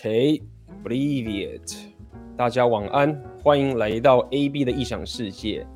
[0.00, 0.42] ok
[0.82, 1.76] bleviat
[2.34, 5.66] 大家晚安欢迎来到 ab 的异想世界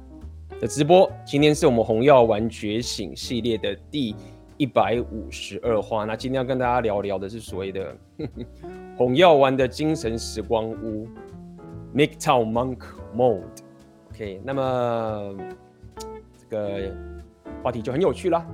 [0.58, 1.10] 的直播。
[1.26, 4.16] 今天是我们红药丸觉醒系列的第
[4.56, 7.94] 一百五十二话那今天要跟大家聊聊的是所谓的
[8.96, 11.06] 红药丸的精神时光屋
[11.92, 12.78] m i k t o w n monk
[13.14, 13.42] mode
[14.10, 15.36] ok 那么
[16.38, 16.96] 这个
[17.62, 18.46] 话题就很有趣啦。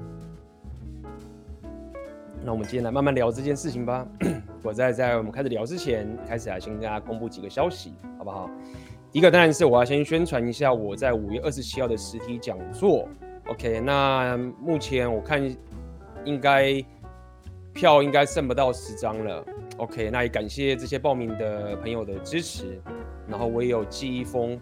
[2.45, 4.05] 那我们今天来慢慢聊这件事情吧。
[4.63, 8.51] 我在在我们开始聊之前，开始来先跟大家公布几个消息，好不好？
[9.11, 13.09] 第一个当然是我要先宣传一下我在五月二十七号的实体讲座。
[13.49, 15.43] OK，那目前我看
[16.25, 16.85] 应该
[17.73, 19.45] 票应该剩不到十张了。
[19.79, 22.81] OK，那也感谢这些报名的朋友的支持。
[23.27, 24.61] 然后我也有寄一封，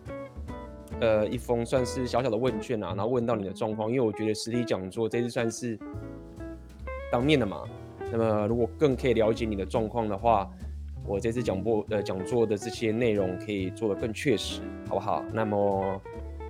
[1.00, 5.78] 呃，一封算是小小的问卷啊，然后问到你的状况，因为我觉得实体讲座这次算是。
[7.10, 7.64] 当面的嘛，
[8.10, 10.48] 那么如果更可以了解你的状况的话，
[11.06, 15.24] 我这次讲播呃讲座的这些内容可以做得更确实，好不好？
[15.32, 16.00] 那么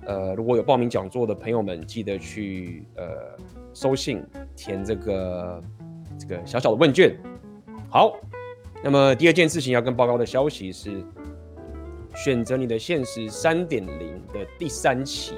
[0.05, 3.37] 呃如果有报名讲座的朋友们，记得去呃
[3.73, 4.23] 收信
[4.55, 5.63] 填这个
[6.17, 7.15] 这个小小的问卷。
[7.89, 8.15] 好，
[8.83, 11.03] 那么第二件事情要跟报告的消息是，
[12.15, 15.35] 选择你的现实三点零的第三期，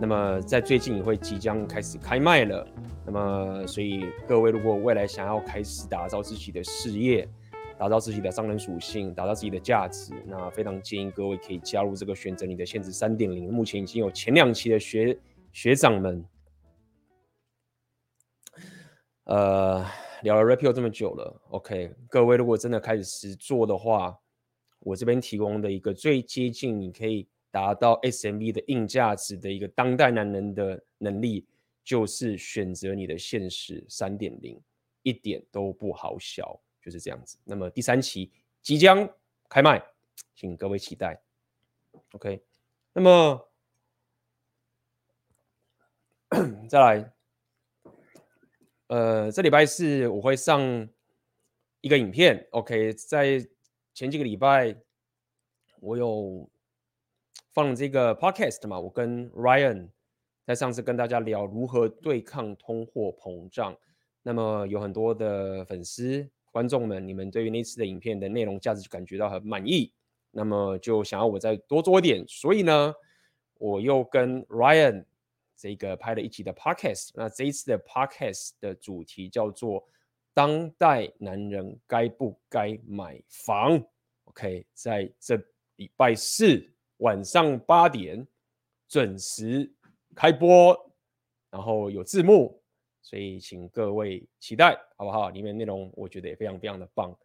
[0.00, 2.66] 那么在最近也会即将开始开卖了。
[3.04, 7.28] 那么，所以各位如果未来想要开始打造自己的事业，
[7.76, 13.52] 打造自己的商人属性，打造自己的价值，那非常建议各位可以加入这个选择你的现实三点零。
[13.52, 15.18] 目前已经有前两期的学
[15.50, 16.24] 学长们，
[19.24, 19.84] 呃，
[20.22, 24.16] 聊了 Rapio 这么久了，OK，各位如果真的开始实做的话，
[24.78, 31.44] 我这边提供的一个最接近你可以达到 SMB 的硬价值的一个当代男人的能力。
[31.84, 34.60] 就是选择你的现实三点零，
[35.02, 37.36] 一点都不好笑，就是这样子。
[37.44, 38.30] 那么第三期
[38.60, 39.08] 即将
[39.48, 39.82] 开卖，
[40.34, 41.20] 请各位期待。
[42.12, 42.40] OK，
[42.92, 43.48] 那么
[46.68, 47.12] 再来，
[48.86, 50.88] 呃，这礼拜四我会上
[51.80, 52.46] 一个影片。
[52.52, 53.44] OK，在
[53.92, 54.74] 前几个礼拜
[55.80, 56.48] 我有
[57.52, 59.88] 放这个 Podcast 嘛，我跟 Ryan。
[60.44, 63.76] 在上次跟大家聊如何对抗通货膨胀，
[64.22, 69.92] 那么有很多的粉丝观众们，你们对于那次的影片的内容价值就感觉到很满意，
[70.32, 72.92] 那么就想要我再多做一点，所以呢，
[73.58, 75.04] 我又跟 Ryan
[75.56, 79.86] 这个拍了一集的 Podcast，那这一次的 Podcast 的主题叫做
[80.34, 83.80] 当代男人该不该买房
[84.24, 85.40] ？OK，在这
[85.76, 88.26] 礼拜四晚上八点
[88.88, 89.72] 准时。
[90.14, 90.92] 开播，
[91.50, 92.62] 然后有字幕，
[93.00, 95.30] 所以请各位期待，好不好？
[95.30, 97.16] 里面内容我觉得也非常非常的棒，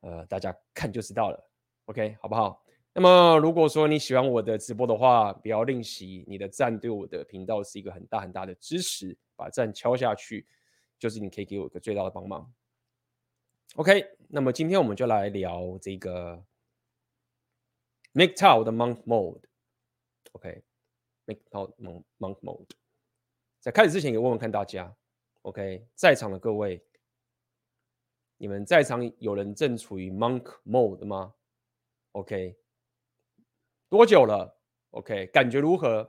[0.00, 1.50] 呃，大家看就知道了
[1.86, 2.62] ，OK，好不好？
[2.92, 10.46] 那么如果说你喜欢我的直播的话，不要吝惜你的赞，对我的频道是一个很大很大的支持，把赞敲下去，
[10.98, 12.50] 就是你可以给我一个最大的帮忙。
[13.74, 16.42] OK，那么今天我们就来聊这个
[18.14, 20.62] MGTOW 的 Monk Mode，OK。
[21.26, 22.70] Make Monk Monk Mode，
[23.60, 24.96] 在开始之前，也问问看大家
[25.42, 26.80] ，OK，在场的各位，
[28.36, 31.34] 你们在场有人正处于 Monk Mode 吗
[32.12, 32.56] ？OK，
[33.88, 34.56] 多久了
[34.90, 36.08] ？OK，感觉如何？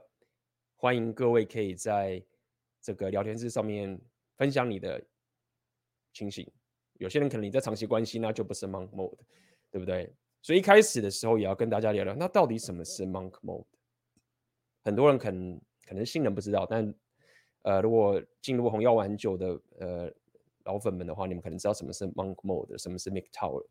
[0.76, 2.24] 欢迎各位可以在
[2.80, 4.00] 这个聊天室上面
[4.36, 5.04] 分享你的
[6.12, 6.48] 情形。
[6.94, 9.18] 有些人可能你在长期关系，那就不是 Monk Mode，
[9.72, 10.14] 对不对？
[10.42, 13.66] 所以一开始的时候也要跟大家聊聊，那到底什么是 Monk Mode？
[14.84, 16.94] 很多人可能可能新人不知道，但
[17.62, 20.10] 呃，如果进入红药丸很久的呃
[20.64, 23.66] 老粉们的话，你们可能知道什么是 Monk Mode，什么是 MGTOW。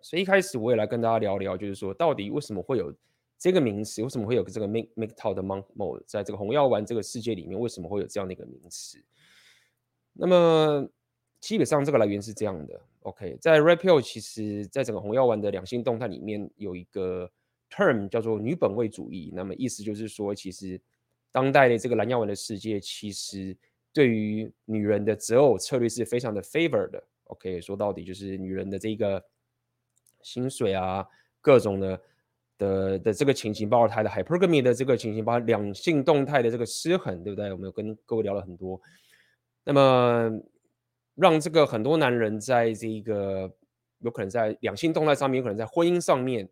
[0.00, 2.94] 所以一开始我也来跟大家聊聊，就是说到底为什么会有
[3.38, 9.02] 这个名词，为什么会有这个 MGTOW 的 Monk Mode，在这个红药丸这个世界里面，为什么会有这样的一个名词？
[10.12, 10.86] 那么
[11.40, 17.30] 基本上这个来源是这样的，OK，在 Red Pill 其实在整个红药丸的两性动态里面有一个。
[17.74, 20.80] Term 叫做女本位主义，那么意思就是说，其实
[21.32, 23.56] 当代的这个蓝药丸的世界，其实
[23.92, 27.02] 对于女人的择偶策略是非常的 favor 的。
[27.24, 29.24] OK，说到底就是女人的这个
[30.22, 31.04] 薪水啊，
[31.40, 32.00] 各种的
[32.58, 37.50] 的的这个情形，包括她的 hypergamy 的这个情形，包括两性动态的这个失衡，对不对？
[37.50, 38.80] 我们有跟各位聊了很多，
[39.64, 40.30] 那么
[41.16, 43.52] 让这个很多男人在这个
[43.98, 46.48] 有可能在两性动态上面，有可能在婚姻上面。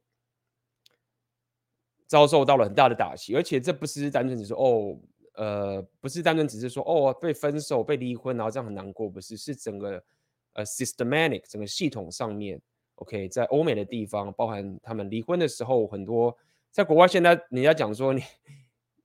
[2.12, 4.94] 遭受到了很大的打击，而且这不是单纯只是哦，
[5.32, 10.04] 呃，不是单纯只是说哦被分手、被离婚，然后这样很难过，不是，是整个
[10.52, 12.60] 呃 systematic 整个系统上面
[12.96, 16.36] OK，在欧美的地方，包含他们离婚的时候，很多
[16.70, 18.22] 在国外现在人家讲说你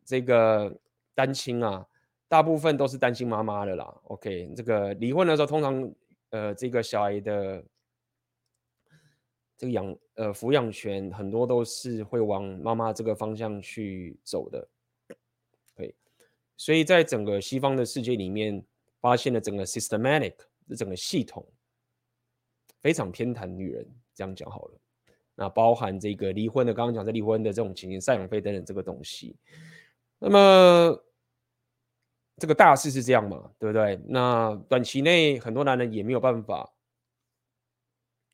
[0.04, 0.78] 这个
[1.16, 1.86] 单亲啊，
[2.28, 3.86] 大部分都是单亲妈妈的啦。
[4.04, 5.90] OK，这个离婚的时候，通常
[6.32, 7.64] 呃这个小孩的
[9.58, 14.68] 这个养呃抚养权很多都是会往妈妈这个方向去走的。
[15.76, 15.94] 对，
[16.56, 18.64] 所以在整个西方的世界里面，
[19.02, 20.36] 发现了整个 systematic
[20.68, 21.46] 的整个系统。
[22.80, 24.80] 非常偏袒女人，这样讲好了。
[25.36, 29.36] 那包含这个离婚的，刚刚讲在离婚的这种情形，赡养费等等这个东西。
[30.20, 31.04] 那么
[32.38, 34.00] 这个大势是这样嘛，对不对？
[34.06, 36.72] 那短期内很多男人也没有办法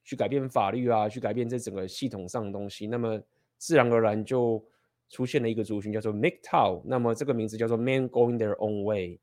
[0.04, 2.88] 去改变法律啊，去改变这整个系统上的东西。
[2.88, 3.22] 那么
[3.58, 4.64] 自然而然就
[5.10, 6.84] 出现了一个族群，叫做 MGTOW。
[6.86, 9.20] 那么这个名字叫做 Men Going Their Own Way。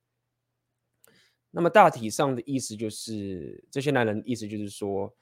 [1.50, 5.12] 那么大体上的意思就是，这些男人意思就是说，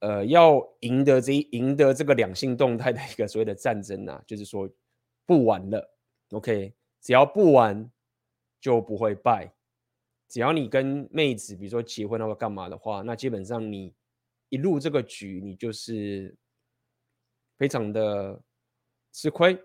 [0.00, 4.68] 呃，要赢得这赢得这个两性动态的一个所谓的战争啊，就是说
[5.24, 5.96] 不玩了
[6.30, 7.88] ，OK，只要不玩
[8.60, 9.52] 就不会败。
[10.28, 13.94] 只要你跟妹子，比如说结婚或干嘛的话，那基本上你
[14.48, 16.34] 一入这个局，你就是
[17.56, 18.40] 非常的
[19.12, 19.58] 吃亏，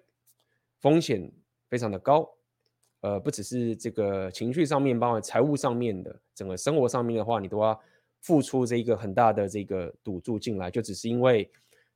[0.79, 1.31] 风险
[1.69, 2.29] 非常的高。
[3.01, 7.77] 呃，不只是这个情绪上面，包括财务上面的，整个生活上面的话，你都要
[8.21, 10.71] 付出这一个很大的这个赌注进来。
[10.71, 11.51] 就只是因为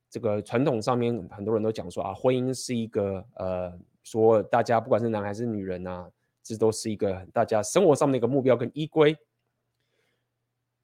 [0.09, 6.11] 这个传统上面，很多人都讲说啊，婚姻是一个呃，说大家不管是男还是女人啊，
[6.43, 9.17] 这都是一个大家生活上面的一个目标跟依归。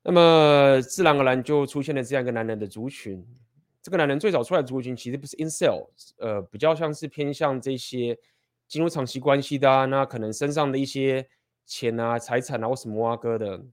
[0.04, 3.26] 那么自然而然就出现了这样一个男人的族群。
[3.82, 8.18] 这个男人最早出来的族群其实不是 incel，呃，比较像是偏向这些。
[8.66, 11.28] 进入长期关系的啊，那可能身上的一些
[11.66, 13.64] 钱啊、财产啊或什么啊哥的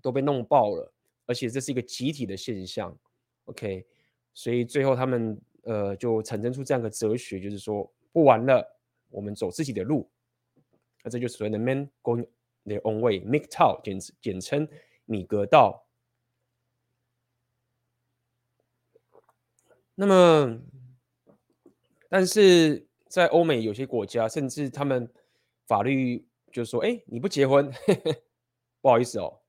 [0.00, 0.90] 都被弄爆了，
[1.26, 2.96] 而且这是一个集体的现象。
[3.44, 3.84] OK，
[4.32, 8.64] 所以最后他们呃就产生出这样的哲学，就是说不玩了，
[9.10, 10.08] 我们走自己的路。
[11.02, 12.26] 那这就是所谓的 Men going
[12.64, 14.66] their own way，MGTOW 简简称
[15.06, 15.86] 米格道。
[19.94, 20.60] 那么，
[22.08, 22.84] 但是。
[23.08, 25.10] 在欧美有些国家，甚至他们
[25.66, 28.14] 法律就说：“哎，你不结婚，呵呵，
[28.82, 29.40] 不好意思哦，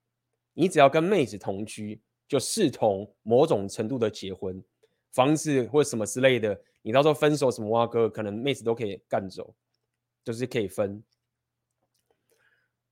[0.54, 2.00] 你只要跟妹子同居，
[2.30, 4.64] 就视同某种程度的结婚，
[5.12, 9.54] 房子或什么之类的，你到时候分手什么哇哥，可能妹子都可以干走，
[10.24, 11.04] 就是可以分。”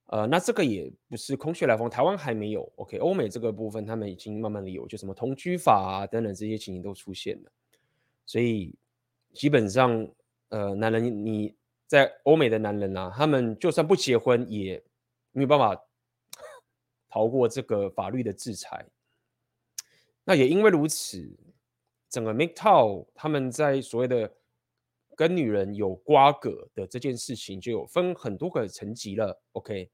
[0.08, 2.72] 呃，那这个也不是空穴来风，台湾还没有。
[2.76, 7.52] OK，欧美这个部分他们已经慢慢的有，就什么同居法啊等等这些情形都出现了，
[8.26, 8.76] 所以
[9.34, 10.08] 基本上。
[10.50, 11.54] 呃，男人，你
[11.88, 14.82] 在欧美的男人啊，他们就算不结婚，也
[15.32, 15.76] 没有办法
[17.10, 18.86] 逃过这个法律的制裁。
[20.24, 21.28] 那也因为如此，
[22.10, 24.32] 整个 MGTOW 他们在所谓的
[25.16, 29.42] 跟女人有瓜葛的这件事情，就有分很多个层级了。
[29.54, 29.90] OK，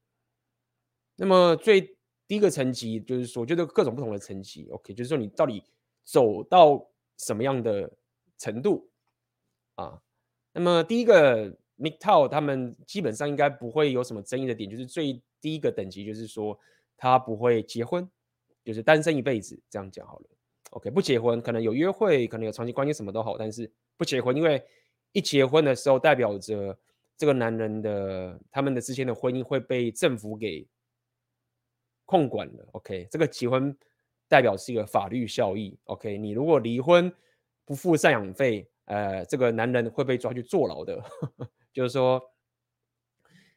[1.16, 1.80] 那么最
[2.26, 4.68] 第一个层级就是说，就是各种不同的层级。
[4.70, 5.62] OK，就是说你到底
[6.04, 6.88] 走到
[7.18, 7.90] 什么样的
[8.38, 8.88] 程度
[9.74, 10.00] 啊？
[10.52, 16.58] 那么第一个 mikto 他们基本上应该不会有什么争议的点，就是最低一个等级，就是说
[16.96, 18.08] 他不会结婚，
[18.64, 20.26] 就是单身一辈子，这样讲好了。
[20.70, 24.64] OK，不结婚，可能有约会，可能有长期关系，什么都好，但是不结婚，因为
[25.12, 26.78] 一结婚的时候，代表着
[27.16, 30.66] 这个男人的他们的之间的婚姻会被政府给
[32.12, 32.68] 控管了。
[32.72, 33.74] OK，这个结婚
[34.28, 35.78] 代表是一个法律效益。
[35.84, 37.10] OK，你如果离婚
[37.64, 38.68] 不付赡养费。
[38.86, 41.00] 呃，这个男人会被抓去坐牢的，
[41.72, 42.20] 就是说，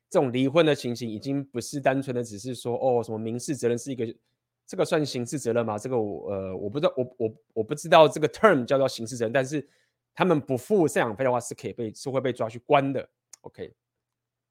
[0.07, 4.05] 这种离婚的情形已经不是单纯的只是说哦，什么民事责任是一个，
[4.67, 5.79] 这个算刑事责任吗？
[5.79, 9.67] 这个我呃，我不知道，我我我不知道这个 term 叫做刑事责任，但是
[10.13, 13.09] 他们不付赡养费的话是可以被是会被抓去关的
[13.41, 13.73] ，OK，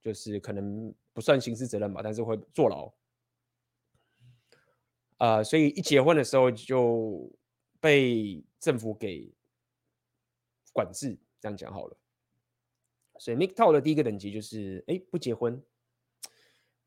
[0.02, 2.92] 就是可能不算刑事责任吧，但是会坐牢。
[5.24, 7.32] 呃，所以一结婚的时候就
[7.80, 9.32] 被政府给。
[10.76, 11.96] 管制这样讲好了，
[13.20, 15.62] 所以 MGTOW 的第一个等级就是哎不结婚。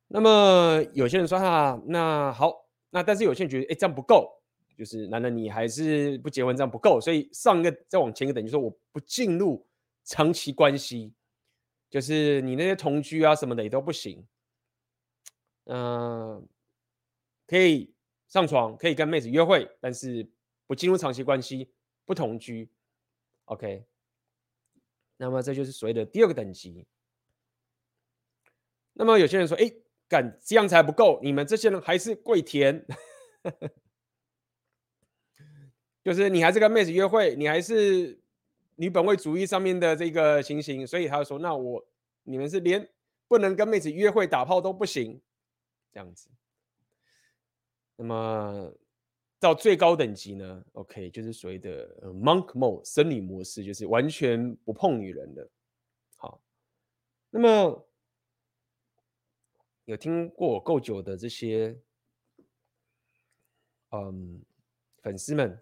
[0.09, 4.29] 那么有些人说哈，那好，那但是有些人觉得哎这样不够，
[4.77, 9.65] 就是男人你还是不结婚这样不够，所以上一个再往前一个等级说我不进入
[10.03, 11.13] 长期关系，
[11.89, 14.27] 就是你那些同居啊什么的也都不行。
[15.63, 16.45] 嗯、
[17.47, 17.93] 可以
[18.27, 20.27] 上床，可以跟妹子约会，但是
[20.65, 21.71] 不进入长期关系，
[22.05, 22.69] 不同居。
[23.45, 23.85] OK，
[25.15, 26.85] 那么这就是所谓的第二个等级。
[28.93, 29.71] 那么有些人说：“哎，
[30.09, 32.85] 干这样才不够，你们这些人还是跪舔。
[36.03, 38.19] ”就是你还是跟妹子约会，你还是
[38.75, 41.87] 女本位主义上面的这个情形，所以他就说，那我
[42.23, 42.89] 你们是连
[43.27, 45.21] 不能跟妹子约会打炮都不行，
[45.91, 46.29] 这样子。
[47.99, 48.71] 那么
[49.39, 55.49] 到最高等级呢？OK，就是所谓的 monk mode 生理模式，就是完全不碰女人的。
[56.15, 56.39] 好，
[57.31, 57.89] 那么
[59.85, 61.75] 有听过我够久的这些
[63.89, 64.43] 嗯
[65.01, 65.59] 粉丝们，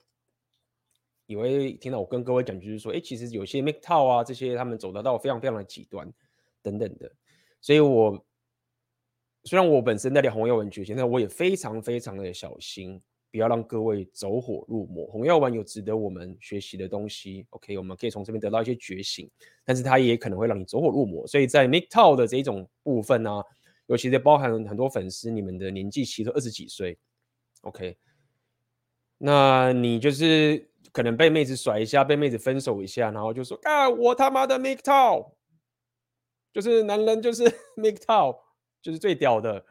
[1.28, 6.14] 也会听到我跟各位讲，就是说，哎，其实有些 MGTOW 啊这些，他们走得到非常非常的极端
[6.62, 7.10] 等等的，
[7.62, 8.26] 所以我。
[9.46, 13.00] 虽然我本身在练红药丸觉醒，但我也非常非常的小心，
[13.32, 15.06] 不要让各位走火入魔。
[15.06, 19.30] 红药丸有值得我们学习的东西，OK，我们可以从这边得到一些觉醒，
[19.64, 21.28] 但是它也可能会让你走火入魔。
[21.28, 23.44] 所以在 MGTOW 的这一种部分呢、
[23.86, 26.98] 尤其是包含很多粉丝，你们的年纪其实都二十几岁
[27.62, 27.96] ，OK，
[29.20, 35.34] 那你就是可能被妹子甩一下，被妹子分手一下，然后就说啊，我他妈的 MGTOW，
[36.52, 37.44] 就是男人就是
[37.78, 38.45] MGTOW。
[38.86, 39.66] 就是最屌的，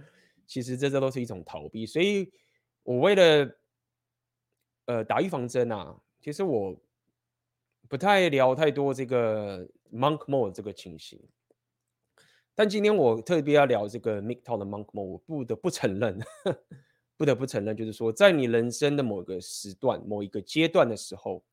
[0.44, 2.28] 其实这这都是一种逃避，所以
[2.82, 3.56] 我为了
[4.86, 6.76] 呃打预防针啊，其实我
[7.88, 11.22] 不太聊太多这个 monk mode 这个情形。
[12.56, 16.18] 但今天我特别要聊这个 MGTOW 的 monk mode，我不得不承认，
[17.16, 21.44] 不得不承认，就是说在你人生的某个时段、某一个阶段的时候，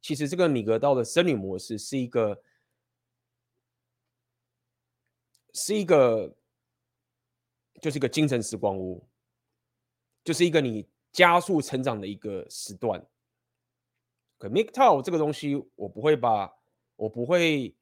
[0.00, 2.42] 其实这个米格道的僧侣模式是一个
[5.52, 6.34] 是一个。
[7.84, 9.06] 就是一个精神时光屋，
[10.24, 13.06] 就是一个你加速成长的一个时段。
[14.38, 16.50] 可 MGTOW 这个东西，我不会把，
[16.96, 17.76] 我不会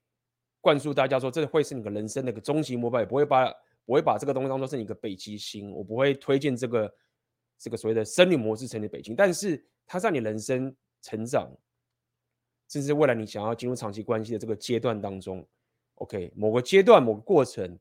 [0.61, 3.49] 灌输大家说这会是你的人生的一个终极目标，也不会把，
[3.85, 6.93] 不会把这个东西当做是你的北极星，我不会推荐这个
[7.57, 9.15] 这个所谓的生理模式成你的北京。
[9.15, 11.49] 但是它在你人生成长，
[12.69, 15.47] 甚至未来你想要进入长期关系的这个阶段当中
[15.95, 17.79] ，OK，某个阶段某个过程。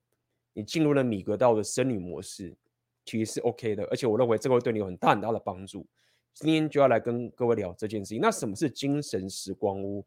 [0.53, 2.55] 你进入了米格道的僧侣模式，
[3.05, 5.87] 其实是 OK 的，而且我认为这个会对你有很大很大的帮助。
[6.33, 8.21] 今天就要来跟各位聊这件事情。
[8.21, 10.05] 那什么是精神时光屋？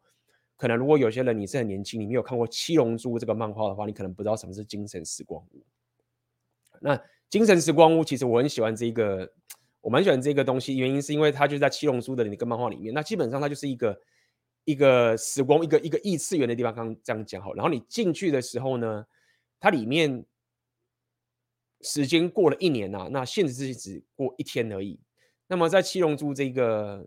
[0.56, 5.62] 可能如果有些人你是很年轻，你没有看过《七龙珠》这个漫画的话，你可能不知道什么是精神时光屋。
[6.80, 6.98] 那
[7.28, 9.30] 精神时光屋其实我很喜欢这一个，
[9.80, 12.94] 我蛮喜欢这个东西，原因是因为它就在《七龙珠》的那个漫画里面。
[12.94, 14.00] 那基本上它就是一个
[14.64, 16.74] 一个时光，一个一个异次元的地方。
[16.74, 19.06] 刚刚这样讲好，然后你进去的时候呢，
[19.58, 20.24] 它里面。
[21.84, 24.98] 时间过了一年呐、那现实世界只过一天而已。
[25.46, 27.06] 那么在七龙珠这个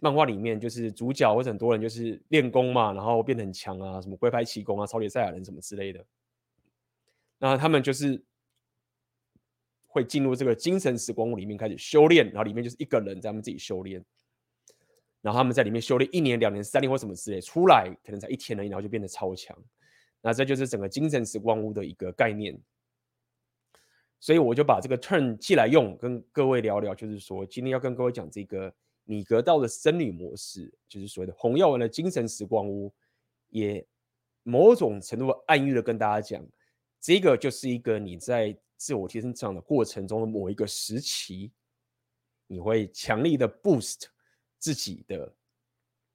[0.00, 6.06] 漫画里面，就是主角或者很多人就是练功嘛，然后变得很强啊，什么龟派气功啊、超级赛亚人什么之类的。
[7.38, 8.22] 那他们就是
[9.88, 14.02] 会进入这个精神时光屋里面开始修炼，然后里面就是一个人在他们自己修炼，
[15.20, 19.56] 然后他们在里面修炼一年、两年、三年或什么之类，出来可能才一天而已，然后就变得超强。
[20.22, 22.56] 那这就是整个精神时光屋的一个概念。
[24.24, 32.90] 所以我就把这个 turn 寄来用，跟各位聊聊，就是说今天要跟各位讲这个米格道的僧侣模式，就是所谓的红药丸的精神时光屋，
[33.50, 33.86] 也
[34.42, 36.42] 某种程度暗喻的跟大家讲，
[36.98, 41.52] 这个就是一个你在自我提升成长的过程中的某一个时期，
[42.46, 44.04] 你会强力的 boost
[44.58, 45.30] 自己的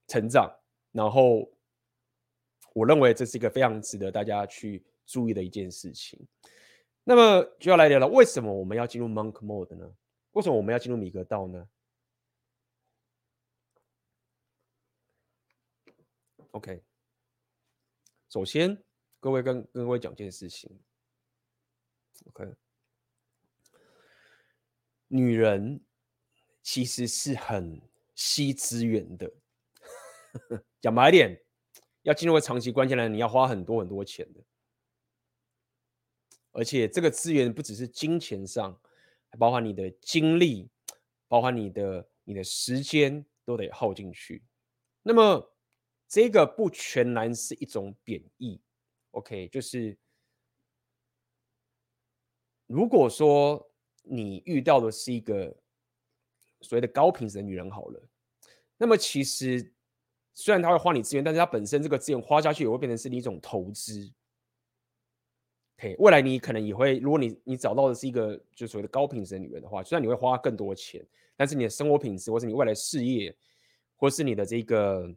[0.08, 0.52] 成长，
[0.92, 1.48] 然后
[2.74, 6.20] 我认为这是一个非常值得大家去注意的一件事情。
[7.10, 9.92] 那么就要来聊聊，为什么我们要进入 monk mode 呢？
[10.34, 11.68] 为什么我们要进入米格道呢
[16.52, 16.84] ？OK，
[18.30, 18.84] 首先
[19.20, 20.70] 各位跟各位讲件事情。
[22.28, 22.54] OK，
[25.08, 25.84] 女人
[26.62, 27.82] 其实是很
[28.14, 29.34] 吸资源的，
[30.80, 31.42] 讲白一点，
[32.04, 34.40] 要进入个长期关系呢，你要花很多很多钱的。
[36.52, 38.80] 而且这个资源不只是金钱上，
[39.30, 40.68] 还包含你的精力，
[41.28, 44.44] 包含你的你的时间都得耗进去。
[45.04, 45.54] 那么
[46.08, 48.60] 这个不全然是一种贬义
[49.12, 49.48] ，OK？
[49.50, 49.98] 就是
[52.66, 53.72] 如果说
[54.04, 55.56] 你遇到的是一个
[56.62, 58.04] 所谓的高品质的女人好了，
[58.78, 59.72] 那么其实
[60.34, 64.12] 虽然她会花你资源，但是她本身这个资源花下去也会变成是你一种投资。
[65.80, 71.02] OK，未来你可能也会，如果你你找到的是一个就所谓的高品质的女人的话，虽然你会花更多钱，
[71.38, 73.34] 但是你的生活品质，或是你未来事业，
[73.96, 75.10] 或是你的这个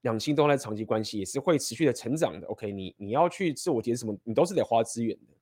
[0.00, 2.46] 两性动态长期关系，也是会持续的成长的。
[2.46, 5.34] OK，你你要去自我提升什么，你都是得花资源的。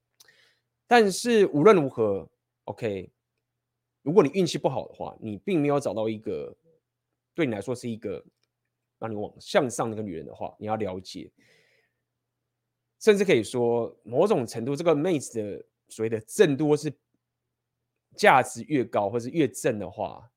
[0.89, 2.29] 但是无论如何
[2.65, 3.09] ，OK，
[4.03, 6.53] 如果你运气不好的话，你并没有找到一个
[7.33, 8.25] 对你来说是一个
[8.99, 11.31] 让你往向上的一个女人的话，你要了解，
[13.01, 16.93] 甚至可以说某种程度，这个妹子的所谓的正多是
[18.15, 20.31] 价值越高，或是越正的话，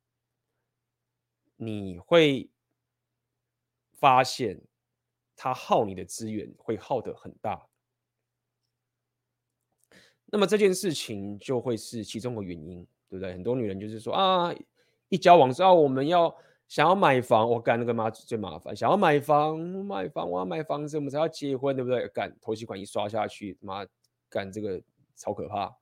[1.58, 2.50] 你会
[3.91, 4.62] 发现
[5.36, 7.67] 她耗你的资源会耗得很大。
[10.25, 13.34] 那么这件事情就会是其中的原因，对不对？
[13.34, 14.55] 很多女人就是说啊，
[15.10, 16.36] 一交往之后我们要
[16.67, 22.08] 想要买房，我干那个妈最麻烦，想要买房买房，我要买房子，我们才要结婚，对不对？
[22.08, 23.86] 干头期款一刷下去，妈
[24.29, 24.82] 干这个
[25.15, 25.75] 超可怕。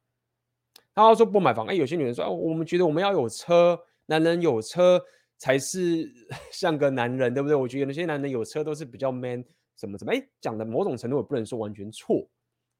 [0.93, 5.01] 他要说不买房，哎，有些女人说，我们觉得我们要有车，男人有车
[5.38, 6.11] 才是
[6.51, 7.55] 像个男人，对不对？
[7.55, 9.45] 我觉得那些男人有车都是比较 man，
[9.77, 12.27] 怎么怎么，哎，讲的某种程度也不能说完全错。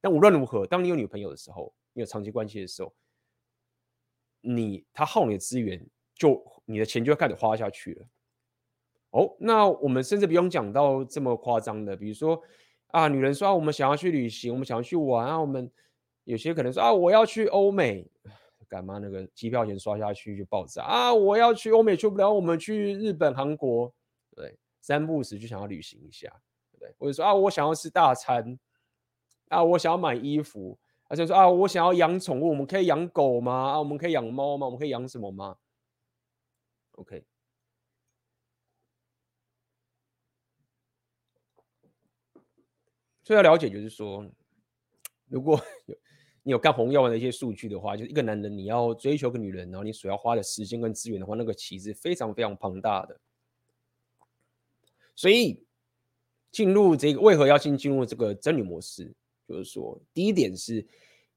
[0.02, 2.94] 但无论如何，当你有女朋友的时候，你有长期关系的时候，
[4.42, 5.82] 你他耗你的资源，
[6.16, 8.06] 就你的钱就要开始花下去了。
[9.12, 12.42] 哦，那我们甚至不用讲到这么夸张的，比如说
[12.88, 15.70] 啊，女人说，我们想要去旅行，我们想要去玩啊，我们
[16.24, 18.10] 有些可能说啊，我要去欧美，
[18.68, 23.94] 干嘛那个机票钱刷下去就爆炸啊，我要去欧美去不了，我们去日本、韩国，
[24.36, 26.34] 对，三不时就想要旅行一下，
[26.80, 28.58] 对，或者说啊，我想要吃大餐。
[29.50, 33.72] 啊，我想要买衣服，而且说啊，我想要养宠物，我们可以养狗吗？
[33.72, 34.66] 啊，我们可以养猫吗？
[34.66, 35.58] 我们可以养什么吗
[37.02, 37.24] ？OK，
[43.24, 44.26] 所以要了解，就是说，
[45.28, 45.98] 如果有
[46.44, 53.20] 你有干红药丸的一些数据的话，就是一个男人你要追求个女人，然后你所要花的时间跟资源的话，那个其实非常非常庞大的。
[55.16, 55.64] 所以
[56.52, 59.14] 进入这个，为何要进进入这个真女模式？
[59.48, 60.88] 就是说，第一点是，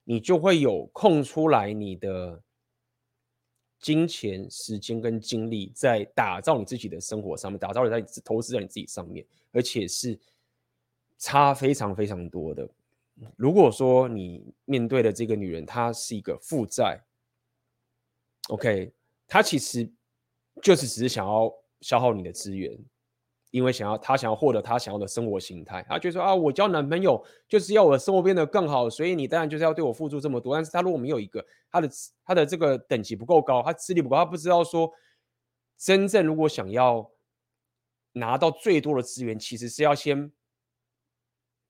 [0.04, 2.42] 你就会有空出来你的
[3.80, 10.18] 金钱、时间跟精力，在打造你自己的生活上面，打造你在投资在你自己上面，而且是
[11.18, 12.68] 差非常非常多的。
[13.36, 17.00] 如果说你面对的这个女人，她是一个负债
[18.48, 18.92] ，OK，
[19.28, 19.88] 她其实
[20.62, 22.76] 就是只是想要消耗你的资源。
[23.54, 30.56] 因为想要他想要获得他想要的生活形态，他就说啊，我交男朋友就是要我的生活变得更好，所以你当然就是要对我付出这么多。
[30.56, 31.88] 但是他如果没有一个他的
[32.24, 34.92] 他的这个等级不够高，他资历不够，他不知道说
[35.78, 37.08] 真正如果想要
[38.14, 40.32] 拿到最多的资源，其实是要先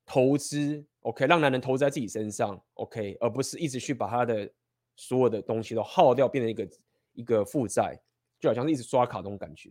[0.07, 4.51] 投资，OK，让男人投资在自己身上，OK，而不是一直去把他的
[4.97, 6.69] 所有的东西都耗掉，变成一个
[7.13, 8.01] 一个负债，
[8.41, 9.71] 就好像是一直刷卡那种感觉。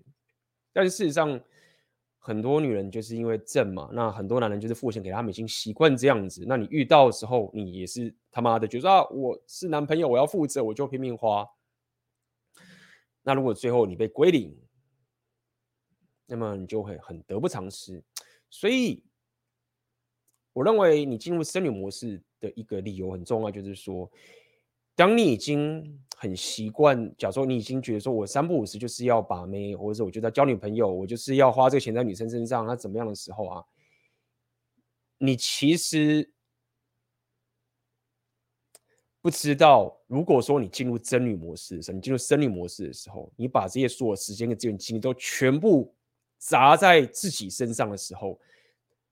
[0.72, 1.40] 但是事实上，
[2.26, 6.46] 很多女人就是因为正嘛，那很多男人就是付钱给他们，已经习惯这样子。
[6.48, 11.46] 那你遇到的时候，你也是他妈的觉得啊，我是男朋友，我要负责，我就拼命花。
[13.24, 14.58] 那如果最后你被归零，
[16.26, 18.02] 那么你就会很得不偿失。
[18.50, 19.04] 所以，
[20.54, 24.10] 我认为你进入僧侣模式的一个理由很重要，就是说。
[24.96, 33.64] 当你已经很习惯，假如说你已经觉得说，我三不五时就是要把妹，或者我觉得交女朋友，我就是要花这个钱在女生身上，那怎么样的时候啊？
[35.18, 36.32] 你其实
[39.22, 45.94] 不知道，如果说你进入真女模式的时候，你进入生女模式的时候，你把这些所有时间跟资源精力都全部
[46.38, 48.40] 砸在自己身上的时候，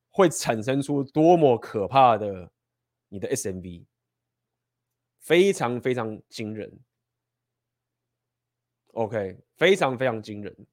[0.10, 2.52] 会产生出多么可怕的
[3.10, 3.86] 你的 SMV。
[5.22, 6.80] 非常非常惊人
[8.94, 10.68] ，OK，非常非常惊人，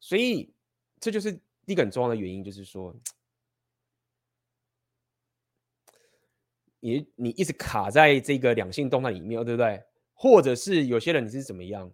[0.00, 0.52] 所以
[0.98, 2.94] 这就是一个很重要的原因，就是说，
[6.80, 9.84] 你你一直卡在这个两性动态里面，对不对？
[10.12, 11.90] 或者是有些人你是怎么样？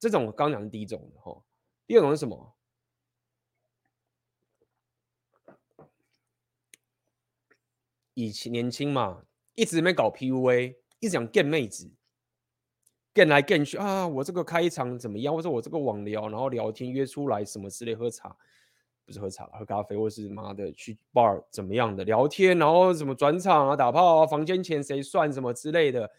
[0.00, 1.44] 这种刚讲的第一种的哈，
[1.86, 2.56] 第二种是什么？
[8.14, 9.24] 以前年轻嘛。
[9.56, 11.90] 一直没搞 PUA，一直想 get 妹子
[13.12, 14.06] ，get 来 get 去啊！
[14.06, 15.34] 我这个开场怎么样？
[15.34, 18.36] 或者我这个网聊，然后聊天约出来什么之类，喝茶
[19.06, 26.10] 不是喝茶，喝咖啡，或是妈的去 bar 怎么样的聊天，然后什么转场啊、打炮啊、房间钱谁算什么之类的，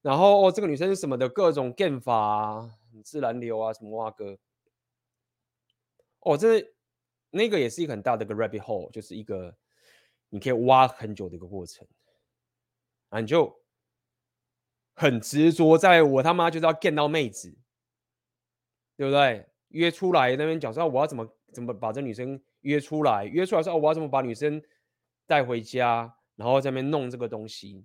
[0.00, 2.70] 然后哦这个女生是什么的各种 get 法啊、
[3.04, 4.38] 自然流啊什么哇哥，
[6.20, 6.64] 哦这
[7.30, 9.54] 那个也是一个很大的一个 rabbit hole，就是一个
[10.30, 11.86] 你可以挖很久的一个过程。
[13.08, 13.60] 啊，你就
[14.94, 17.56] 很执着，在我他妈就是要见到妹子，
[18.96, 19.48] 对不对？
[19.68, 23.24] 约出来那边讲说，我要怎么怎么把这女生约出来？
[23.24, 24.62] 约出来说，我要怎么把女生
[25.26, 26.16] 带回家？
[26.36, 27.84] 然后在那边弄这个东西，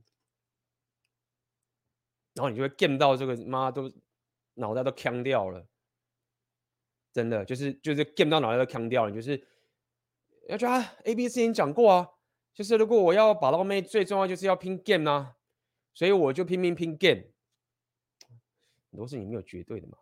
[2.35, 3.91] 然后你就会见到这个妈都
[4.53, 5.67] 脑袋都呛掉了，
[7.11, 9.43] 真的就是就是 game 到脑袋都呛掉了，就是
[10.49, 12.09] 要觉得啊，A B 之前讲过啊，
[12.53, 15.37] 就是如果我要把到妹，最重要就是要拼 game 啊，
[15.93, 17.23] 所以我就拼命拼 game。
[18.91, 19.97] 很多事情没有绝对的嘛，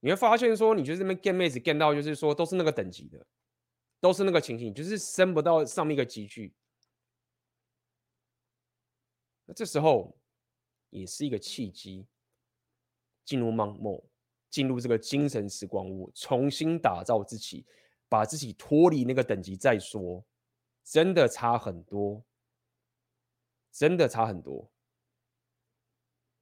[0.00, 3.24] 你会发现说，你就是那边 game 妹子 game 到，就是说都是那个等级的，
[4.00, 6.52] 都是那个情形，就是升不到上面一个级距。
[9.44, 10.18] 那这时候
[10.90, 12.08] 也是一个契机，
[13.24, 14.04] 进入 Monk Mode，
[14.50, 17.64] 进入这个精神时光屋，重新打造自己，
[18.08, 20.26] 把自己脱离那个等级再说，
[20.88, 22.22] 真的差很多，
[23.72, 24.70] 真的差很多。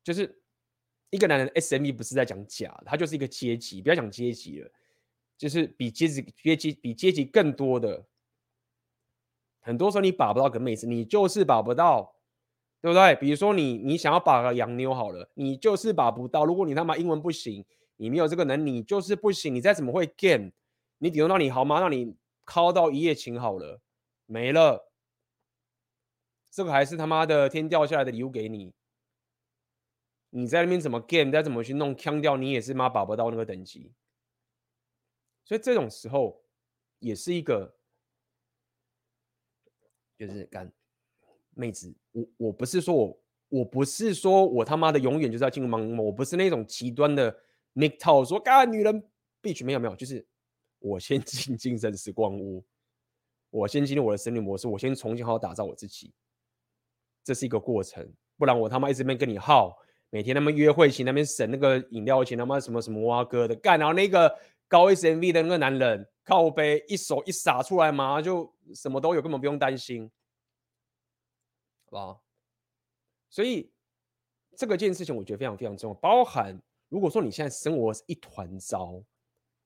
[0.02, 0.42] 就是
[1.08, 4.70] 一个男人 SME 不是在讲假，他就是一个阶级，不要讲阶级了，
[5.38, 8.06] 就是比阶级阶级比阶级更多的。
[9.60, 12.12] 很多时候你把不到个妹子，你就是把不到。
[12.80, 13.16] 对不对？
[13.16, 16.44] 比如说你，你想要把个洋妞好了，你就是把不到。
[16.44, 17.64] 如果你他妈英文不行，
[17.96, 19.54] 你没有这个能力，你就是不行。
[19.54, 20.50] 你再怎么会 game，
[20.98, 21.80] 你顶多让你好吗？
[21.80, 23.80] 让你靠到一夜情好了，
[24.34, 24.90] 没了。
[26.50, 28.74] 这个还是他妈的天掉下来的礼物给你。
[30.30, 33.92] 你在那边怎么 game，再怎么去弄腔调，你也是妈把不到那个等级。
[35.44, 36.44] 所以这种时候
[36.98, 37.76] 也是一个，
[40.18, 40.72] 就是干。
[41.56, 47.32] 妹子，我我不是说我我不是说我他妈的永远就是要进入盲目，我不是那种极端的
[47.74, 49.08] Nick 套说，干女人
[49.40, 50.26] 必须没有没有，就是
[50.80, 52.66] 我先 进精神时光屋，
[53.54, 56.12] 我先进入我的生理模式，我先重新好好打造我自己，
[57.22, 59.78] 这是一个过程，不然我他妈一直没跟你耗，
[60.10, 64.28] 每天他妈约会钱那边省那个饮料钱他妈什么什么挖哥的干，然后那个
[64.66, 70.10] 高 SMV 的那个男人靠背一手一撒出来嘛，就什么都有，根本不用担心。
[71.90, 72.18] 啊，
[73.30, 73.70] 所以
[74.56, 79.00] 这个件事情我觉得非常非常重要，包含如果说你现在生活是一团糟，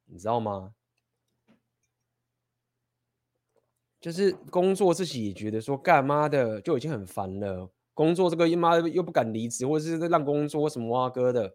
[0.05, 0.74] 你知道吗？
[4.00, 11.54] 就是工作自己也觉得说干妈的就已经很烦了，工作这个妈又不敢离职，或者是让工作什么挖哥的，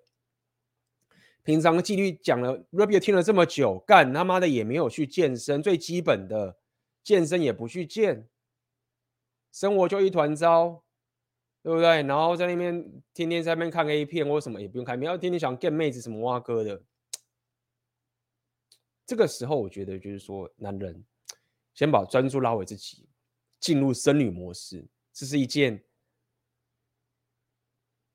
[1.44, 6.58] 平常纪律讲了，Ruby 听了这么久，干他妈的也没有去健身，最基本的
[7.02, 8.28] 健身也不去健。
[9.52, 10.84] 生活就一团糟，
[11.62, 12.02] 对不对？
[12.04, 16.82] 然后在那边天天在那边看 A 片或什么也不用看，不要天天想 get 妹子什么挖哥的。
[19.06, 21.06] 这个时候，我觉得就是说，男人
[21.74, 23.08] 先把专注拉回自己，
[23.60, 25.84] 进入僧侣模式，这是一件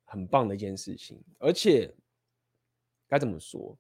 [0.05, 1.23] 很棒的一件事情。
[1.39, 1.95] 而且
[3.07, 3.77] 该怎么说？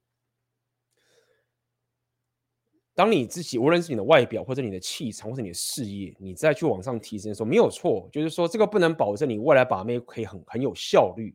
[2.95, 11.33] 当你自己无论是你的外表，或者你的气场，或者你的事业，你再去往上提升的时候，没有错，就是说这个不能保证你未来把妹可以很很有效率，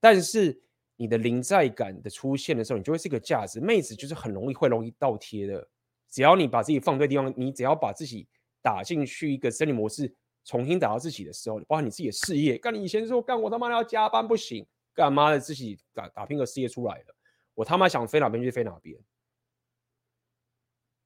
[0.00, 0.60] 但是
[0.96, 3.60] 你的临在感的出现的时候，你就会是一个价值。
[3.60, 5.68] 妹子就是很容易会容易倒贴的，
[6.10, 8.26] 只要你把自己放对地方，你只要把自己
[8.62, 17.14] 打进去一个生理模式，重新打到自己的时候，包括你自己的事业，干你以前说干我他妈要加班不行，干妈的自己打打拼个事业出来了，
[17.54, 18.98] 我他妈想飞哪边就飞哪边。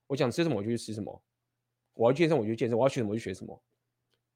[0.06, 1.22] 我想吃什么我就去吃什么，
[1.94, 3.62] 我要健身我就健身，我要学什么就学什么。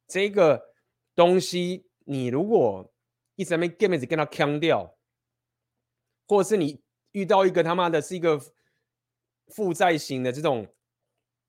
[0.08, 0.74] 这个
[1.14, 2.92] 东西你如果
[3.34, 4.96] 一直在那 game 子跟他强调，
[6.26, 8.40] 或者是你遇到一个他妈的是一个
[9.48, 10.66] 负债型的这种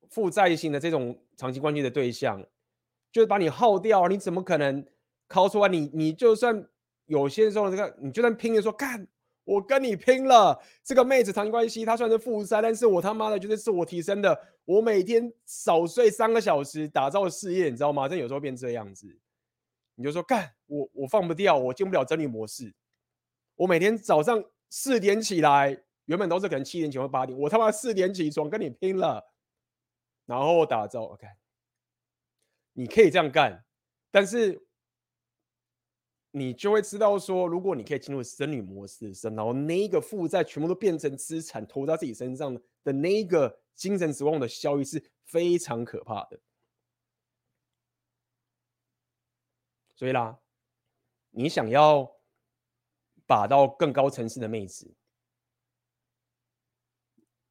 [0.09, 2.41] 负债型的这种长期关系的对象，
[3.11, 4.85] 就是把你耗掉，你怎么可能
[5.27, 5.67] 靠出来？
[5.67, 6.67] 你你就算
[7.05, 9.07] 有些时候这个，你就算拼着说干。
[9.47, 10.61] 我跟你拼了！
[10.83, 14.37] 这个妹子长期关系，她算是负债，但是我他妈的就是自我提升的。
[14.65, 18.09] 我每天少睡三个小时，打造事业，你知道吗？
[18.09, 19.07] 这有时候变这样子，
[19.95, 22.73] 你就说干我，我放不掉，我进不了真理模式。
[23.55, 29.23] 我每天早上四点起来，原本都是可能七点起或八点，我他妈四点起床跟你拼了，
[30.25, 31.03] 然后打造。
[31.03, 31.25] OK，
[32.73, 33.63] 你可以这样干，
[34.11, 34.61] 但是。
[36.31, 46.39] 你就会知道说，如果你可以进入僧侣模式的时候，然后那一个负债全部都变成资产投在自己身上的那一个精神指望的效益是非常可怕的。
[49.95, 50.37] 所以啦，
[51.31, 52.07] 你想要
[53.25, 54.93] 把到更高层次的妹子，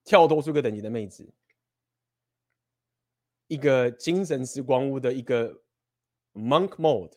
[0.07, 1.29] 跳脱出个等级的妹子，
[3.49, 5.62] 一个精神时光屋的一个
[6.33, 7.12] monk mode。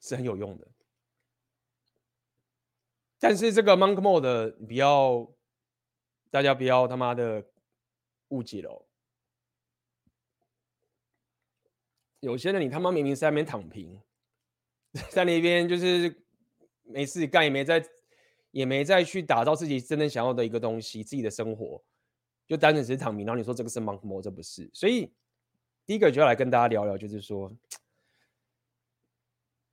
[0.00, 0.68] 是很有用的，
[3.18, 5.34] 但是这个 monk mode 不要，
[6.30, 7.42] 大家不要他妈的
[8.28, 8.84] 误解了哦。
[12.20, 13.98] 有些人你他妈明明是在那边躺平，
[15.10, 16.22] 在那边就是
[16.82, 17.80] 没事干，也没在
[18.54, 21.82] 也没再去打造自己真正想要的一个东西，自己的生活，
[22.46, 23.26] 就单纯只是躺平。
[23.26, 24.70] 然后你说这个是 monk mode，这不是。
[24.72, 25.12] 所以
[25.84, 27.52] 第一个就要来跟大家聊聊，就是说，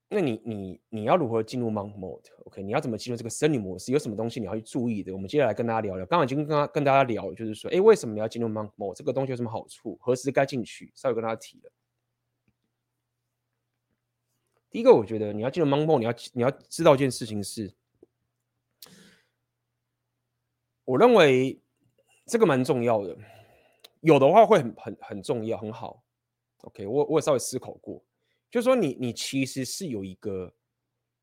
[0.09, 3.91] 那你你你要如何进入 monk mode？OK，你要怎么进入这个僧侣模式？
[3.91, 5.13] 有什么东西你要去注意的？
[5.13, 6.03] 我们接下来跟大家聊聊。
[6.07, 8.95] 刚刚已经跟跟跟大家聊，就是说，哎，为什么你要进入 monk mode？
[8.95, 9.95] 这个东西有什么好处？
[10.01, 10.91] 何时该进去？
[10.95, 11.71] 稍微跟大家提了。
[14.71, 17.71] 第一个，我觉得你要进入 monk mode，你要你要知道一件事情是。
[20.91, 21.57] 我认为
[22.25, 23.17] 这个蛮重要的，
[24.01, 26.03] 有的话会很很很重要，很好。
[26.63, 28.03] OK，我我也稍微思考过，
[28.49, 30.53] 就是说你你其实是有一个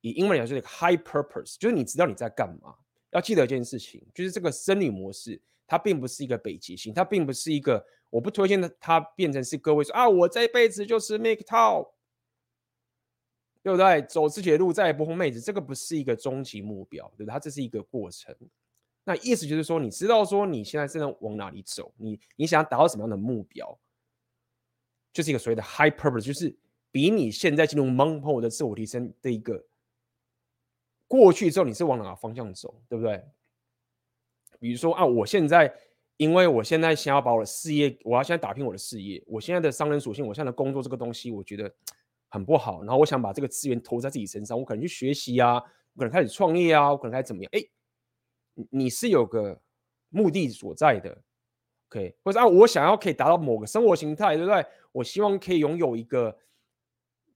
[0.01, 2.75] 以英文来说一个 high purpose，就是你知道你在干嘛。
[3.11, 11.91] 要记得一件事情，就是这个生理模式，它并不是一个北极星，它并不是一个我不推荐的，它变成是各位说啊，我这辈子就是 make top，
[13.63, 14.01] 对不对？
[14.03, 17.33] 走自己的路，再也不碰妹子，这个不是一个终极目标，对不对？
[17.33, 18.35] 它这是一个过程。
[19.09, 23.81] 那意思就是说，你知道说你现在正在往哪里走，你你想要达到什么样的目标，
[25.15, 26.55] 就是一个所谓的 high purpose，就是
[26.91, 29.65] 比你现在进入 monk mode 的自我提升的一个
[31.07, 33.25] 过去之后，你是往哪个方向走，对不对？
[34.61, 35.75] 比如说啊，我现在
[36.19, 41.75] 因为我现在想要把我的事业，我要现在打拼我的事业，我现在的商人属性，我现在的工作这个东西，我觉得
[42.29, 45.55] 很不好，然后我想把这个资源投在自己身上，我可能去学习啊，
[45.95, 47.51] 我可能开始创业啊，我可能开始怎么样？
[47.55, 47.65] 哎。
[48.71, 49.61] 你是有个
[50.09, 51.17] 目的所在的
[51.89, 54.65] ，OK，或者啊，我想要可以达到某个生活形态，对不对？
[54.93, 56.37] 我希望可以拥有一个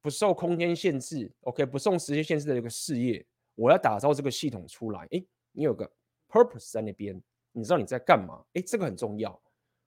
[0.01, 3.25] 不受空间限制，OK，不受时间限制的一个事业。
[3.55, 5.91] 我要打造这个系统出来，诶，你有个
[6.29, 8.43] purpose 在那边，你知道你在干嘛？
[8.55, 9.41] 诶，这个很重要。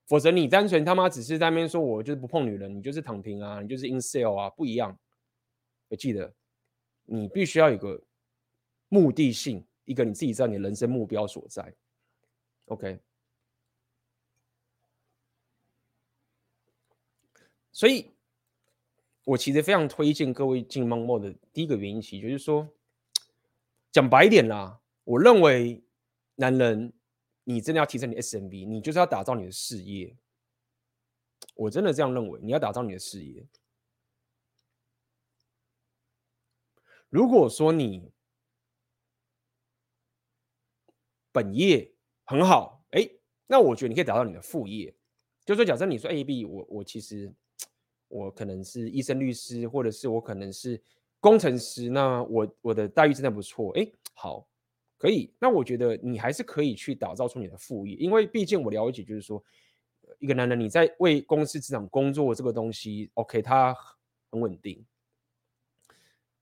[0.06, 4.96] 否则你单纯他妈只是在那边说我就是不碰女人，你就是躺平啊，你就是 in sale 啊，不一样。
[5.88, 6.32] 我记得
[7.04, 8.00] 你必须要有个
[8.88, 9.66] 目的性。
[9.86, 11.74] 一个你自己知道你的人生目标所在
[12.66, 13.00] ，OK。
[17.72, 18.10] 所以，
[19.24, 22.68] 我其实非常推荐各位进梦梦的第一个原因，其实就是说，
[23.92, 25.82] 讲白一点啦，我认为
[26.36, 26.92] 男人，
[27.44, 30.16] 你真的要提升你 SMB，你就是要打造你的事业。
[31.54, 33.46] 我真的这样认为，你要打造你的事业。
[37.10, 38.10] 如果说你
[41.36, 41.92] 本业
[42.24, 43.06] 很好，哎，
[43.46, 44.94] 那我觉得你可以达到你的副业，
[45.44, 47.30] 就说，假设你说 A B，我我其实
[48.08, 50.80] 我可能是医生、律师，或者是我可能是
[51.20, 54.48] 工程师，那我我的待遇真的不错，哎，好，
[54.96, 59.44] 可以，那我觉得你还是可以去打造出你的副业，因为毕竟我了解，就是说，
[60.18, 63.76] 一个男人你在为公司职场工作这个东西，OK，他
[64.30, 64.82] 很稳定，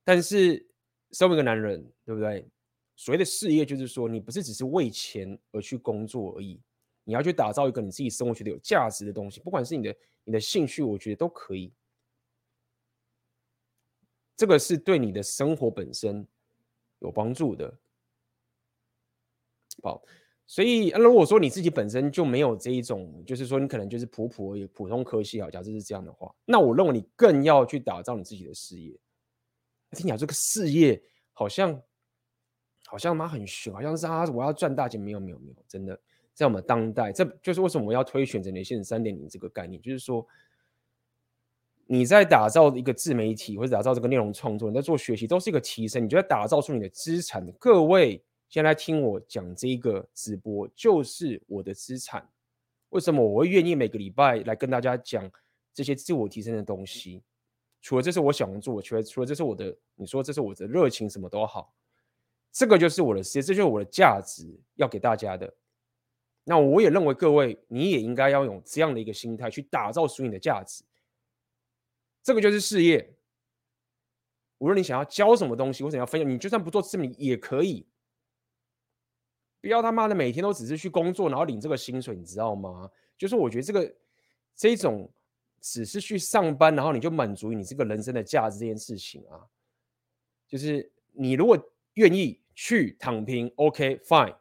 [0.05, 0.65] 但是
[1.11, 2.49] 身为一个男人，对不对？
[2.97, 6.61] 所谓的事业，就是说你不是只是为钱而去工作而已，
[7.03, 11.73] 你要去打造一个你自己生活觉得有价值的东西，不管是你的你的兴趣，我觉得都可以。
[14.37, 16.25] 这个是对你的生活本身
[17.01, 17.77] 有帮助的。
[19.83, 20.01] 好，
[20.47, 28.97] 所以如果说你自己本身就没有这一种，就是说你可能就是普普而已，普通科系，好，假设是这样的话，那我认为你更要去打造你自己的事业。
[29.91, 31.03] 听讲这个事业
[31.33, 31.83] 好像。
[32.87, 35.99] 好像妈很凶，好像是啊我要赚大钱，没有没有没有，真的
[36.33, 40.27] 在我们当代，这就是为什么我要推选择年限三点零这个概念，就是说
[41.87, 47.47] 你在打造一个自媒体或者打造这个内容创作，你在做学习，都是一个提升，你就在打造出你的资产。
[47.59, 52.29] 各位先来听我讲这个直播，就是我的资产。
[52.91, 55.31] 为什么我会愿意每个礼拜来跟大家讲
[55.73, 57.23] 这些自我提升的东西？
[57.83, 61.75] 除了这是我想做，除了除了这是我的，你说这是我的热情，什么都好。
[62.55, 65.53] 这个就是我的事业，这就是我的价值要给大家的。
[66.45, 70.85] 那我也认为各位，你也应该要用这样的一个心态去打造属于你的价值。
[72.23, 73.13] 这个就是事业。
[74.59, 77.85] 无论你想要教什么东西，或者要分享，你就算不做自媒体也可以。
[79.61, 82.89] 不要他妈的每天都只是去工作，然后领这个薪水，你知道吗？
[83.19, 83.97] 就是我觉得这个
[84.55, 85.13] 这种
[85.61, 89.43] 只是去上班，然后你就满足于你这个人生的价值这件事情啊，
[90.47, 91.59] 就是你如果
[91.95, 92.41] 愿意。
[92.55, 94.37] 去躺平，OK fine。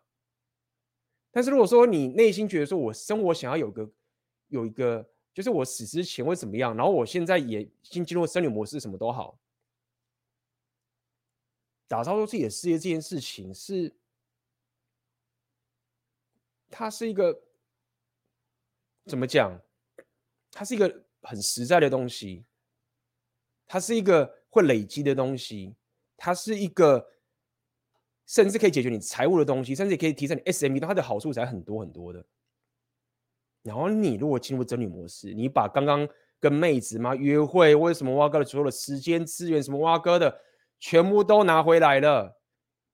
[1.31, 3.91] 但是如果说你内心觉得说，我生活想要有个
[4.49, 9.39] 有一个，就是我死之前会怎么样，然后我现在也新进入生理模式，什么都好，
[11.87, 13.95] 打造出自己的事业这件事情是，
[16.69, 17.41] 它是一个
[19.05, 19.59] 怎么讲？
[20.51, 22.45] 它是一个很实在的东西，
[23.65, 25.75] 它是一个会累积的东西，
[26.15, 27.11] 它是一个。
[28.25, 32.25] 甚至可以解决你财务的东西，甚至也可以提升你 SME，它的好处才很多很多的。
[33.61, 36.07] 然后你如果进入真女模式，你把刚刚
[36.39, 40.41] 跟妹子嘛约会，为什么挖哥的所有的时间资源，什么挖哥的，
[40.79, 42.41] 全部都拿回来了，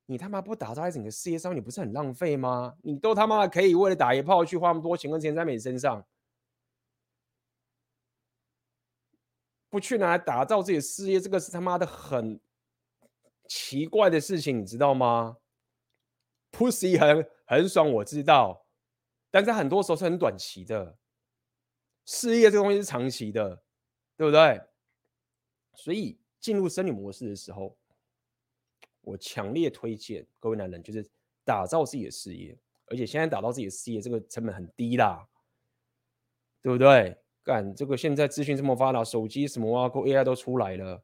[0.06, 2.76] 你他妈不打造在整个事业上，你不是很浪费吗？
[2.84, 6.06] 你都他妈可以为了打一炮去花那么多钱跟钱在妹子身上，
[9.70, 12.40] 不去拿来打造自己的事业，这个是他妈的很
[13.50, 15.38] 奇怪的事情，你知道吗
[16.52, 18.66] ？Pussy 很很爽，我知道。
[19.32, 20.98] 但是很多时候是很短期的，
[22.06, 23.64] 事业这个东西是长期的，
[24.16, 24.62] 对不对？
[25.74, 27.78] 所以进入生理模式的时候，
[29.02, 31.10] 我强烈推荐各位男人，就是
[31.44, 35.28] 打造自己的事业，而且现在打造自己的事业，这个成本很低啦，
[36.62, 37.18] 对不对？
[37.44, 41.04] 干这个现在资讯这么发达，手机什么挖沟 AI 都出来了，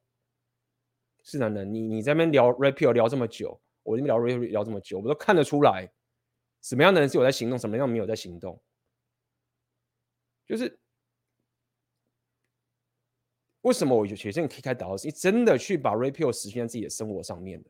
[1.26, 5.92] 是男人，你你在那边聊 Rapio 聊这么久，我这边聊 Rapio 聊这么久，我都看得出来。
[6.62, 8.62] 什么样的人是有在行动，什么样没有在行动？
[10.48, 10.80] 就是
[13.62, 17.70] 为什么我觉得可以开导的是，你真的去把 Rapio 实现在自己的生活上面的，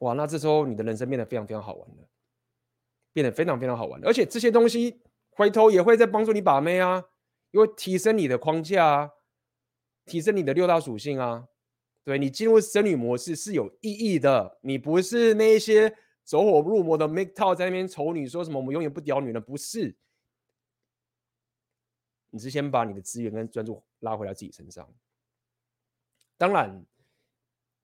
[0.00, 2.08] 哇，那这时候你的人生变得非常非常好玩了，
[3.14, 5.00] 变得非常非常好玩，而且这些东西
[5.30, 7.02] 回头也会在帮助你把妹啊，
[7.52, 9.10] 因为提升你的框架啊，
[10.04, 11.48] 提升你的六大属性啊，
[12.04, 15.96] 对，你进入生理模式是有意义的，你不是那一些。
[16.24, 18.56] 走火入魔的 MGTOW 在那边丑女说什么？
[18.56, 19.92] 我们永远不屌女人，不是？
[22.30, 24.88] 你是先把你的资源跟专注拉回来自己身上。
[26.38, 26.86] 当然，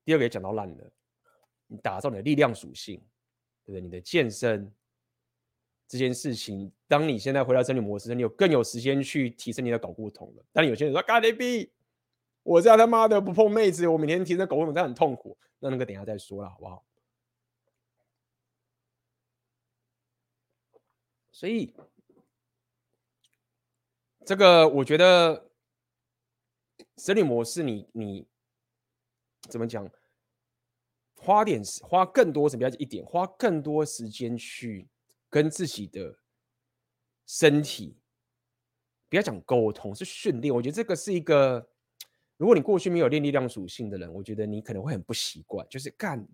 [0.04, 0.90] 第二个也讲到烂了，
[1.66, 3.00] 你打造你的力量属性，
[3.64, 3.80] 对不对？
[3.80, 4.72] 你的健身
[5.88, 10.44] 这件事情，当你现在回到真女模式，你有更有时间去提升你的搞固酮了。
[10.52, 11.72] 但有些人说：“God B，
[12.48, 16.82] 我这样他妈的不碰妹子，我每天提升睾固酮，这样很痛苦。”那那个等一下再说了，好不好？
[21.30, 21.74] 所以，
[24.24, 25.50] 这个我觉得，
[26.96, 28.26] 生理模式你，你
[29.50, 29.86] 怎么讲？
[31.16, 33.04] 花点花更多，什么叫一点？
[33.04, 34.88] 花更多时间去
[35.28, 36.16] 跟自己的
[37.26, 37.98] 身体，
[39.10, 40.54] 不要讲沟通，是训练。
[40.54, 41.68] 我觉得这个是一个，
[42.38, 46.26] 如果你过去没有练力量属性的人，我觉得你可能会很不习惯，就是干。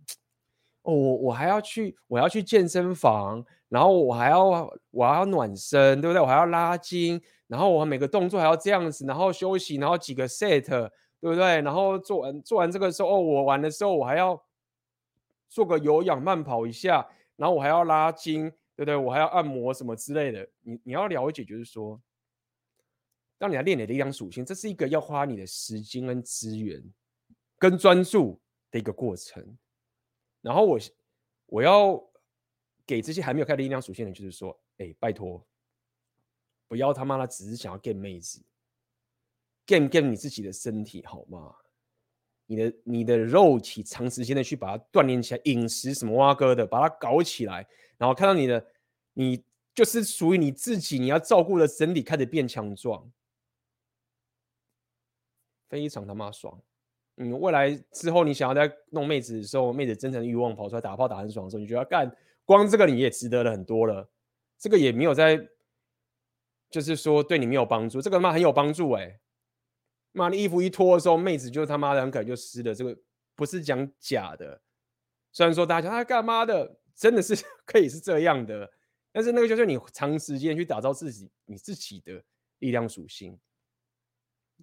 [0.82, 6.20] 哦，我我还要去，我要去健身房，然后我还要我还要暖身，对不对？
[6.20, 11.62] 我还要拉筋，然后我每个动作还要这样子，然后休息，然后几个 set，对不对？
[11.62, 14.38] 然后做完做完这个时候，哦，我完的时候我还要
[15.48, 18.94] 做个有氧慢跑一下，然后我还要拉筋，对不对？
[18.94, 20.46] 我还要按摩什么之类的。
[20.60, 21.98] 你你要了解，就是说，
[23.38, 26.82] 当你来练你的力量属性，这是一个要花你的时间跟资源
[27.58, 29.56] 跟专注的一个过程。
[30.40, 30.78] 然后我
[31.46, 32.02] 我要
[32.86, 35.46] 给这些还没有开力量属性的人，就是说，哎，拜托，
[36.68, 38.42] 不要他妈的只是想要 get 妹子
[39.66, 41.54] ，get get 你自己的身体好吗？
[42.46, 47.66] 你的你的肉体长时间的去把它锻炼起来，饮食什么挖哥的，把它搞起来，
[47.96, 48.66] 然后看到你的
[49.14, 49.42] 你
[49.74, 53.10] 就是属于你自己，你要照顾的身体开始变强壮，
[55.74, 56.56] 非常他妈爽。
[57.16, 62.08] 嗯，未来之后你想要在弄妹子的时候，妹子真诚的欲望跑出来打炮打很爽的时候，你觉得干
[62.44, 64.08] 光这个你也值得了很多了。
[64.56, 65.36] 这个也没有在，
[66.70, 69.18] 就是说对你没有帮助，这个他妈很有帮助哎、
[70.12, 72.72] 妈的衣服一脱的时候，妹子就他妈的很可能就湿了。
[72.72, 72.96] 这个
[73.34, 74.62] 不是讲假的，
[75.32, 77.34] 虽然说大家讲他干嘛的，真的是
[77.66, 78.70] 可以是这样的，
[79.10, 82.22] 但是那个就是你长时间去打造自己你自己的
[82.58, 83.38] 力量属性，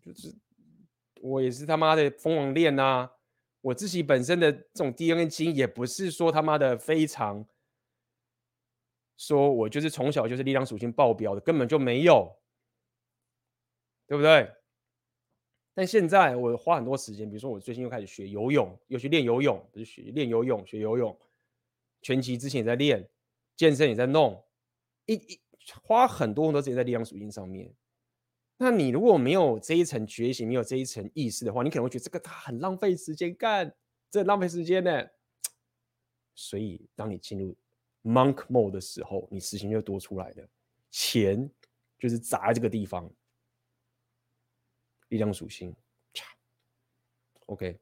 [0.01, 0.35] 就是。
[1.21, 3.09] 我也是他妈的疯狂练呐！
[3.61, 7.45] 我自己本身的这种 DNA 基因也不是说他妈的非常，
[9.17, 12.35] 说我就是从小就是力量属性爆表的，根本就没有，
[14.07, 14.51] 对不对？
[15.73, 21.17] 但现在我花很多时间，比如说我最近又开始学游泳，又去练游泳，不是学练游泳，学游泳，
[22.01, 23.07] 拳击之前也在练，
[23.55, 24.43] 健身也在弄，
[25.05, 25.39] 一一
[25.83, 27.71] 花很多很多时间在力量属性上面。
[28.63, 33.75] 那你如果没有这一层觉醒，没有这一层意识的话，你可能会觉得这个它很浪费时间干，
[34.11, 35.03] 这浪费时间呢。
[36.35, 37.57] 所以，当你进入
[38.03, 40.47] monk mode 的时候，你时间就多出来了，
[40.91, 41.49] 钱
[41.97, 43.11] 就是砸在这个地方。
[45.09, 45.75] 力量属性
[47.47, 47.79] ，OK，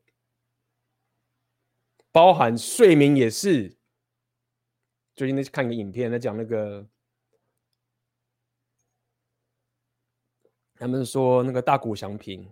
[2.09, 3.75] 包含睡眠也是。
[5.13, 6.87] 最近在看一个影片，在讲那个。
[10.79, 12.49] 他们说那个大谷翔平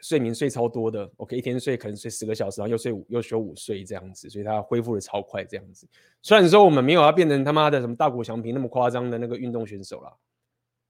[0.00, 5.86] 睡眠睡超多的，OK，一天睡可能睡十个小时，然后又睡午又休午睡这样子，所以他恢复的超快这样子。
[6.22, 10.14] 虽然说我们没有要变成他妈的什么大谷翔平那么夸张的那个运动选手啦，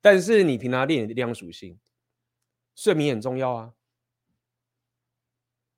[0.01, 1.79] 但是你凭他练的力量属性，
[2.75, 3.73] 睡眠很重要啊，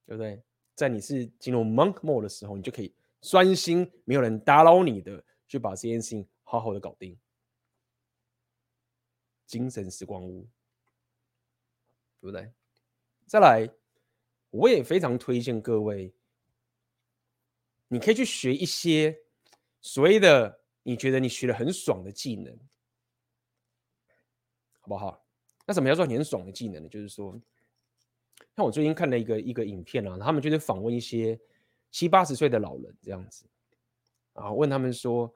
[0.06, 0.42] 对不对？
[0.74, 7.16] 在你是进入 monk mode 的时候，你就可以专心，没有人打扰你的，去把这件事情好好的搞定。
[9.46, 10.42] 精神时光屋，
[12.20, 12.52] 对不对？
[13.26, 13.68] 再来，
[14.50, 16.14] 我也非常推荐各位，
[17.88, 19.18] 你可以去学一些
[19.80, 22.56] 所谓的你觉得你学的很爽的技能，
[24.80, 25.24] 好不好？
[25.66, 26.88] 那什么叫做很爽的技能呢？
[26.88, 27.40] 就是说，
[28.54, 31.38] 像我最近看了一个一个影片啊，他们就是访问一些
[31.90, 33.44] 七八十岁的老人这样子，
[34.34, 35.34] 啊，问他们说，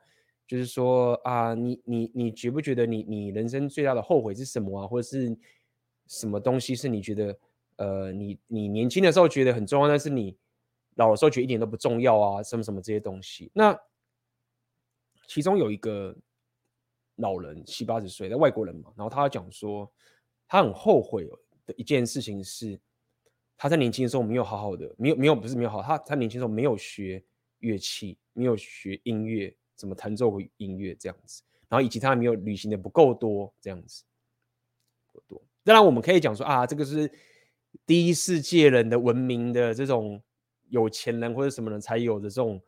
[0.50, 4.86] 就是说啊，你你你觉不觉得你你人生最大的后悔是什么啊？
[4.88, 5.36] 或者是
[6.08, 7.38] 什么东西是你觉得？
[7.76, 10.36] 呃，你你年轻的时候觉得很重要，但是你
[10.96, 13.50] 老的时候觉得一点都不重要啊，什么什么这些东西。
[13.54, 13.74] 那
[15.26, 16.14] 其中有一个
[17.16, 19.90] 老人七八十岁的外国人嘛，然后他讲说，
[20.46, 21.26] 他很后悔
[21.64, 22.78] 的一件事情是，
[23.56, 27.24] 他在年轻的时候没有好好的，没有没有不是没有好，他他年轻的时候没有学
[27.60, 34.04] 乐器，没有学音乐，怎么弹奏音乐这样子，然后以及他没有旅行的不够多这样子，
[35.12, 35.42] 不多。
[35.64, 37.10] 当然我们可以讲说啊，这个是。
[37.86, 40.20] 第一世界人的文明的这种
[40.70, 42.60] 有钱人或者什么人才有的这种，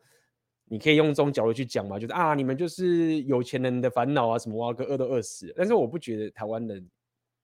[0.63, 5.53] 你可以用这种角度去讲嘛，就是啊，你们就是有钱人的烦恼啊，什么挖个饿都饿死。
[5.57, 6.89] 但是我不觉得台湾人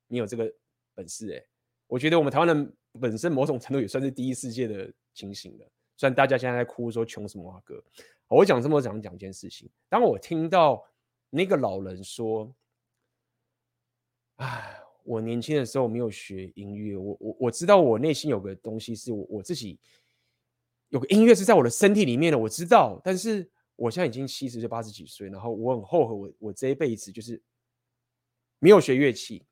[0.07, 0.49] 你有这个
[0.95, 1.43] 本事哎、
[1.87, 5.69] 我觉得我们台湾人本身某种程度也算是第一世界的情形了。
[5.97, 7.83] 虽然大家现在在哭说穷什么哇哥，
[8.29, 10.83] 我讲这么讲讲一件事情，当我听到
[11.29, 12.55] 那个老人说，
[14.37, 14.77] 哎。
[15.05, 19.79] 我年轻的时候没有学音乐，我我我知道我内心有个东西是我我自己
[20.89, 27.41] 有个音乐是在我的身体里面的，我知道，但是我现在已经七十岁八十几岁，然后我很后悔我我这一辈子就是
[28.59, 29.43] 没有学乐器。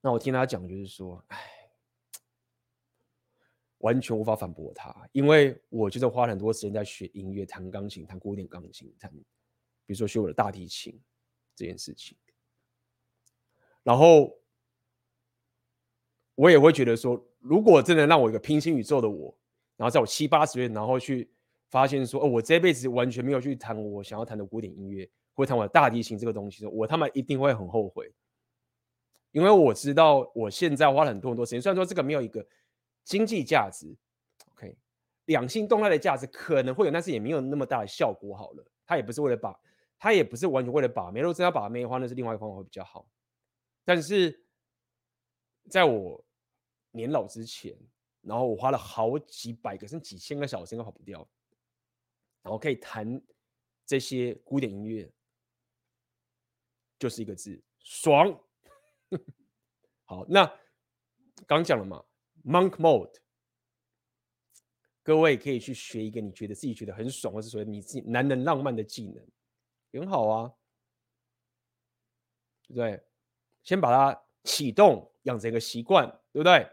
[0.00, 1.59] 那我听他讲就是说，哎，
[3.80, 10.98] 完全无法反驳他，因为我就是花很多时间在学音乐，弹钢琴，弹古典钢琴，弹比如说学我的大提琴
[11.54, 12.16] 这件事情。
[13.82, 14.38] 然后
[16.34, 19.34] 我也会觉得说，如果真的让我一个平行宇宙的我，
[19.76, 21.30] 然后在我七八十岁，然后去
[21.70, 28.12] 发现说，哦，我这辈子完全没有去弹我想要弹的古典音乐，或弹我的大提琴这个东西，我他妈一定会很后悔，
[29.32, 32.46] 因为我知道我现在花了很多很多时间，虽然说这个没有一个
[33.04, 33.96] 经济价值
[34.52, 34.76] ，OK，
[35.26, 38.36] 两性动态的价值可能会有，但是也没有那么大的效果。
[38.36, 39.58] 好了，他也不是为了把，
[39.98, 43.08] 他也不是完全为了把妹，如果真要把妹的话，那是另外一个方法会比较好。
[43.84, 44.44] 但是，
[45.68, 46.24] 在我
[46.90, 47.76] 年老之前，
[48.20, 51.28] 然后我花了好几百个甚至几千个小时都跑不掉，
[52.42, 53.20] 然后可以弹
[53.86, 55.10] 这些古典音乐，
[56.98, 58.38] 就是一个字：爽。
[60.04, 60.52] 好，那
[61.46, 62.04] 刚讲了嘛
[62.44, 63.14] ，Monk Mode，
[65.02, 69.26] 各位可以去学一个你觉得自己觉得很爽，或是说你自己男人浪漫的技能，
[69.92, 70.52] 很好啊，
[72.68, 73.02] 对不对？
[73.62, 76.66] 先把它启动，养成一个习惯，对不对？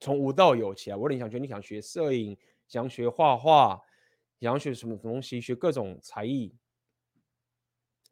[0.00, 0.96] 从无到有起来。
[0.96, 2.36] 我你想学，你想学摄影，
[2.66, 3.80] 想学画画，
[4.40, 6.54] 想学什么东西，学各种才艺。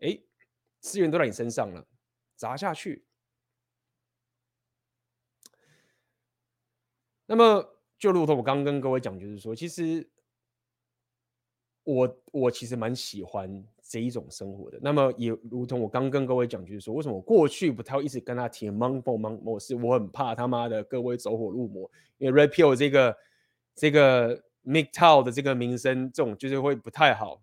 [0.00, 0.18] 哎，
[0.80, 1.86] 资源都在你身上了，
[2.36, 3.04] 砸下去。
[7.26, 10.08] 那么，就如同我刚刚跟各位讲，就是说，其实
[11.82, 13.64] 我我其实蛮喜欢。
[13.86, 23.16] 这一种生活的，那么也如同我刚跟各位讲，就是说，为什么我过去不太会一直跟他提 m o n g o m o n g o 是我很怕他妈的各位走火入魔，因为 Red Pill 这个
[23.74, 27.42] 这个 MGTOW 的这个名声，这种就是会不太好。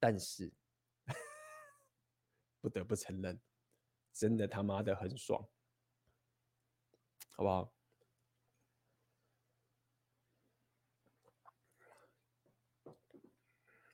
[0.00, 0.50] 但是
[2.62, 3.38] 不得不承认，
[4.14, 5.46] 真的他妈的很爽，
[7.36, 7.70] 好不好？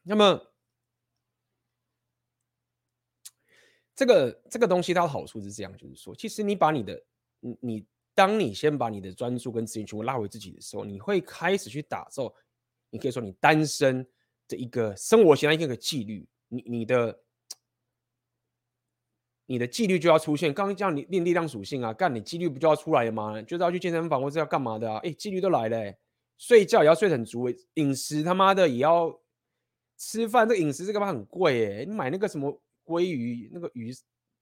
[0.05, 0.40] 那么。
[3.96, 7.00] 这个这个东西它的好处是这样，就是说，其实你把你的，
[7.38, 12.34] 你你，当你先把你的专注跟资源全部拉回自己的时候，你会开始去打造，
[12.90, 14.05] 你可以说你单身
[14.48, 17.20] 的一个生活形态一个纪律，你你的
[19.46, 20.52] 你的纪律就要出现。
[20.52, 23.40] 刚刚叫你练力量属性啊，干你纪律不就要出来了吗？
[23.42, 24.98] 就是要去健身房或者要干嘛的啊？
[25.05, 25.94] 哎，纪律都来了，
[26.36, 29.16] 睡觉也要睡很足，饮食他妈的也要
[30.05, 32.61] 吃饭，这饮食这个嘛很贵哎，你买那个什么？
[32.86, 33.90] 鲑鱼那个鱼，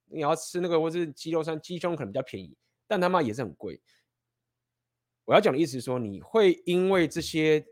[0.07, 2.57] 你要吃那个或是鸡肉餐，鸡胸可能比较便宜，
[2.89, 3.81] 但他妈也是很贵。
[5.25, 7.65] 我要讲的意思是说，你会因为这些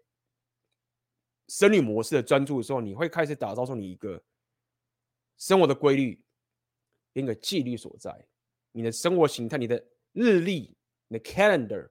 [1.49, 4.23] 生理模式的专注的时候，你会开始打造出你一个
[5.39, 6.23] 生活的规律，
[7.15, 8.29] 一个纪律所在。
[8.71, 10.77] 你的生活形态，你的日历，
[11.09, 11.91] 你的 calendar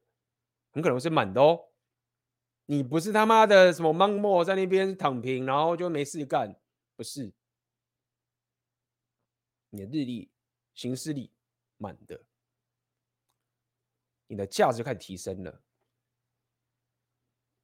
[0.72, 1.69] 很可能是满的哦。
[2.72, 6.56] 你不是他妈的什么 monk mode 在那边躺平，然后就没事干，
[6.96, 7.34] 不是。
[9.72, 10.30] 你的日历、
[10.76, 11.32] 行事历
[11.78, 12.24] 满的，
[14.28, 15.64] 你的价值开始提升了，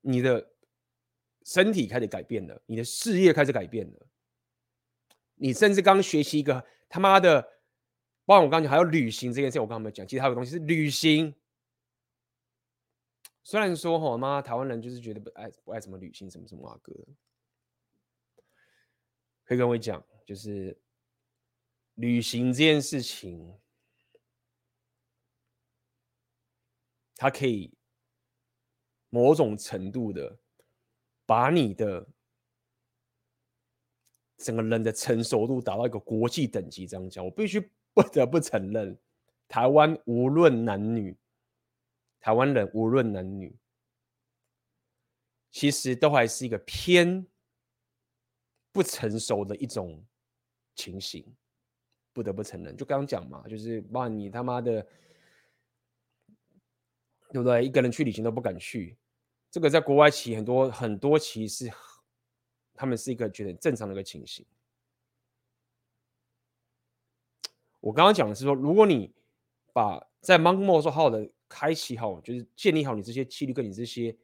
[0.01, 0.53] 你的
[1.43, 4.07] 身体开始改变了，你的事业开始改变了，
[5.35, 7.39] 你甚至刚学习一个他妈的，
[8.25, 11.31] 包括我刚刚讲还有旅行这件事，我刚刚没有讲，其实还有东西是旅行。
[13.45, 16.93] 虽然说哈妈台湾人就是觉得不爱不爱什么旅行什么什么啊哥，
[19.45, 20.77] 可以跟我讲就是。
[21.97, 23.57] 旅行这件事情，
[27.15, 27.71] 它可以
[29.09, 30.37] 某种程度的
[31.25, 32.05] 把你的
[34.35, 36.85] 整个人的成熟度达到一个国际等级。
[36.85, 37.61] 这样讲，我必须
[37.93, 38.99] 不得不承认，
[39.47, 41.17] 台湾无论男女，
[42.25, 43.55] 台湾人无论男女，
[45.51, 47.23] 其实都还是一个偏
[48.71, 50.03] 不成熟的一种
[50.73, 51.23] 情形。
[52.11, 54.81] 不得不承认，就刚刚讲嘛，就是把你他妈的，
[57.29, 57.63] 对不对？
[57.63, 58.97] 一个人去旅行都不敢去，
[59.51, 61.71] 这个在国外骑很多很多骑是，
[62.73, 64.43] 他们是一个觉得正常的一个情形。
[67.81, 69.13] 我刚刚讲的是说，如果你
[69.73, 74.17] 把在 Monk Mode 说好好的开启好，就是建立好你这些纪律跟你这些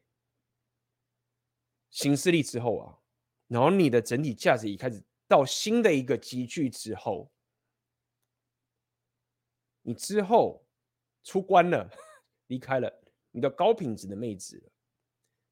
[1.89, 2.99] 行事力之后啊，
[3.47, 7.32] 然后你的整体价值已开始到新的一个集聚之后。
[9.84, 10.63] 你之后
[11.24, 11.89] 出关了，
[12.47, 14.72] 离开了你的高品质的妹子，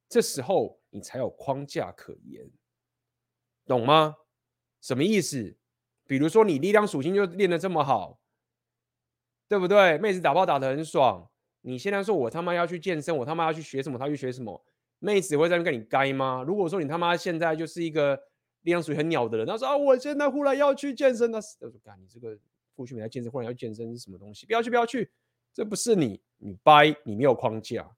[0.07, 2.47] 这时候你才有框架可言，
[3.65, 4.17] 懂吗？
[4.82, 5.57] 什么意思？
[6.05, 8.22] 比如说你力量属性就练得这么好，
[9.47, 9.97] 对不对？
[9.97, 11.32] 妹子打炮打得很爽，
[11.62, 13.97] 你现在说我他妈要去健身，我他妈要去学什么？
[13.97, 14.66] 他去学什么？
[14.99, 16.43] 妹子会在那边跟你该吗？
[16.45, 18.16] 如果说你他妈现在就是一个
[18.62, 22.38] 力量属于很鸟的人，他说啊，我现在忽然要去健身，那我说干你这个。
[22.76, 24.45] 过去没来健身，忽然要健身是什么东西？
[24.45, 25.12] 不要去，不要去，
[25.53, 27.93] 这不是你，你掰，你没有框架，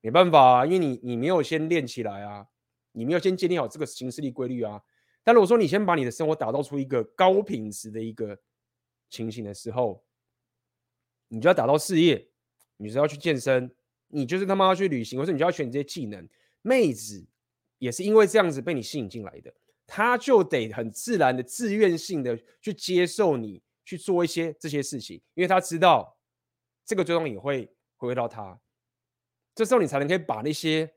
[0.00, 2.48] 没办法啊，因为你你没有先练起来啊，
[2.90, 4.82] 你没有先建立好这个形式力规律啊。
[5.22, 8.36] 但如果说你先把你的生活打造出一个高品质的一个
[9.10, 10.02] 情形的时候，
[11.28, 12.28] 你就要打造事业，
[12.76, 13.70] 你是要去健身，
[14.08, 16.28] 你就是他妈要去旅行，或者你就要学这些技能。
[16.62, 17.26] 妹子
[17.78, 19.54] 也是因为这样子被你吸引进来的，
[19.86, 23.62] 她就得很自然的、自愿性的去接受你。
[23.86, 26.16] 去做一些这些事情，因为她知道
[26.86, 27.66] 这个最终也会
[27.98, 28.58] 回归到她。
[29.54, 30.90] 这时候你才能可以把那些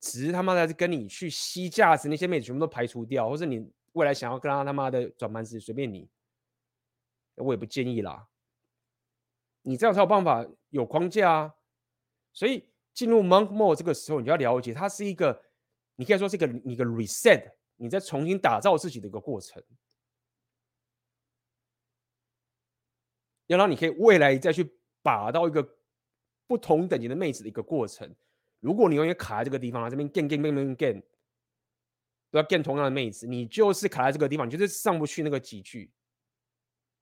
[0.00, 6.10] 只是他妈的跟你去吸价值那些妹子全部都排除掉，或者你未来想要跟他他妈的转班子随便你，
[7.36, 8.26] 我也不建议啦。
[9.62, 11.54] 你这样才有办法有框架啊。
[12.32, 15.42] 所以进入 Monk Mode 这个时候，你就要了解，它是一个
[15.96, 19.62] 你可以说是一个一个 reset，你再重新打造自己的一个过程。
[23.48, 25.76] 要让你可以未来再去把到一个
[26.46, 28.14] 不同等级的妹子的一个过程。
[28.60, 31.02] 如果你永远卡在这个地方啊，这边 gain gain gain gain gain，
[32.30, 35.92] 都要 gain 同样的妹子，你就是卡在这个地方，你就是上不去那个级距。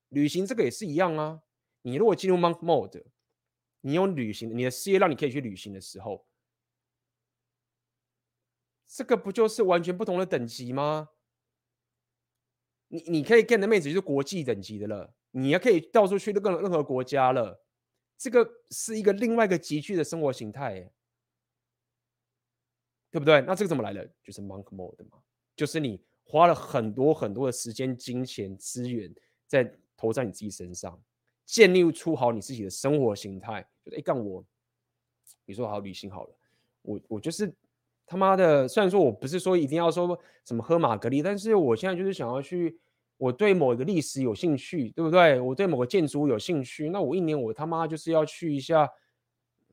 [0.09, 1.41] 旅行这个也是一样啊。
[1.83, 3.05] 你如果进入 monk mode，
[3.81, 6.27] 你有旅行，你的事业让你可以去旅行的时候，
[8.87, 11.11] 这个不就是完全不同的等级吗？
[12.89, 15.15] 你你可以 gain 的妹子就是国际等级的了。
[15.33, 17.65] 你也可以到处去任任何国家了，
[18.19, 20.93] 这个是一个另外一个极具的生活形态，
[23.13, 23.41] 对不对？
[23.43, 24.05] 那这个怎么来的？
[24.25, 25.23] 就是 monk mode 嘛，
[25.55, 29.15] 就是你花了很多很多的时间、金钱、资源
[29.47, 31.01] 在投在你自己身上，
[31.51, 33.67] 建立出好你自己的生活形态。
[33.85, 34.45] 就哎，干我，
[35.45, 36.35] 你说好旅行好了，
[36.83, 37.53] 我我就是
[38.07, 42.79] 他妈的，虽然说我不是说一定要说什么喝玛格丽，但是我现在就是想要去。
[43.17, 45.39] 我对某一个历史有兴趣，对不对？
[45.41, 48.87] 我对某个建筑有兴趣，那我一年我他妈就是要去一下，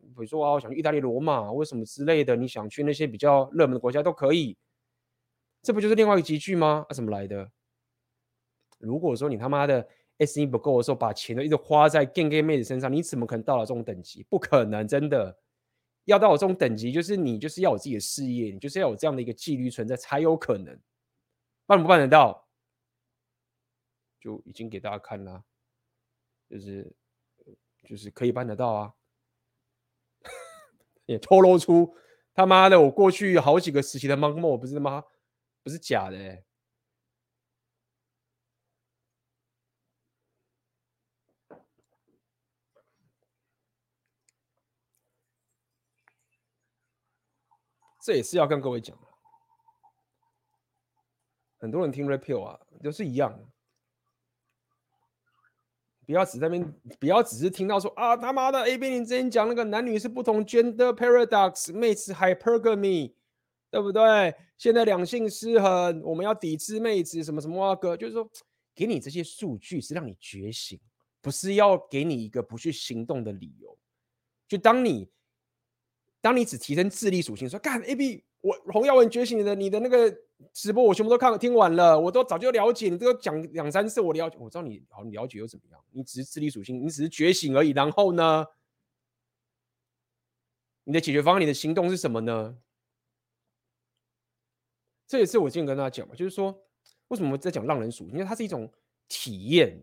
[0.01, 2.35] 比如说啊，我想去意大利罗马，为什么之类的？
[2.35, 4.57] 你想去那些比较热门的国家都可以，
[5.61, 6.85] 这不就是另外一个集聚吗？
[6.89, 7.49] 啊，怎么来的？
[8.79, 9.87] 如果说你他妈的
[10.19, 14.23] SE 不够的时候，把钱都一直花在 gay gay 妹子身上，你怎么可能到了这种等级？
[14.29, 15.37] 不可能，真的
[16.05, 20.79] 要到我这种等级，就是你就是要有自己的事业，你就是要有这样的一个纪律存在才有可能，
[21.65, 22.47] 办不办得到？
[24.19, 25.43] 就已经给大家看了，
[26.49, 26.91] 就是
[27.83, 28.93] 就是可以办得到啊，
[31.05, 31.95] 也透露出
[32.33, 35.03] 他妈的我过去好几个时期的 monk mode 不是吗？
[35.63, 36.43] 不是假的、欸。
[48.07, 48.97] 这也是要跟各位讲，
[51.57, 53.37] 很多人听 Red Pill 啊，都是一样。
[56.05, 63.13] 不要只在那边，不要只是听到说啊他妈的 A B 你之前讲那个男女是不同 gender paradox，妹子 hypergamy，
[63.69, 64.33] 对不对？
[64.57, 68.25] 现在两性失衡，我们要抵制妹子什么什么啊哥，就是说
[68.73, 70.79] 给你这些数据是让你觉醒，
[71.19, 73.77] 不是要给你一个不去行动的理由。
[74.47, 75.09] 就当你。
[76.27, 80.13] 当你只提升智力属性，说干 A B，我洪耀文觉醒的你的那个
[80.51, 85.81] 直播，我全部都看听完了，我都早就了解，你都讲两三次，我了解，我知道你好，你了解又怎么样？
[85.89, 87.69] 你只是智力属性，你只是觉醒而已。
[87.69, 88.45] 然后呢，
[90.83, 92.57] 你的解决方案，你的行动是什么呢？
[95.07, 96.61] 这也是我今天跟大家讲嘛，就是说
[97.07, 98.15] 为什么在讲浪人属性？
[98.15, 98.69] 因为它是一种
[99.07, 99.81] 体验，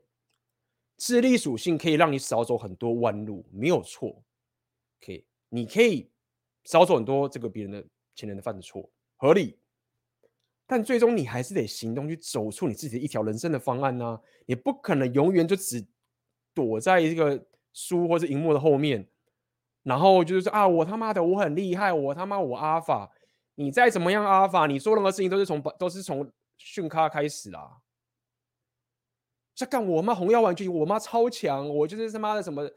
[0.99, 4.23] 智力属性可以让你少走很多弯路，没有错。
[5.01, 6.11] 可以，你可以。
[6.65, 7.85] 少走很多这个别人的
[8.15, 9.59] 前人的犯的错，合理，
[10.67, 14.21] 但最终你还是得行动去走出你自己的一条人生的方案呢、啊。
[14.47, 15.87] 你不可能永远就只
[16.55, 19.07] 躲在这个书或者荧幕的后面，
[19.83, 23.11] 然后就是说啊，我他妈的我很厉害，我他妈我阿尔法，
[23.57, 27.79] 你再怎么样阿尔法，你做任何事情都是从都是从训咖开始啦。
[29.55, 32.71] 这干我妈红药丸具我妈超强，我就是他妈的什么。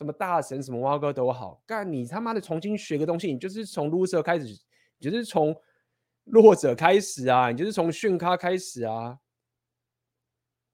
[0.00, 4.46] 什么大神什么蛙哥都好，干你他妈的重新学个东西，你就是从 loser 开始，
[4.96, 5.54] 你就是从
[6.24, 9.20] 弱者开始啊，你就是从训咖开始啊，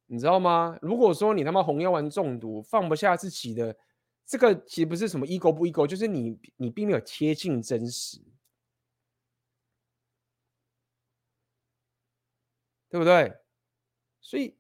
[0.07, 0.79] 你知道吗？
[0.81, 3.77] 如果说你他妈红药丸中毒，放不下自己的
[4.25, 8.21] 这个，其实不是什么 ego 不 ego，就是你你并没有贴近真实，
[12.89, 13.37] 对不对？
[14.21, 14.57] 所以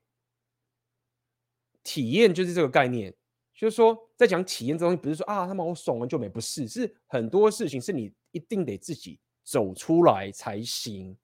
[1.85, 3.14] 体验就是这个概念。
[3.55, 11.14] 就是说，在讲体验这东西，不是说啊，他们好爽完就没，不是，是很多事情是你一定得自己走出来才行。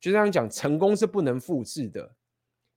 [0.00, 2.14] 就这样讲，成功是不能复制的，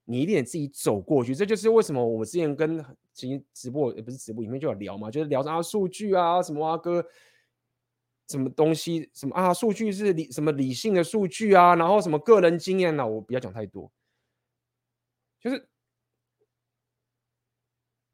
[0.05, 1.33] 你一定得自己走过去。
[1.33, 7.03] 这就是为什么我之前跟其实直播也不是直播里面就有聊嘛，就是聊啊数据啊什么啊哥，
[8.27, 13.91] 什么东西什么啊数据是理什么理性的数据啊，然后什么个人经验啊，我不要讲太多，
[15.39, 15.70] 就是。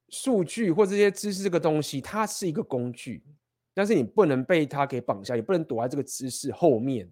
[0.09, 3.23] 数据或这些知识这个东西，它是一个工具，
[3.73, 7.11] 但是你不能被它给绑架，也不能躲在这个知识后面，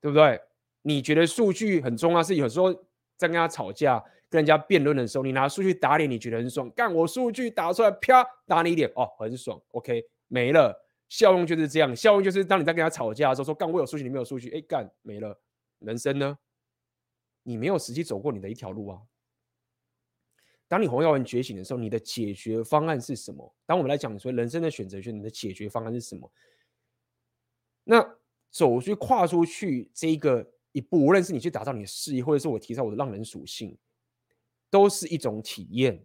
[0.00, 0.40] 对不对？
[0.82, 2.72] 你觉得数据很重要，是有时候
[3.16, 10.72] 在跟他吵架、跟人家辩论的时候，你拿数据打脸，你觉得很爽，干我数据打出来，啪打你脸，哦，很爽，OK，没了，
[11.08, 15.38] 效用就是这样，效用就是当你在跟他吵架的时候，说干我有数据，你没有数据，哎，干没了，
[15.80, 16.38] 人生呢？
[17.42, 19.00] 你没有实际走过你的一条路啊。
[20.68, 23.54] 当你红药丸觉醒的时候，你的解决方案是什么？
[23.64, 26.30] 当我们来讲说人生的选择权，你的解决方案是什么？
[27.84, 28.16] 那
[28.50, 33.78] 走去跨出去这一个一步，无论是你去打造你的事业，或者是我提到我的浪人属性，
[34.68, 36.04] 都是一种体验。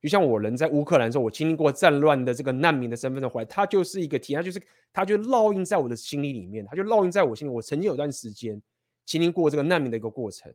[0.00, 7.50] 就像我人在乌克兰的时候，我经历过战乱的这个难民的身份的怀，它就是一个体验，就是它就烙印在我的心里里面，它就烙印在我心里。
[7.50, 8.62] 我曾经有段时间
[9.04, 10.54] 经历过这个难民的一个过程，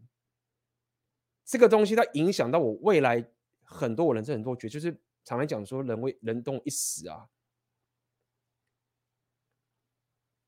[1.43, 3.27] 这个东西它影响到我未来。
[3.71, 7.25] 很多我人生很多觉，就是常来讲说人为人动一死啊，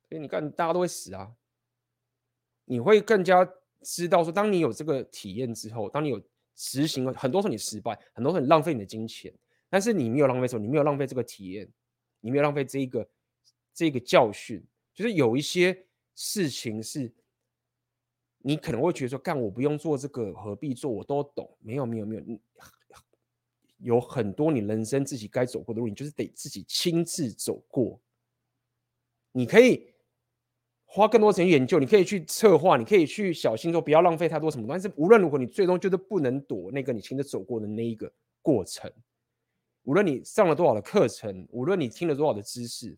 [0.09, 1.33] 所以你看大家都会死啊，
[2.65, 3.49] 你会更加
[3.81, 6.21] 知道说，当你有这个体验之后，当你有
[6.53, 9.33] 执行了，很多时候你失败，很多时候你浪费你的金钱，
[9.69, 11.71] 但是你没有浪费什么，你没有浪费这个体验，
[12.19, 13.09] 你没有浪费这一个
[13.73, 14.61] 这个教训，
[14.93, 17.13] 就是有一些事情是。
[18.45, 20.91] 你可能会觉得说，干我不用做这个，何必做？
[20.91, 21.57] 我都懂。
[21.61, 22.21] 没有，没有，没有。
[23.83, 28.01] 有很多你人生自己该走过的路，你就是得自己亲自走过。
[29.31, 29.93] 你可以
[30.85, 34.65] 花更多钱研究，你可以去策划，你可以去小心说不要浪费太多什么。
[34.69, 38.11] 但是无论如何，你最终就是不能躲那个你亲自走过的那一个
[38.41, 38.91] 过程。
[39.83, 42.97] 无论你上了多少的课程，无论你听了多少的知识，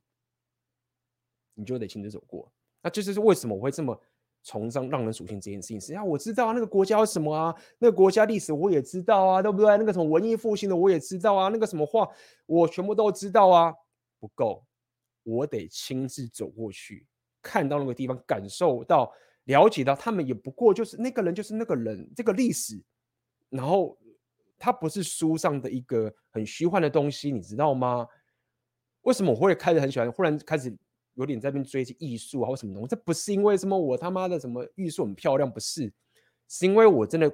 [1.56, 2.52] 你就得亲自走过。
[2.82, 4.00] 那这就是为什么我会这么。
[4.46, 9.66] 崇尚浪人属性这件事情，实际上我知道啊那个国家有什么啊，那个国家历史我也知道啊，对不对？
[9.78, 12.08] 那个什么文艺复兴的我也知道啊，那个什么话
[12.46, 13.74] 我全部都知道啊，
[14.20, 14.64] 不够，
[15.24, 17.08] 我得亲自走过去，
[17.42, 19.12] 看到那个地方，感受到、
[19.46, 22.80] 了解到，他们也不过就是那个人，就是那个人，这个历史，
[23.50, 23.98] 然后
[24.60, 28.08] 它不是书上的一个很虚幻的东西，你知道吗？
[29.02, 30.76] 为什么我会开始很喜欢，忽然开始
[31.16, 32.88] 有点在那边追艺术啊或什么东西？
[32.88, 35.92] 这不是因为什么我他妈的什么艺术很漂亮，不是，
[36.48, 37.32] 是因为我真的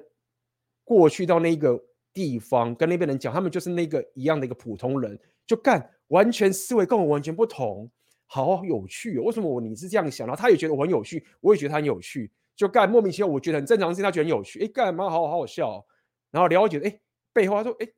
[0.84, 1.80] 过去到那个
[2.12, 7.90] 地方，跟那边人讲，他们就是那个一样的一个普通人，就干完全思维跟我完全不同，
[8.26, 9.22] 好有趣哦。
[9.24, 10.26] 为什么我你是这样想？
[10.26, 12.30] 然后他也觉得我很有趣，我也觉得他很有趣。
[12.54, 14.62] 就干莫名其妙，我觉得很正常的事情，他觉得很有趣。
[14.62, 15.84] 哎，干嘛好好好笑、哦？
[16.30, 17.00] 然后了解，哎，
[17.32, 17.88] 背后他说，哎，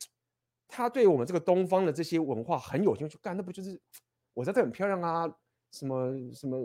[0.68, 3.18] 他对我们这个东方的这些文化很有兴趣。
[3.20, 3.78] 干，那不就是
[4.32, 5.28] 我在这很漂亮啊？
[5.74, 6.64] 什么什么，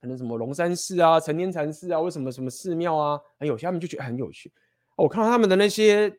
[0.00, 3.66] 可能什么龙山寺啊、成天禅寺啊，为什么什么寺庙啊很有趣？
[3.66, 4.52] 他们就觉得很有趣。
[4.96, 6.16] 我看到他们的那些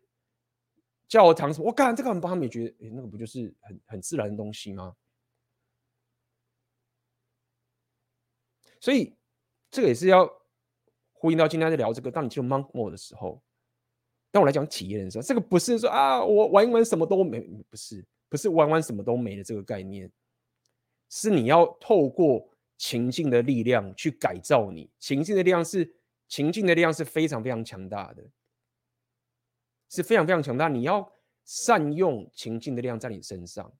[1.07, 4.95] 教堂什么，我干这个很棒，他们也觉得，哎，那个不就是很很自然的东西吗？
[8.79, 9.15] 所以
[9.71, 10.31] 这个也是要。
[11.19, 13.41] 呼应到今天在聊这个，当你进入 Monk Mode 的时候，
[14.29, 20.07] 当我来讲体验的时候，这个不是说啊，我玩一玩什么都没，不是，不是玩玩什么都没的这个概念，
[21.09, 22.47] 是你要透过
[22.77, 24.89] 情境的力量去改造你。
[24.99, 25.95] 情境的力量是
[26.27, 28.23] 情境的力量是非常非常强大的，
[29.89, 30.67] 是非常非常强大。
[30.67, 31.11] 你要
[31.45, 33.71] 善用情境的力量在你身上。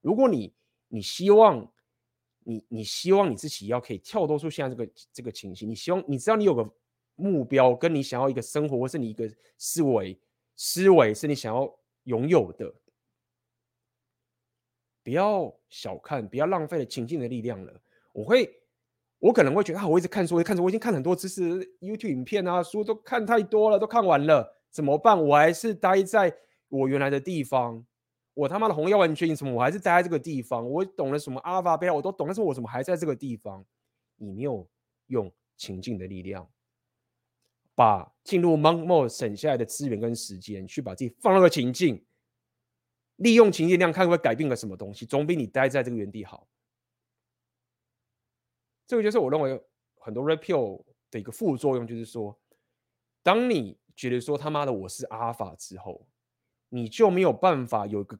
[0.00, 0.54] 如果你
[0.88, 1.72] 你希望
[2.40, 6.68] 你你希望你自己要可以跳脱出现在这个这个情形，你希望你知道你有个。
[7.14, 10.18] 目标跟你想要一个生活，或是你一个思维
[10.56, 11.70] 思维是你想要
[12.04, 12.74] 拥有的，
[15.02, 17.72] 不要小看，不要浪费了情境的力量了。
[18.12, 18.48] 我会，
[19.18, 21.42] 我可能会觉得啊，我一直看书，我看书，我已经看很多知识
[21.80, 25.20] YouTube 影片啊，书都看太多了，都看完了，怎么办？
[25.22, 26.34] 我还是待在
[26.68, 27.84] 我原来的地方。
[28.34, 29.52] 我他妈的红药丸缺什么？
[29.52, 30.68] 我还是待在这个地方。
[30.68, 33.64] 我懂了什么阿尔法贝塔，我都懂，但是我怎么还在这个地方？
[34.16, 34.66] 你没有
[35.08, 36.48] 用情境的力量。
[37.74, 42.04] 把进入 Monk Mode 省下来的资源跟时间，去把自己放到个情境，
[43.22, 46.48] 利用情境量看会改变个什么东西，总比你待在这个原地好。
[48.86, 49.62] 这个就是我认为
[49.96, 52.38] 很多 repeal 的一个副作用，就是说，
[53.22, 56.06] 当你觉得说他妈的我是阿尔法之后，
[56.68, 58.18] 你就没有办法有一个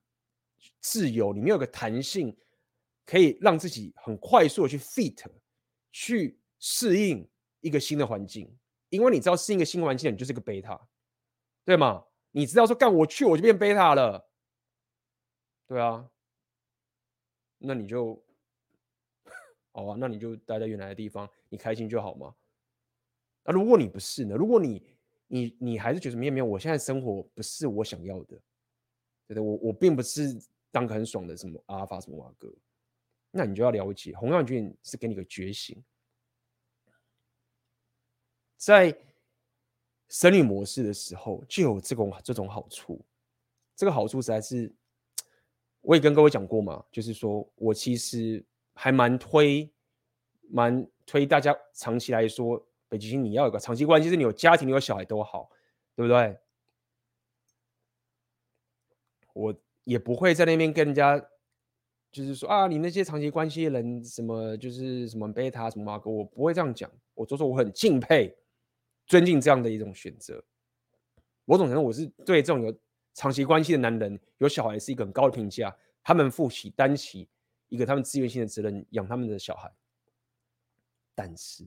[0.81, 2.37] 自由，你没有个弹性，
[3.05, 5.25] 可以让自己很快速的去 fit，
[5.91, 7.29] 去适应
[7.61, 8.57] 一个新的环境。
[8.89, 10.81] 因为你知道适应一个新环境，你就是个贝塔，
[11.65, 12.05] 对吗？
[12.31, 14.31] 你知道说干我去我就变贝塔了，
[15.67, 16.09] 对啊，
[17.59, 18.23] 那你就
[19.73, 22.35] 好啊，那你就待在原来的地方，你开心就好嘛。
[23.45, 24.37] 那如果你不是呢？
[24.37, 24.87] 如果你
[25.27, 28.37] 你你还是觉得没有没有，我现在生活不是我想要的，
[29.27, 29.41] 对不对？
[29.41, 30.39] 我我并不是
[30.71, 32.55] 当个很爽的什么阿尔法什么瓦格，
[33.31, 35.83] 那你就要了解红药丸是给你个觉醒。
[38.59, 38.97] 在
[40.09, 43.05] 生理模式的时候，就有这种这种好处。
[43.75, 44.73] 这个好处实在是，
[45.83, 49.71] 我也跟各位讲过嘛，就是说我其实还蛮推，
[50.49, 55.51] 蛮推大家长期来说，北极星你要有个长期关系，是你有家庭、你有小孩都好，
[55.95, 56.39] 对不对？
[59.35, 59.55] 我
[59.85, 61.19] 也不会在那边跟人家，
[62.11, 66.91] 就是说啊，你那些长期关系的人，什么就是什么贝塔什么马哥，我不会这样讲。
[67.15, 68.37] 我就说我很敬佩。
[69.05, 70.43] 尊敬这样的一种选择，
[71.45, 72.73] 某种程度我是对这种有
[73.15, 75.77] 长期关系的男人，有小孩是一个很高的评价。
[76.03, 77.29] 他们负起担起
[77.69, 79.73] 一个他们自愿性的责任，养他们的小孩。
[81.15, 81.65] 但是，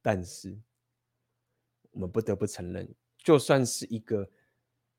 [0.00, 0.56] 但是，
[1.90, 2.88] 我们不得不承认，
[3.18, 4.28] 就算是一个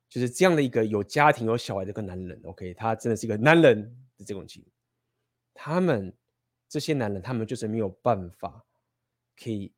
[0.10, 3.82] 就是这样的一个有家庭有小孩的一个男人，OK，他真的是一个男人
[4.18, 4.66] 的这种情，
[5.54, 6.14] 他们
[6.68, 8.66] 这些男人，他们就是没有办法
[9.42, 9.72] 可以。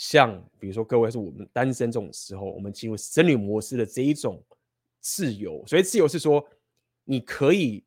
[0.00, 4.40] 像比如说，各位是我们单身这种时候，我们进入生理模式的这一种
[5.00, 6.48] 自由，所以自由是说，
[7.02, 7.84] 你可以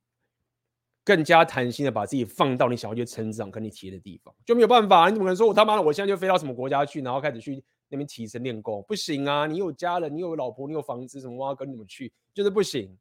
[1.05, 8.84] 更加弹性的把自己放到你想要去成长跟你体验的地方，就没有办法，你怎么可能说我他妈的我现在就飞到什么国家去，然后开始去那边提升练功？
[8.86, 9.47] 不行啊！
[9.47, 12.93] 你有家人，你有老婆，你有房子，什么我要，跟你们去就是不行，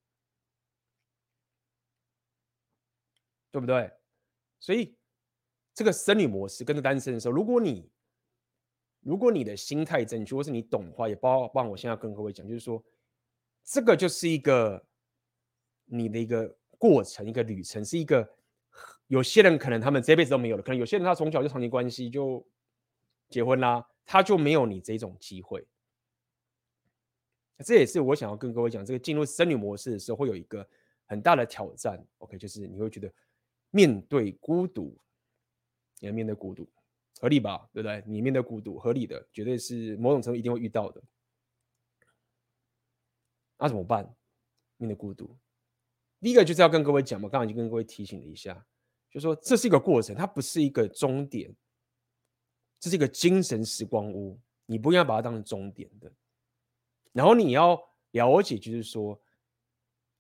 [3.51, 3.91] 对不对？
[4.61, 4.95] 所以
[5.75, 7.91] 这个生理模式跟着单身的时候，如果你
[9.01, 12.83] 如果你的心态正确，或是你懂的话，也包括我现在跟各位讲，就是说，
[13.65, 14.85] 这个就是一个
[15.87, 18.29] 你的一个过程，一个旅程，是一个
[19.07, 22.47] 有些人可能他们这辈子都没有了，可能有些人他从小就长期关系就
[23.29, 25.67] 结婚啦，他就没有你这种机会。
[27.65, 30.67] 这也是我想要跟各位讲，这个进入生女模式的时候会有一个
[31.07, 32.03] 很大的挑战。
[32.19, 33.13] OK，就是你会觉得
[33.71, 34.97] 面对孤独，
[35.99, 36.67] 你要面对孤独。
[37.21, 38.01] 合理吧，对不对？
[38.07, 41.03] 里面的孤独，合理的，绝对是某种程度一定会遇到的。
[43.59, 44.11] 那怎么办？
[44.79, 45.37] 面对孤独，
[46.19, 48.55] 第一个就是要跟各位讲嘛，刚刚已经跟各位提醒了一下，
[49.11, 51.55] 就是说这是一个过程，它不是一个终点，
[52.79, 56.11] 这是一个精神时光屋，你不应该把它当成终点的。
[57.13, 57.79] 然后你要
[58.13, 59.21] 了解，就是说，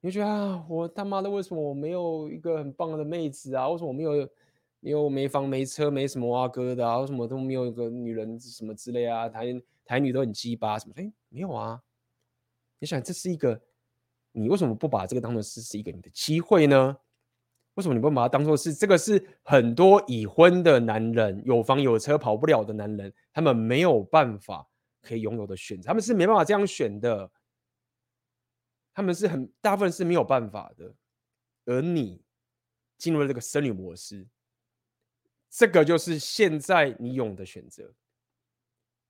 [0.00, 3.66] 你觉得啊，我他妈的为什么我没有一个很棒的妹子啊？
[3.70, 4.28] 为什么我没有？
[4.80, 9.28] 因为我没房没车没什么啊哥的啊，为什么都没有一个女人什么之类啊？
[9.28, 9.46] 台
[9.84, 10.94] 台女都很鸡巴什么？
[10.96, 11.82] 哎，没有啊。
[12.78, 13.60] 你想这是一个，
[14.32, 16.96] 你为什么不把这个当做是是一个你的机会呢？
[17.74, 24.68] 为什么你不把它当做是这个是很多已婚的男人有房有车跑不了的男人，他们没有办法
[25.02, 27.30] 可以拥有的选择，他们是没办法这样选的，
[28.92, 30.94] 他们是很大部分是没有办法的，
[31.66, 32.22] 而你
[32.98, 34.26] 进入了这个僧侣模式。
[35.50, 37.92] 这个就是现在你有的选择，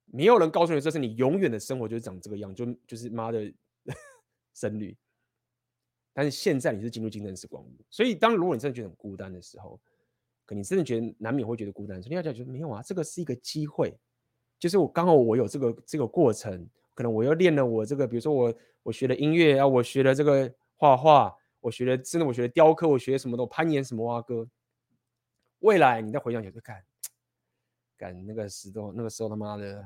[0.07, 3.53] 没有人告诉你这是你永远的生活就是长这个样，就就是妈的
[4.55, 4.97] 僧侣。
[6.13, 9.81] 但是现在你是进入精神时光屋，所以当如果你真的觉得很孤单的时候，
[10.45, 13.95] 可你真的觉得难免会觉得孤单的时候，你要讲觉得没有啊，这个是一个机会，
[14.59, 24.49] 就是我刚好我有这个这个过程，可能我又练了我这个，比如说我我学了音乐啊，我学了这个画画，我学了真的我学了雕刻，我学了什么都攀岩什么啊哥。
[25.61, 26.85] 未来你再回想起来就看，
[28.27, 29.85] 那个时候，那个时候他妈的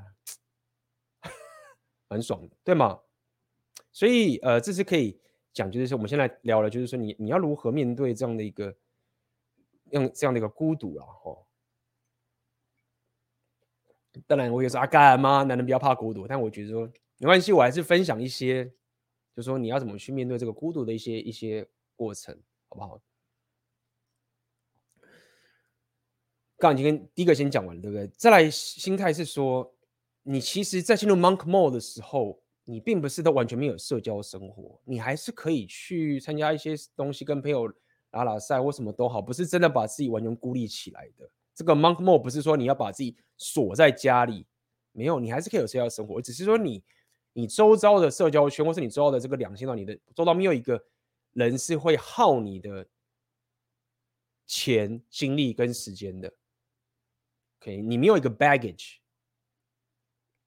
[2.09, 3.01] 很爽的，对吗？
[3.93, 5.20] 所以呃，这是可以
[5.53, 8.77] 讲，就是说我们现在聊了，就是说你你要如何面对这样的一个
[9.91, 11.47] 用这样的一个孤独啊，哦。
[14.29, 16.87] 当然我也说啊，干嘛男人不要怕孤独，但我觉得说
[17.18, 18.64] 没关系，我还是分享一些，
[19.35, 22.33] 就是说你要怎么去面对这个孤独的一些一些过程，
[22.68, 23.01] 好不好？
[26.65, 28.09] 刚已经跟第一个先讲完，对不对？
[28.17, 29.71] 再来心态是说，
[30.23, 37.71] 你其实，在进入 monk mode 的时候，你并不是都完全没有社交生活，你还是可以去参加一些东西，跟朋友
[38.11, 41.29] 打打赛或什么都好，不是真的把自己完全孤立起来的。
[41.55, 44.47] 这个 monk mode 不是说你要把自己锁在家里，
[44.93, 46.83] 没有，你还是可以有社交生活，只是说你
[47.35, 50.83] 你周遭的社交圈，或是你周遭的这个两性到你的周遭没有一个
[51.33, 52.87] 人是会耗你的
[54.47, 56.33] 钱、精力跟时间的。
[57.65, 58.97] OK，你没有一个 baggage。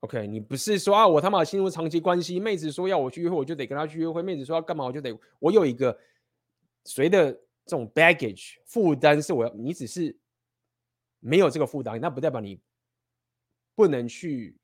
[0.01, 5.99] OK，你不是说啊，我他妈进入长期关系，妹子说要我去约会，我就得跟她去约会；妹子说要干嘛，我就得我有一个
[6.85, 10.15] 谁的这种 baggage 负担是我要，你只是
[11.19, 12.61] 没有这个负担，那不代表你
[13.73, 14.55] 不能去。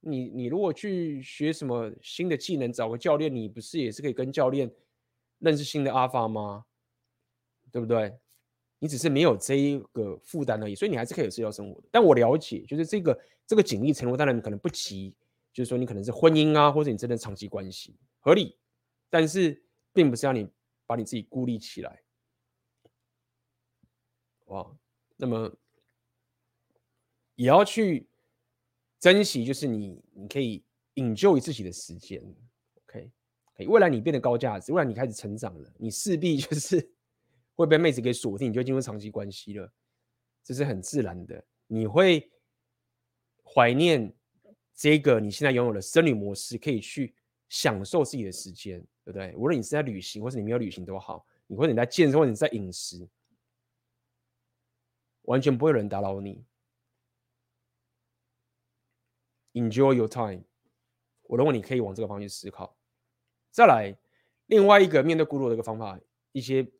[0.00, 4.72] 你你如果去学什么新的技能，找个教练，你不是也是可以跟教练
[5.40, 6.64] 认识新的阿发吗？
[7.72, 8.16] 对不对？
[8.78, 11.88] 你只是没有这一个负担而已，所以你还是可以有社交生活的。
[11.90, 15.14] 但我了解，就是这个这个紧密程度，当然你可能不急，
[15.52, 18.58] 就是说你可能是婚姻啊，或者你真的长期关系合理，
[19.08, 19.64] 但是
[19.94, 20.46] 并不是让你
[20.84, 22.02] 把你自己孤立起来。
[24.46, 24.78] 哇，
[25.16, 25.50] 那么
[27.34, 28.06] 也要去
[29.00, 30.62] 珍惜，就是你你可以
[30.94, 32.22] 引咎于自己的时间。
[32.84, 33.10] OK，
[33.66, 36.92] 未来你变得高价值，未来你开始成长了，你势必就是。
[37.56, 39.72] 会被妹子给锁定，你就进入长期关系了，
[40.44, 41.42] 这是很自然的。
[41.66, 42.30] 你会
[43.42, 44.14] 怀念
[44.74, 47.14] 这个你现在拥有的生理模式，可以去
[47.48, 49.34] 享受自己的时间，对不对？
[49.36, 53.08] 无论你是在旅行，或是你没有旅行都好，你或者你在健身，或者你在饮食，
[55.22, 56.44] 完全不会有人打扰你。
[59.54, 60.42] Enjoy your time，
[61.22, 62.76] 我认为你可以往这个方向思考。
[63.50, 63.96] 再来，
[64.44, 65.98] 另外一个面对孤独的一个方法，
[66.32, 66.70] 一些。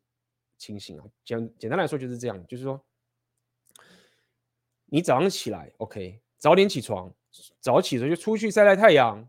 [0.57, 2.83] 清醒啊，简简单来说就是这样，就是说，
[4.85, 7.13] 你早上起来，OK，早点起床，
[7.59, 9.27] 早起的时候就出去晒晒太阳。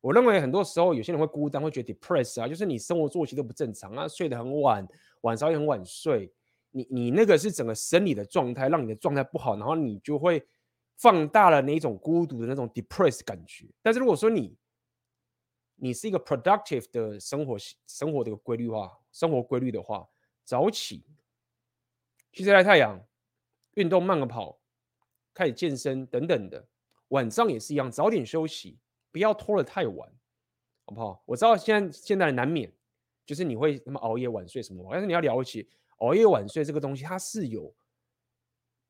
[0.00, 4.86] 我认为很多时候有些人会孤单，会觉得 depressed 啊，就是你生活作息都不正常啊，睡得很晚，
[5.22, 6.32] 晚上也很晚睡。
[6.70, 10.46] 你你那个是整个生理的状态，让你的状态不好，然后你就会
[10.96, 13.66] 放大了那种孤独的那种 depressed 感觉。
[13.82, 14.56] 但是如果说你
[15.74, 20.08] 你是一个 productive 的生活生活的一个规律化生活规律的话。
[20.48, 21.04] 早起，
[22.32, 22.98] 去晒晒太阳，
[23.74, 24.58] 运动慢个跑，
[25.34, 26.66] 开始健身等等的。
[27.08, 28.78] 晚上也是一样，早点休息，
[29.12, 30.10] 不要拖得太晚，
[30.86, 31.22] 好不好？
[31.26, 32.72] 我知道现在现在难免
[33.26, 35.66] 就是你会什么熬夜晚睡什么，但是你要了解
[35.98, 37.70] 熬夜晚睡这个东西，它是有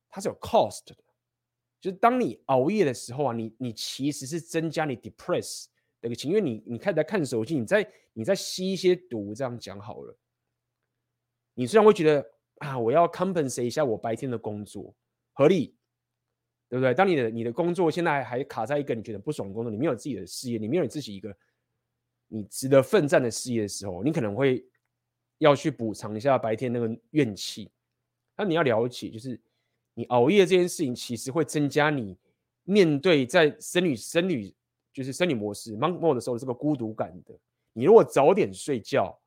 [0.09, 0.95] 它是有 cost 的。
[1.81, 5.65] 就是当你熬夜的时候啊，你你其实是增加你 depress
[5.99, 10.17] 的个情，因为你你开始在看手机，你在你在吸一些毒，这样讲好了。
[11.59, 12.25] 你虽然会觉得
[12.59, 14.95] 啊，我要 compensate 一下我白天的工作，
[15.33, 15.75] 合理，
[16.69, 16.93] 对不对？
[16.93, 21.35] 当你的你的工作现在还卡在一个你觉得不爽的工作，你没有自己的事业，你没有你自己一个
[22.29, 24.65] 你值得奋战的事业的时候，你可能会
[25.39, 27.69] 要去补偿一下白天那个怨气。
[28.37, 29.37] 那你要了解，就是
[29.93, 32.17] 你熬夜这件事情，其实会增加你
[32.63, 34.55] 面对在生理生理
[34.93, 37.37] 就是生理模式 monk mode 的时候的这个孤独感的。
[37.73, 39.18] 你如果早点睡觉，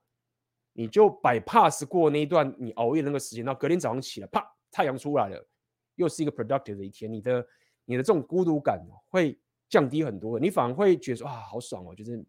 [0.72, 5.46] 你就摆 pass 过那一段你熬夜的那个时间，然后隔天早上起来，啪，太阳出来了，
[5.96, 7.46] 又是一个 productive 的一天，你的
[7.84, 12.24] 你的这种孤独感会降低很多，你反而会觉得说啊，好爽哦，就是。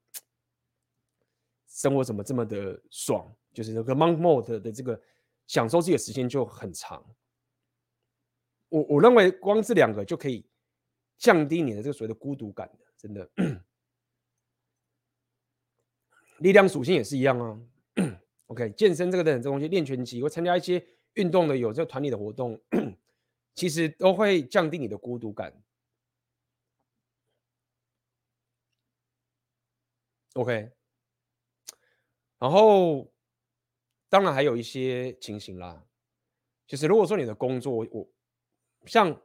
[1.75, 3.35] 生活怎么这么的爽？
[3.51, 5.01] 就是这个 monk mode 的这个
[5.47, 7.03] 享受自己的时间就很长。
[8.69, 10.45] 我我认为光这两个就可以
[11.17, 13.27] 降低你的这个所谓的孤独感，真的。
[16.37, 17.59] 力量属性也是一样啊。
[18.53, 20.85] OK，健身这个的这东西，练拳击或参加一些
[21.15, 22.59] 运动的有这个团体的活动，
[23.55, 25.51] 其实都会降低你的孤独感。
[30.35, 30.71] OK。
[32.37, 33.11] 然后，
[34.07, 35.83] 当然还有一些情形啦，
[36.67, 38.07] 就是如果说你的工作，我
[38.85, 39.19] 像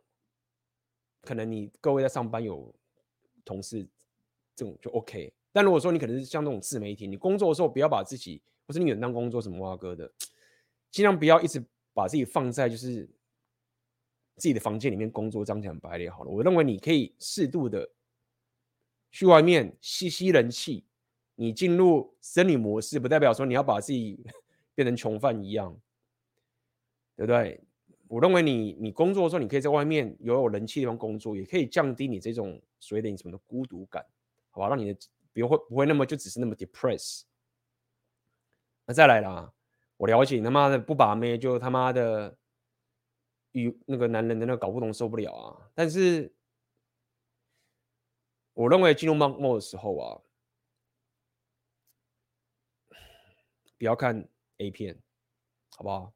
[1.21, 2.75] 可能你各位在上班有
[3.45, 3.87] 同事
[4.55, 10.13] 这种就 OK，但如果说你可能是像那种自媒体，你工作的时候不要把自己，不是你远当工作什么蛙哥的，
[10.91, 11.65] 尽量不要一直
[11.95, 13.09] 把自己放在就是
[14.37, 16.31] 自己的房间里面工作，这样讲白了好了。
[16.31, 17.89] 我认为你可以适度的
[19.11, 20.85] 去外面吸吸人气。
[21.41, 24.23] 你进入生理模式，不代表说你要把自己
[24.75, 25.75] 变成囚犯一样，
[27.17, 27.61] 对不对？
[28.07, 34.05] 我认为你你工作的时候，你可以在外面有有人气的地方工作，也可以降低你这种所谓的你什么的孤独感，
[34.51, 34.69] 好吧？
[34.69, 34.99] 让你的
[35.33, 37.23] 不会不会那么就只是那么 depress。
[38.89, 39.53] 那再来啦，
[39.99, 42.39] 我了解你他妈的不把妹就他妈的
[43.53, 45.71] 与那个男人的那搞不懂受不了啊！
[45.75, 46.35] 但是
[48.55, 50.23] 我认为进入 MONMO 的时候啊。
[53.77, 55.01] 不要看 A 片，
[55.77, 56.13] 好不好？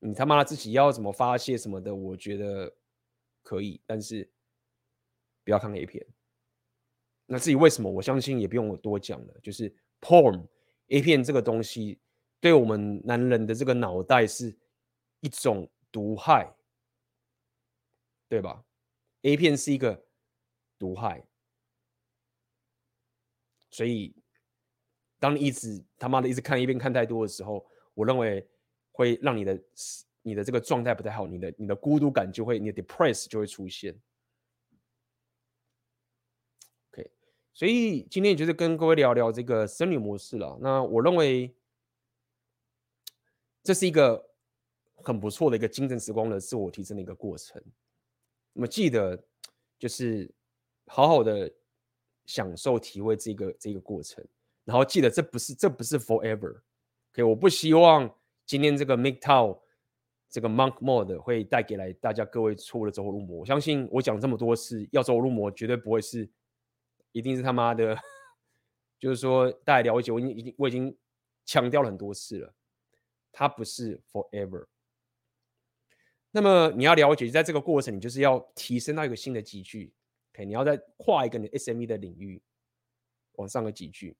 [0.00, 2.74] 你他妈自己要怎么发泄什么的，我觉得
[3.40, 4.28] 可以，但是
[5.44, 6.04] 不要看 A 片。
[7.26, 9.34] 那至于为什么，我相信也不用我多讲了。
[9.40, 10.44] 就是 porn
[10.88, 11.98] A 片这个东西，
[12.40, 14.56] 对我们男人的这个脑袋是
[15.20, 16.54] 一种毒害，
[18.28, 18.64] 对吧
[19.22, 20.04] ？A 片是一个
[20.78, 21.26] 毒害，
[23.70, 24.14] 所以。
[25.18, 27.64] 当你一直他妈的一直看一遍看太多的时候，
[27.94, 28.44] 我认为
[28.90, 29.62] 会让你的
[30.20, 33.96] 你的这个状态不太好，你的你的孤独感就会，你的 depress 就会出现。
[36.90, 37.08] OK，
[37.54, 40.58] 所以今天就是跟各位聊聊这个生理模式了。
[40.60, 41.54] 那我认为
[43.62, 44.30] 这是一个
[44.94, 47.62] 很不错的一个精神时光的自我提升的一个过程。
[48.52, 49.22] 那么记得
[49.78, 50.32] 就是
[50.86, 51.52] 好好的
[52.24, 54.24] 享受体会这个这个过程。
[54.64, 58.08] 然后记得，这不是这不是 forever，OK，我不希望
[58.46, 59.62] 今天这个 m i k t o w
[60.30, 63.40] 这个 monk mode 会带给来大家各位错误的走火入魔。
[63.40, 66.30] 我相信我讲这么多次要走火入魔，绝对不会是，
[67.12, 67.96] 一定是他妈的，
[68.98, 70.96] 就是说大家了解我已经已经我已经
[71.44, 72.54] 强调了很多次了，
[73.30, 74.66] 它不是 forever。
[76.30, 79.92] 那么你要了解，在这个过程，你就是要提升到一个新的级距
[80.32, 82.42] ，OK，你要再跨一个你 SME 的领域，
[83.32, 84.16] 往上个级距。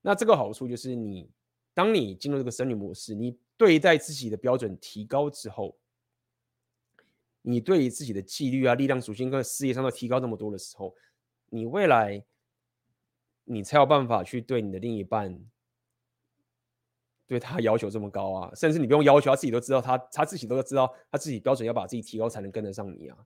[0.00, 1.30] 那这个好处就是你，
[1.72, 5.78] 当你进入这个生理模式，你对待自己的标准提高之后，
[7.42, 10.96] 你对于自己的纪律啊、力量属性跟事业上都提高那么多的时候，
[11.48, 12.24] 你未来
[13.44, 15.38] 你才有办法去对你的另一半，
[17.26, 23.16] 对他要求这么高啊，甚至你不用要求，他自己都知道他，他自己都知道他自己标准要把自己提高才能跟得上你啊，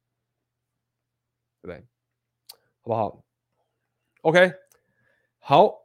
[1.62, 1.86] 对不对？
[2.82, 3.24] 好不好
[4.22, 4.52] ？OK，
[5.38, 5.78] 好。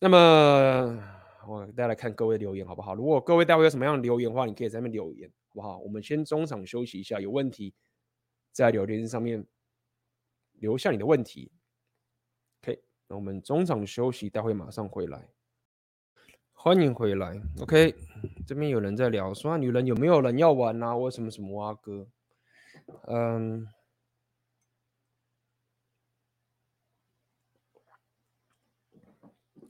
[0.00, 1.02] 那么
[1.46, 2.94] 我大家来看各位留言好不好？
[2.94, 5.78] 如果各位待会有什么样的留言的话，你可以在那边留言好不好？
[5.78, 7.72] 我们先中场休息一下，有问题
[8.52, 9.46] 在留言上面
[10.54, 11.50] 留下你的问题。
[13.06, 15.28] 那我们中场休息，待会马上回来。
[16.52, 17.40] 欢迎回来。
[17.60, 17.94] OK，
[18.46, 20.94] 这边有人在聊说，女人有没有人要玩啊？
[20.94, 22.06] 或什么什么啊哥？
[23.08, 23.68] 嗯。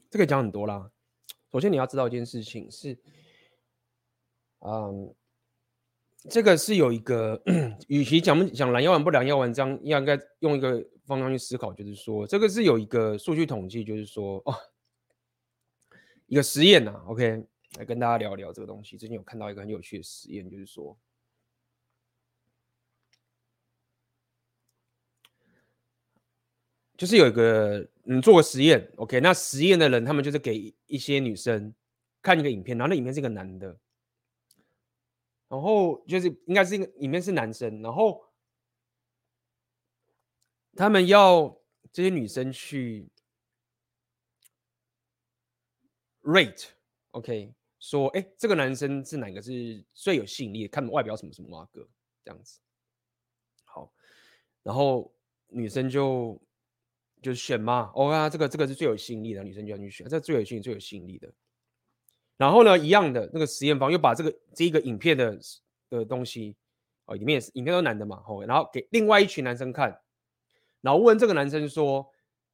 [0.09, 0.89] 这个讲很多啦。
[1.51, 2.97] 首先你要知道一件事情是，
[4.59, 5.13] 嗯，
[6.29, 7.41] 这个是有一个，
[7.87, 14.55] 与其讲不讲懒要玩不懒要玩，这样应该用一个方向去思考，就是说这个是有一个数据统计，就是说哦，
[16.25, 17.03] 一个实验呐、啊。
[17.07, 17.45] OK，
[17.77, 18.97] 来跟大家聊聊这个东西。
[18.97, 20.97] 最近有看到一个很有趣的实验，就是说，
[26.97, 31.73] 就是有一个嗯做个实验，OK，那实验的人他们就是给一些女生
[32.21, 33.77] 看一个影片，然后那影片是个男的，
[35.47, 38.23] 然后就是应该是一个里面是男生，然后
[40.75, 41.55] 他们要
[41.91, 43.09] 这些女生去
[46.23, 51.87] rate，OK，说哎这个男生是哪个是最有吸引力，看外表什么什么哇哥
[52.23, 52.59] 这样子，
[53.63, 53.91] 好，
[54.63, 55.13] 然后
[55.47, 56.41] 女生就。
[57.21, 61.33] 就选嘛，哦啊，这个这个是最有吸引力的，女生就要去选，这最有吸引最有吸引力的。
[62.37, 65.39] 然后呢，一样的那个实验方又把这个这一个影片的
[65.89, 66.55] 的东西，
[67.05, 70.01] 哦，里面也是影片都男的嘛，哦，然后给另外一群男生看，
[70.81, 72.05] 然后问这个男生说：“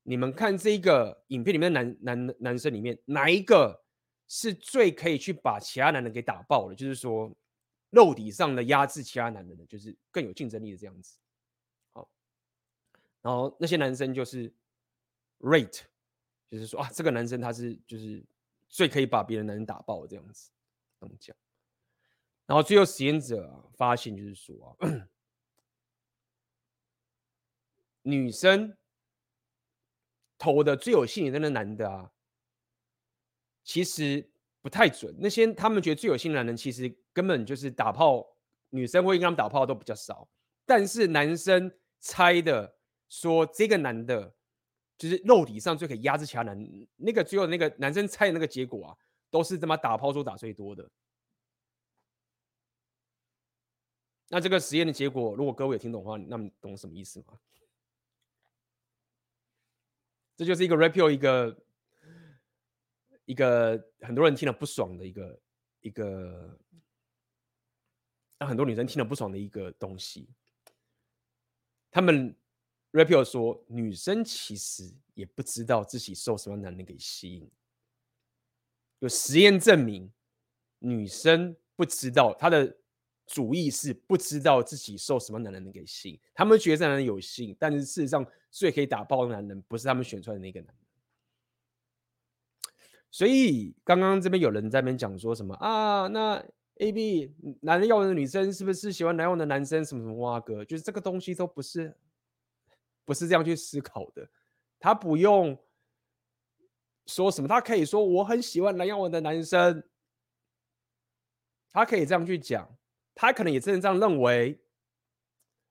[0.04, 3.84] 你们看这个影片里面的男男男生里面，哪一个
[4.28, 6.76] 是最可以去把其他男人给打爆的？
[6.76, 7.32] 就是说
[7.90, 11.18] 肉体上的压制其他男人的，就是更有竞争力的这样子。”
[11.94, 12.10] 好，
[13.22, 14.54] 然后那些男生就是。
[15.44, 15.80] Rate
[16.52, 18.24] 就是说啊，这个男生他是就是
[18.72, 20.50] 最可以把别的男人打爆这样子，
[20.98, 21.36] 这么讲。
[22.46, 24.88] 然后最后实验者、发现就是说啊，
[28.02, 28.76] 女生
[30.38, 32.10] 投的最有吸引力的那个男的啊，
[33.66, 35.14] 其实不太准。
[35.20, 38.26] 那些他们觉得最有吸引力的男人，其实根本就是打炮，
[38.70, 40.30] 女生会跟他们打炮都比较少。
[40.66, 41.70] 但是男生
[42.00, 42.78] 猜的
[43.10, 44.34] 说这个男的。
[45.02, 46.56] 就是肉体上最可以压制其他男，
[46.96, 48.98] 那个最后那个男生猜的那个结果啊，
[49.32, 50.88] 都是他妈打炮数打最多的。
[54.28, 57.40] 那这个实验的结果，如果各位有听懂的话，那么懂什么意思吗？
[60.38, 61.66] 这就是一个 rapio 一个
[63.26, 65.42] 一个很多人听了不爽的一个
[65.80, 66.60] 一个，
[68.38, 70.30] 让很多女生听了不爽的一个东西，
[71.90, 72.36] 他们。
[72.92, 77.50] Rapio 说，女生其实也不知道自己受什么男人给吸引。
[79.00, 80.12] 有实验证明，
[80.80, 82.78] 女生不知道她的
[83.26, 86.20] 主意是不知道自己受什么男人给吸引。
[86.34, 90.76] 他们觉得男人有吸引，但是事实上最可以打爆的男人不是他们选出来的那个男人。
[93.10, 96.08] 所以刚刚这边有人在那边讲说什么啊？
[96.08, 99.84] 那 A B 男人要的女生是不是喜欢男人的男生？
[99.84, 101.96] 什么什么哇哥，就是这个东西都不是。
[103.04, 104.30] 不是这样去思考的，
[104.80, 105.58] 他不用
[107.08, 109.84] 说什么，他可以说我很喜欢蓝耀文的男生，
[111.72, 112.78] 他可以这样去讲，
[113.16, 114.64] 他可能也真的这样认为，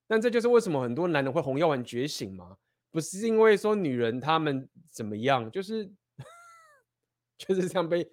[0.06, 2.58] 但这就是为什么很多男人会红药丸觉醒吗？
[2.90, 5.90] 不是因为说女人他们怎么样，就是
[7.38, 8.12] 就是这样被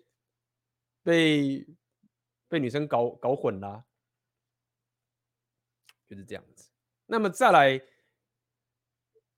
[1.03, 1.67] 被
[2.47, 3.83] 被女生搞搞混了，
[6.07, 6.69] 就是这样子。
[7.07, 7.81] 那么再来。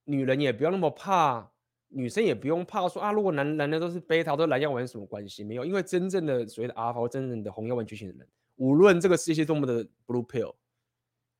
[0.10, 1.48] 女人也不要那么怕，
[1.90, 5.44] 女生也不用怕说啊，如果男男的都是贝塔，都蓝药丸什么关系？
[5.44, 10.56] 没有，因为真正的所谓的阿尔法，真正的红药丸觉醒的人，无论这个世界多么的 blue pill，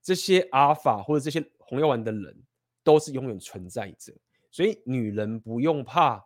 [0.04, 2.44] 这些阿尔法或者这些红药丸的人
[2.84, 4.14] 都是永远存在着。
[4.52, 6.24] 所以女人不用怕，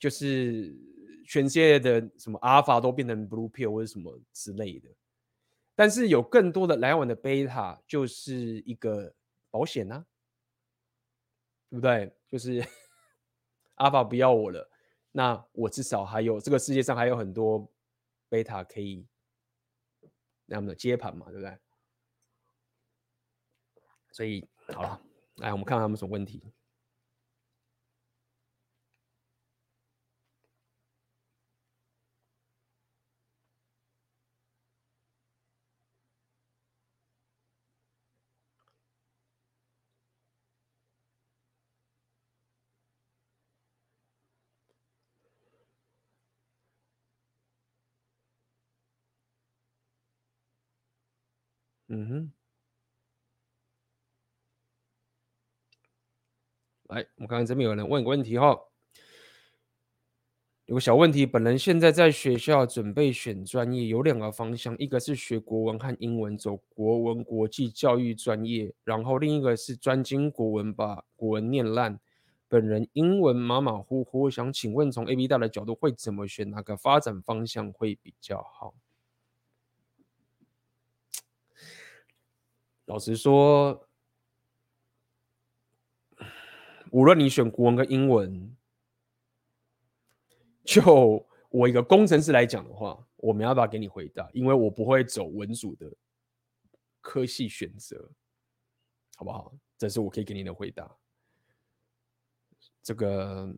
[0.00, 0.76] 就是
[1.24, 4.88] 全世界的什么阿尔法都变成 blue pill 或者什么之类的。
[5.76, 9.14] 但是有更多的蓝药丸的贝塔就是一个
[9.48, 10.04] 保险呐、啊。
[11.70, 12.12] 对不对？
[12.26, 12.64] 就是
[13.76, 14.68] 阿法不要我了，
[15.12, 17.70] 那我至少还有这个世界上还有很多
[18.28, 19.06] 贝塔可以
[20.46, 21.58] 那么的接盘嘛，对不对？
[24.12, 25.00] 所以好了，
[25.36, 26.42] 来我们看看他们什么问题。
[51.88, 52.32] 嗯哼，
[56.88, 58.58] 来，我们看看这边有人问个问题哈，
[60.66, 71.98] 有个小问题，本人现在在学校准备选专业，有两个方向，一个是学国文和英文，走国文国际教育专业，然后另一个是专精国文，把国文念烂。
[72.48, 78.74] 本人英文马马虎虎，想请问从 AB 大的角度会怎么选，哪个发展方向会比较好？
[82.88, 83.86] 老实说，
[86.90, 88.56] 无论你选国文跟英文，
[90.64, 95.94] 就我一个工程师来讲的话，我没办法给你回答，因为我不会走文组的
[97.02, 98.10] 科系选择，
[99.16, 99.54] 好不好？
[99.76, 100.96] 这是我可以给你的回答。
[102.82, 103.54] 这个，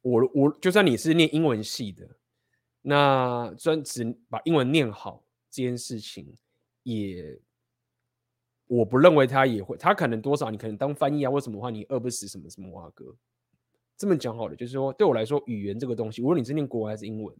[0.00, 2.08] 我我就算你是念英文系的，
[2.82, 6.36] 那专只把英文念好这件事情，
[6.84, 7.40] 也
[8.68, 13.16] 我不认为他也会，他可能多少你可能当翻译啊，为什么话你饿不死什么什么哇哥。
[13.96, 17.34] 这么讲好了，就是说对我来说，语言这个东西，无论你是念国文还是英文，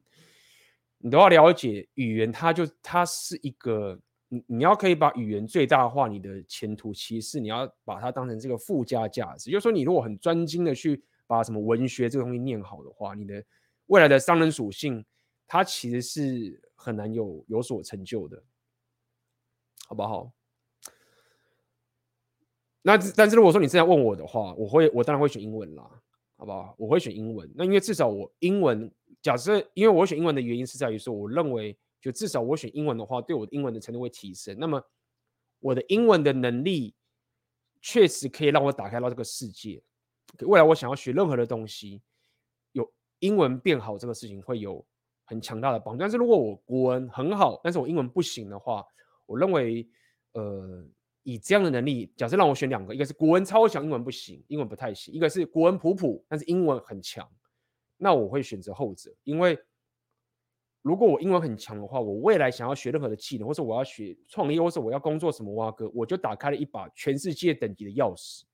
[0.98, 4.00] 你都要了解语言，它就它是一个。
[4.30, 9.50] 你你要可以把语言最大化，你的前途其实你要把它当成这个附加价值。
[9.50, 13.42] 就是说，你如果很专精的去把什么文学这个东西念好的话，你的
[13.86, 15.02] 未来的商人属性，
[15.46, 18.42] 它其实是很难有有所成就的，
[19.86, 20.30] 好不好？
[22.88, 25.88] 那但是如果说你这样问我的话，我会我当然会选英文啦，
[26.36, 26.74] 好不好？
[26.78, 27.50] 我会选英文。
[27.54, 28.90] 那因为至少我英文，
[29.20, 31.78] 假设因为我选英文的原因是在于说，我认为。
[32.00, 34.56] 就至少我选英文的话，对我的英文的程度会提升。
[34.56, 34.80] 那么
[35.58, 36.94] 我的英文的能力
[37.82, 39.82] 确实可以让我打开到这个世界。
[40.42, 42.00] 未来我想要学任何的东西，
[42.70, 42.88] 有
[43.18, 44.86] 英文变好这个事情会有
[45.24, 45.98] 很强大的帮助。
[45.98, 48.86] 但是如果我国文很好，但是我英文不行的话，
[49.26, 49.84] 我认为，
[50.34, 50.86] 呃，
[51.28, 57.30] 以这样的能力，假设让我选两个，一个是国文超强，英文不行，英文不太行；一个是国文普普，但是英文很强，
[57.98, 59.58] 那我会选择后者，因为。
[60.80, 68.44] 如果我英文很强的话，我未来想要学任何的技能，或者我要学创业，或者我要工作什么哇哥，我就打开了一把全世界等级的钥匙。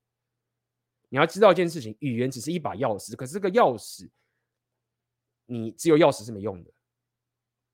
[1.10, 4.08] 你要知道一件事情，语言只是一把钥匙，可是这个钥匙，
[5.44, 6.72] 你只有钥匙是没用的，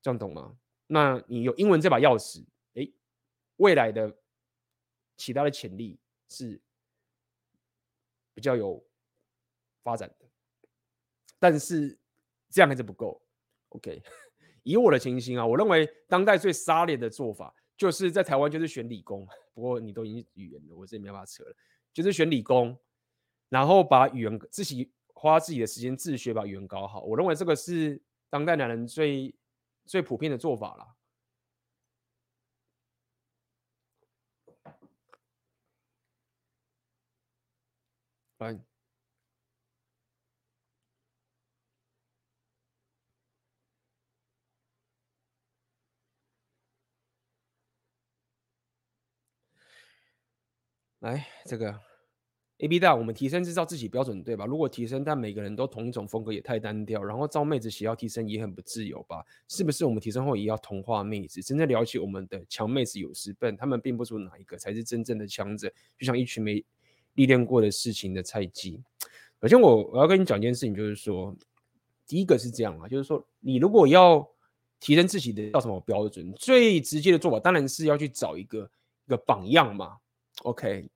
[0.03, 0.59] 这样懂吗？
[0.89, 2.45] 那你有英文这把钥匙，
[2.75, 2.93] 诶，
[3.57, 4.15] 未来的
[5.21, 5.99] 其他的潜力
[6.31, 6.59] 是
[8.33, 8.83] 比较有
[9.83, 10.27] 发展的，
[11.39, 11.99] 但是
[12.49, 13.23] 这样还是不够
[13.69, 14.03] ，OK。
[14.65, 19.29] 以我的情形啊，我认为当代最杀裂的做法，就是在台湾就是选理工。
[19.53, 21.55] 不过你都已经语言了，我这里没办法扯了，
[21.93, 22.75] 就是选理工，
[23.51, 27.03] 然后把语言自己花自己的时间自学，把语言搞好。
[27.03, 29.35] 我认为这个是当代男人最
[29.85, 30.97] 最普遍的做法了。
[38.41, 38.61] 来。
[51.01, 51.75] 来，这个
[52.59, 54.45] A B 大，我们提升是照自己标准对吧？
[54.45, 59.25] 如果提升，但每个人都同一种风格也太单调，然后招妹子写要提升也很不自由吧？
[59.49, 61.43] 是不是我们提升后也要同化妹子？
[61.43, 66.62] 真正了解我们的强妹子有时笨，他们并不知道哪一个才是真正的强者，就像一群没
[67.15, 68.82] 历练过的事情的菜鸡。
[69.41, 71.35] 首先，我我要跟你讲一件事情，就是说，
[72.07, 74.28] 第一个是这样啊，就是说，你如果要
[74.78, 78.70] 提升自己的叫什么标准，最直接的做法当然是要去找一个
[79.07, 79.97] 一个榜样嘛。
[80.43, 80.89] OK，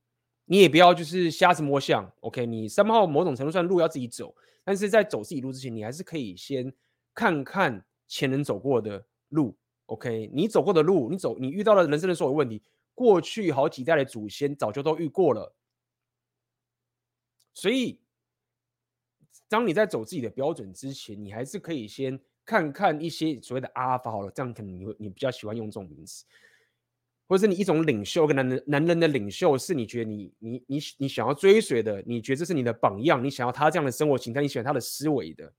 [0.45, 2.11] 你也不要就是瞎子摸象。
[2.21, 6.73] OK，你三号某种程度上路要自己走，但是在走自己路之前，你还是可以先
[7.15, 9.57] 看看前人走过的路。
[9.87, 12.63] OK，你走过的路，你走你遇到了人生的所有问题，
[12.95, 15.55] 过去好几代的祖先早就都遇过了。
[17.55, 17.99] 所以，
[19.49, 26.25] 当你在走自己的标准之前，你还是可以先看看一些所谓的阿尔法好了，这样可能你会你比较喜欢用这种名词。
[27.27, 35.51] 或者是你一种领袖，跟男人男人的领袖，是你觉得你你你你想要追随的，你觉得这是你的榜样，你想要他这样的生活形态，你喜欢他的思维的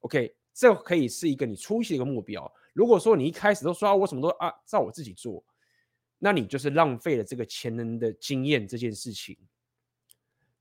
[0.00, 2.52] ，OK，这可以是一个你初期的一个目标。
[2.72, 5.44] 如果说你一开始都说啊，我什么都啊照我自己做，
[6.18, 9.38] 那你就是浪费了这个前人的经验这件事情。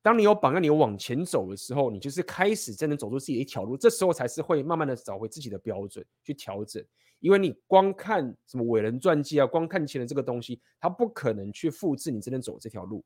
[0.02, 6.84] 当你有榜样，你有往前走的时候，你就是开始真的走出自己的一条路，这时候才是会慢慢的找回自己的标准去调整。
[7.20, 13.06] 因为你光看什么伟人传记啊，光看前人这个东西，他不可能去复制你真正走这条路。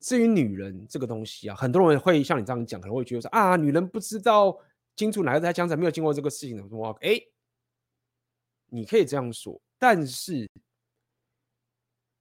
[0.00, 4.58] 至于女人这个东西啊，很多人会像你这样讲，可能会觉得说啊，女人不知道
[4.96, 7.20] 清楚哪个在讲，才没有经过这个事情的话，哎，
[8.70, 10.50] 你可以这样说，但是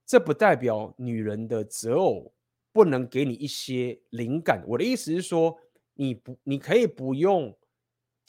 [0.05, 2.33] 这不代表女人的择偶
[2.79, 4.63] 不能给你一些灵感。
[4.65, 5.59] 我的意思是说，
[5.95, 7.53] 你不，你可以不用。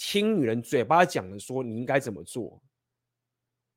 [0.02, 2.62] 听女人嘴巴讲的说你应该怎么做，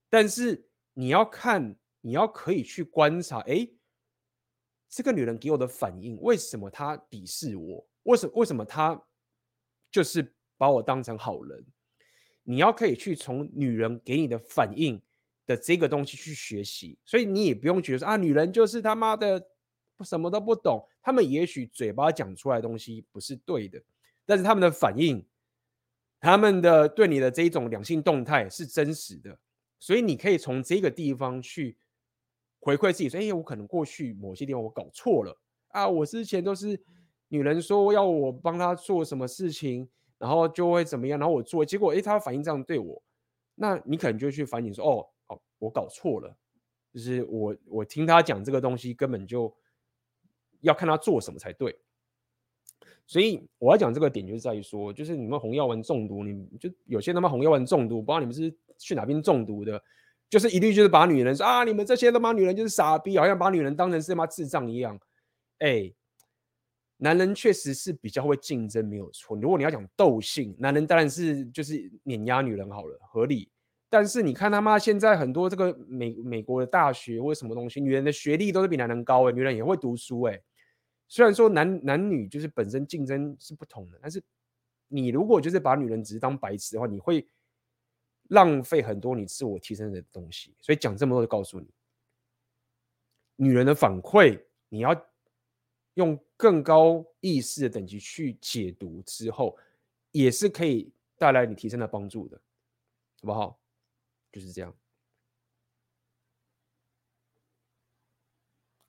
[0.09, 3.67] 但是你要看，你要可以去观察，哎，
[4.87, 7.85] 这个女人给我的反应，为什么她鄙视我？
[8.03, 8.97] 为什为什么她
[9.91, 11.65] 就是把我当成好人？
[12.43, 15.01] 你要可以去从女人给你的反应
[15.45, 19.45] 的这个东西去学习，所以你也不用觉得说啊，女人就是他妈的
[20.01, 23.83] 什么都不懂，他们也许嘴巴讲出来的东西不是对的，
[24.25, 25.25] 但是他们的反应。
[26.25, 29.37] 他们的对你的这一种两性动态是真实的，
[29.77, 31.77] 所以你可以从这个地方去
[32.61, 35.37] 回馈自己说：“哎，我可能过去某些地方我搞错了
[35.67, 36.81] 啊，我之前都是
[37.27, 43.03] 女人说要我帮她做什么事情，然后就会怎么样，然后我做，结果哎，她反应这样对我，
[43.55, 46.33] 那你可能就去反省说，哦，哦，我搞错了，
[46.93, 49.53] 就是我我听她讲这个东西，根本就
[50.63, 51.77] 要看他做什么才对。
[53.05, 59.81] 所以我要讲这个点，就是在于说，就是你们红药丸中毒，你就有些他妈红药丸中毒，不知道你们是去哪边中毒的，
[60.29, 64.97] 就是一律就是把女人说啊，你们这些他妈女人就是傻逼，好像把女人当成是他妈智障一样。
[65.59, 65.93] 哎，
[66.97, 69.37] 男人确实是比较会竞争，没有错。
[69.37, 73.49] 如果你要讲斗性，男人当然是就是碾压女人好了，合理。
[73.89, 80.41] 但是你看他妈现在很多这个美美国的大学或者什么东西，女人的学历都是比男人高哎，女人也会读书哎。
[81.13, 84.19] 虽然说男男女就是本身竞争是不同的，但是
[84.87, 87.23] 你如果就是把女人只是当白痴的话，你会
[88.29, 90.55] 浪费很多你自我提升的东西。
[90.59, 91.67] 所以讲这么多就告诉你，
[93.35, 94.89] 女人的反馈你要
[95.93, 99.55] 用更高意识的等级去解读之后，
[100.09, 102.41] 也是可以带来你提升的帮助的，
[103.21, 103.61] 好不好？
[104.31, 104.75] 就是这样。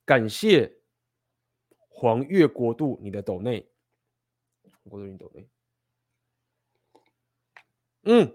[0.07, 0.84] 感谢。
[2.05, 3.67] 黄月国度，你的斗内，
[4.91, 5.49] 国度你斗内，
[8.03, 8.31] 嗯，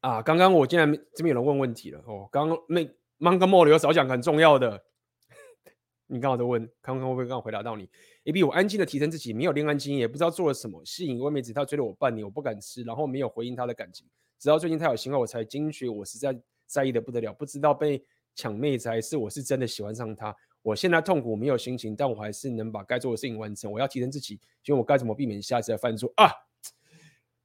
[0.00, 2.80] 啊，刚刚我竟然这边有人问问题了哦，刚刚那
[3.18, 4.82] Monk Mode 有少讲很重要的，
[6.08, 7.86] 你刚好在问，看看会不会刚好回答到你
[8.24, 14.08] ？AB，我安静的提升自己，没有恋爱经验，也不知道做了什么，吸引一位妹子，她追了我半年，我不敢吃，然后没有回应他的感情，
[14.38, 16.34] 直到最近他有行为，我才惊觉我实在
[16.64, 18.02] 在意的不得了，不知道被
[18.34, 20.34] 抢妹子还是我是真的喜欢上他。
[20.62, 23.70] 我现在痛苦没有心情，但我还是能把该做的事情完成。
[23.70, 26.30] 我要提升自己，请问我该怎么避免下次再犯错啊？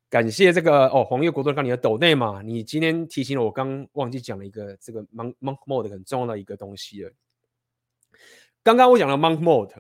[0.10, 7.12] 感谢这个哦，黄月国度，看你的抖内嘛，你今天提醒了我，刚忘记讲了一个这个 monk monk mode 很重要的一个东西了。
[8.64, 9.76] 刚刚我讲了 monk mode，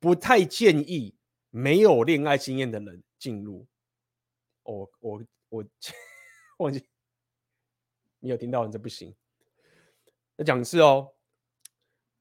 [0.00, 1.14] 不太建议
[1.50, 3.66] 没有恋爱经验的人进入。
[4.64, 5.64] 哦，我我
[6.58, 6.84] 忘记，
[8.18, 8.66] 你有听到？
[8.66, 9.14] 你这不行，
[10.36, 11.12] 要讲一次哦。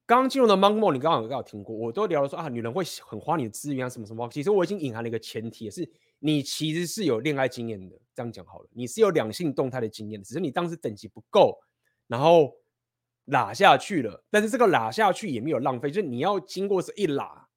[0.09, 4.27] 刚进入的 Monk Mode，你刚刚有刚好听过，我都聊了说啊，女人会很花你的资源啊，什么什么。
[4.29, 5.87] 其实我已经隐含了一个前提，是
[6.17, 7.95] 你其实是有恋爱经验的。
[8.15, 11.55] 这样讲好了，你是有两性动态的经验，只是你当时等级不够，
[12.07, 12.55] 然后
[13.25, 14.23] 拉下去了。
[14.31, 17.47] 但是这个拉下去也没有浪费，就是你要经过这一拉，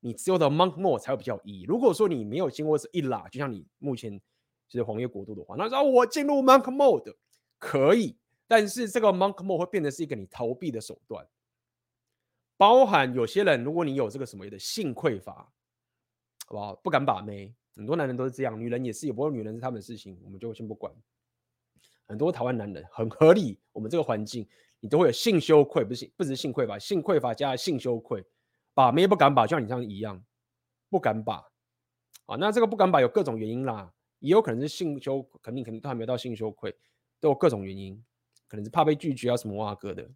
[0.00, 1.64] 你只有到 Monk Mode 才会比较有意义。
[1.68, 4.20] 如果说你没有经过这一拉，就像你目前
[4.68, 7.14] 就是黄月国度的话，那说我进入 Monk Mode
[7.60, 8.16] 可以，
[8.48, 11.24] 但是这个 Monk Mode 会变得是一个你逃避的手段。
[12.56, 15.52] 包含有些人，如果你有这个什么的性匮乏，
[16.46, 16.74] 好不好？
[16.76, 20.90] 不敢把妹，很多男人都是这样，女人也是，也不过女人是他们的事情，我们就先不管。
[22.06, 24.48] 很多台湾男人很合理，我们这个环境，
[24.80, 28.24] 你都会有性羞愧，不是不只是性匮乏，性匮乏加性羞愧，
[28.72, 30.24] 把妹不敢把，就像你这样一样，
[30.88, 31.44] 不敢把。
[32.26, 36.74] 啊，那这个不敢把有各种原因啦，也有可能是性羞，肯定肯定都还没到性羞愧，
[37.20, 38.02] 都有各种原因，
[38.48, 40.08] 可能是怕被拒绝啊什么哇哥的。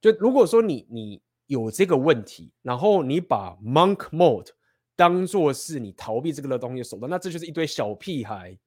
[0.00, 1.22] 就如果说你你。
[1.46, 4.50] 有这个问题，然后你把 Monk Mode
[4.94, 8.58] 当做是你逃避这个的东西的手段，那这就是一堆小屁孩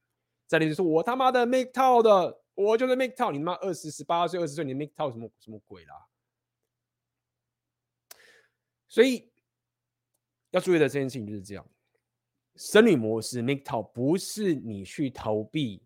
[0.48, 6.08] 在那里说：“我他妈的 MGTOW 的，我就是 MGTOW。”你他妈二十十八岁、二十岁，你 MGTOW 什么什么鬼啦？
[8.88, 9.32] 所以
[10.52, 11.68] 要注意的这件事情就是这样：
[12.56, 15.84] 生理模式 MGTOW 不是你去逃避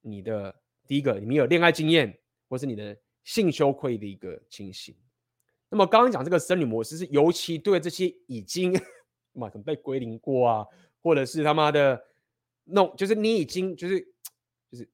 [0.00, 0.54] 你的
[0.86, 2.16] 第一个，你没有恋爱经验，
[2.48, 4.94] 或是你的性羞愧的一个情形。
[5.74, 8.72] 那么刚刚讲这个生理模式是尤其对这些已经
[9.32, 10.64] 嘛可能被归零过啊，
[11.02, 12.00] 或者是他妈的
[12.62, 14.00] 弄就是你已经就是
[14.70, 14.88] 就是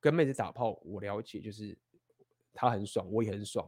[0.00, 1.78] 跟妹子打炮，我了解，就是
[2.52, 3.64] 他很爽，我也很爽，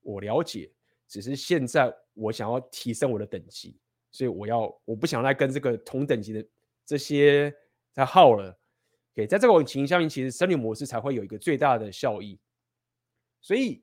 [0.00, 0.72] 我了解，
[1.06, 3.76] 只是现在我想要提升我的等级，
[4.10, 6.42] 所以我要我不想再跟这个同等级的
[6.86, 7.54] 这些
[7.92, 8.58] 在耗了。
[9.14, 12.40] 给在这种情形下面，其实生理模式才会有一个最大的效益，
[13.42, 13.82] 所以。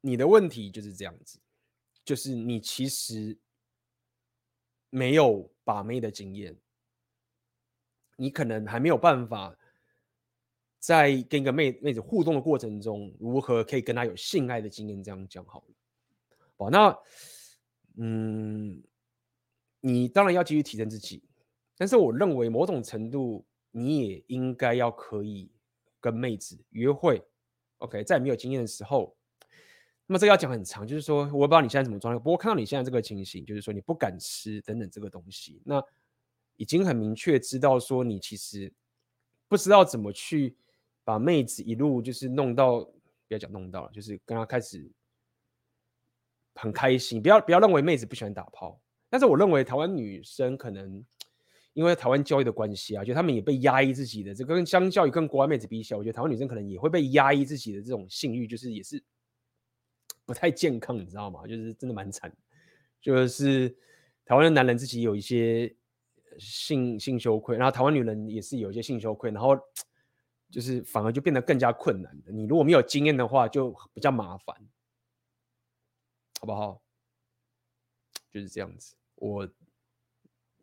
[0.00, 1.40] 你的问题就是这样子，
[2.04, 3.36] 就是你其实
[4.90, 6.56] 没有把妹的经验，
[8.16, 9.54] 你可能还没有办法
[10.78, 15.02] 在跟一个妹妹子互动的过程中，如何可以跟她有性爱的经验。
[15.02, 15.74] 这样讲好了，
[16.56, 16.96] 好，那
[17.96, 18.80] 嗯，
[19.80, 21.24] 你当然要继续提升自己，
[21.76, 25.50] 但是我认为某种程度你也应该要可以
[26.00, 27.20] 跟妹子约会。
[27.78, 29.17] OK，在没有经验的时候。
[30.10, 35.84] 那么这个要讲很长，就是说我不知道你现在什么状态，不过看到你现在这个情形，就是说你不敢吃等等这个东西，那
[36.56, 38.72] 已经很明确知道说你其实
[39.48, 40.56] 不知道怎么去
[41.04, 44.90] 把妹子一路就是弄到不要讲弄到了，就是跟她开始
[46.54, 47.20] 很开心。
[47.20, 48.80] 不要不要认为妹子不喜欢打炮，
[49.10, 51.04] 但是我认为台湾女生可能
[51.74, 59.02] 因为台湾教育的关系啊，就他们也被压抑自己的这个，跟相较于跟国外妹子比起来，我觉得台湾女生可能也会被压抑自己的这种性欲，就是也是
[60.28, 61.46] 不太健康，你知道吗？
[61.46, 62.30] 就是真的蛮惨，
[63.00, 63.74] 就是
[64.24, 65.74] 台湾的男人自己有一些
[66.38, 69.58] 性性羞愧，然后台湾女人也是有一些性羞愧，然后。
[70.50, 72.18] 就是反而就变得更加困难。
[72.24, 74.56] 你如果没有经验的话，就比较麻烦，
[76.40, 76.80] 好不好？
[78.32, 78.96] 就是这样子。
[79.16, 79.46] 我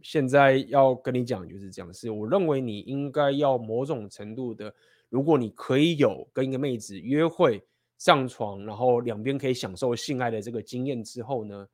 [0.01, 4.73] 现在要跟你讲就是这样，是我认为你应该要某种程度的，
[5.09, 7.63] 如果你可以有跟一个妹子约会、
[7.97, 11.67] 上床，然后两边可以享受性爱的这个经验之后呢，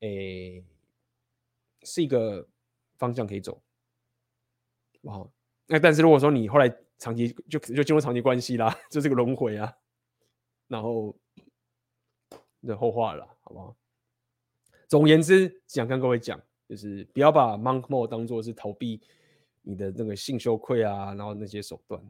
[0.00, 0.64] 诶，
[1.82, 2.46] 是一个
[2.98, 5.32] 方向可以走，好不好？
[5.66, 6.68] 那但是如果说你后来，
[6.98, 9.72] 长期就就进入长期关系啦， 就这个轮回啊，
[10.68, 11.16] 然后
[12.62, 13.76] 的后话了，好不好？
[14.86, 19.00] 总而言之，想跟各位讲，就是不要把 monk mode 当做是逃避
[19.62, 22.00] 你的那个性羞愧啊，然后那些手段。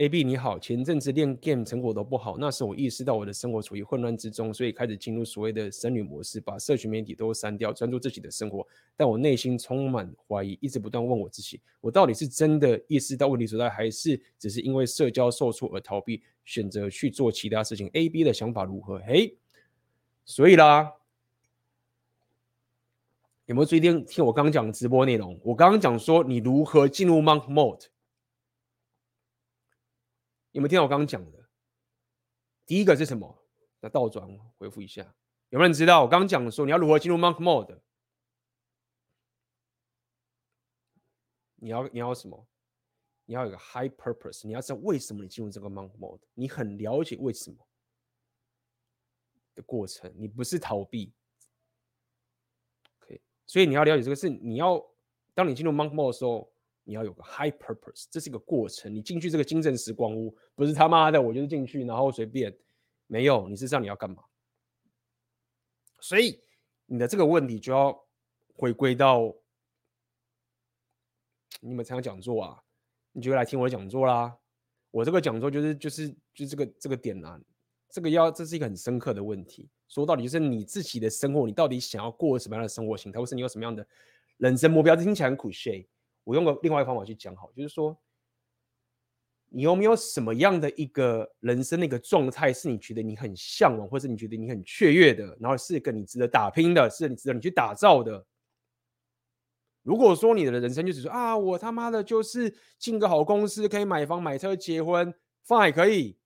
[0.00, 8.66] A B 你好，前阵子练 game 成果都不好，那时我意识到我的生活处于混乱之中，所以开始进入所谓的僧侣模式，把社群媒体都删掉，专注自己的生活。
[8.96, 19.00] 但我内心充满怀疑，一直不断问我自己：我到底是真的意识到问题所在，还是只是因为社交受挫而逃避，选择去做其他事情？A B 的想法如何？
[19.00, 19.36] 嘿，
[20.24, 20.94] 所以啦，
[23.44, 25.38] 有没有最近听我刚刚讲的直播内容？
[25.44, 27.84] 我刚刚讲说你如何进入 monk mode。
[30.52, 31.48] 有没有听到我刚刚讲的？
[32.66, 33.42] 第一个是什么？
[33.80, 34.28] 那倒转
[34.58, 35.02] 回复一下，
[35.48, 37.80] 有没有人知道我刚刚讲的说你要如何进入 monk mode？
[41.56, 42.46] 你要你要什么？
[43.24, 47.56] 你要有个 high purpose，你要知道为什么你进入这个 monk mode，你很了解为什么
[49.54, 51.12] 的过程，你不是逃避。
[53.00, 54.84] OK，所以你要了解这个是你要，
[55.34, 56.49] 当你进入 monk mode 的时候。
[56.84, 58.92] 你要有个 high purpose，这是一个过程。
[58.94, 62.56] 你进去这个精神时光屋，不是他妈的我就是进去然后随便，
[63.06, 64.22] 没有，你是知道你要干嘛。
[66.00, 66.40] 所以
[66.86, 67.96] 你的这个问题就要
[68.54, 69.34] 回归到
[71.60, 72.62] 你们参加讲座啊，
[73.12, 74.36] 你就来听我的讲座啦。
[74.90, 77.40] 我这个讲座就是就是就这个这个点啊，
[77.90, 79.68] 这个要这是一个很深刻的问题。
[79.88, 83.86] 说到底就是你自己的生活，你到底想要过什么样的生活形态，或是你有什么样的
[84.38, 84.96] 人生目标？
[84.96, 85.86] 这听起来很 cliché。
[86.24, 87.96] 我用个另外一个方法去讲好，就是说，
[89.48, 98.24] 你有没有什么样的一个人生的一个状态，是你觉得你很向往，或者你觉得你很雀跃的，然后是一个你值得打拼的，是你值得你去打造的。
[99.82, 105.12] 如果说你的人生就是说啊，我他妈的就是进个好公司，可以买房买车结婚
[105.46, 106.16] ，fine 可以。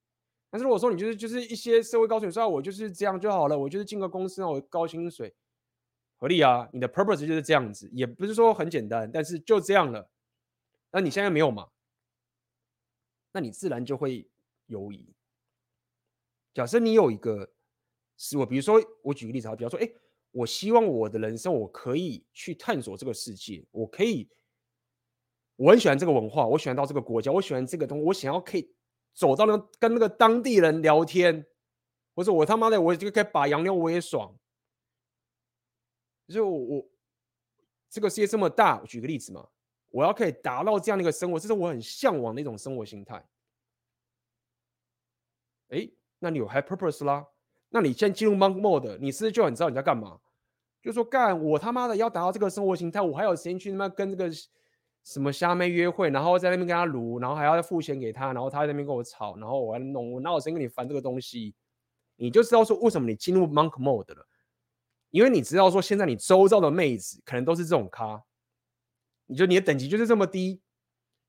[0.51, 5.33] 但是如果说你就是就是一些社会高水说，我就是这样就好了，我就是进个公司，我高薪水。
[6.25, 10.09] 合理啊，你的 purpose 就是这样子，也不是说很简单，但是就这样了。
[10.89, 11.69] 那你现在没有嘛？
[13.31, 14.27] 那你自然就会
[14.65, 15.13] 犹疑。
[16.51, 17.47] 假设你有一个
[18.17, 19.87] 是我，比如说我举个例子啊，比方说，哎，
[20.31, 24.27] 我希望我的人生我可以去探索这个世界，我可以，
[25.57, 28.73] 我很喜欢这个文化，我喜欢到这个国家，我喜欢这个东西，我想要可以
[29.13, 31.45] 走到那跟那个当地人聊天，
[32.15, 34.35] 或者我他妈的我这个可以把洋妞我也爽。
[36.33, 36.85] 就我，
[37.89, 39.47] 这个世界这么大，我举个例子嘛，
[39.91, 43.23] 我要可以达到这样的一个生活，这是我很向往的一种生活形态。
[45.69, 45.89] 哎，
[46.19, 47.25] 那你有 high purpose 啦？
[47.69, 50.19] 那你先进入 monk mode，你是不是就很知道你在干嘛？
[50.81, 54.31] 就说干我他妈的要达到这个生活形态，我还有时间去他妈跟这个
[55.03, 61.55] 什么虾妹约会，然后在那边跟他撸，然后还要付钱给他，然后他在那边跟我吵，然后我还弄，我哪有时间跟你烦这个东西？
[62.17, 64.27] 你就知道说为什么你进入 monk mode 了。
[65.15, 68.21] 因为你知道说，现在你周遭的妹子可能都是这种咖，
[69.27, 70.59] 你觉得你的等级就是这么低，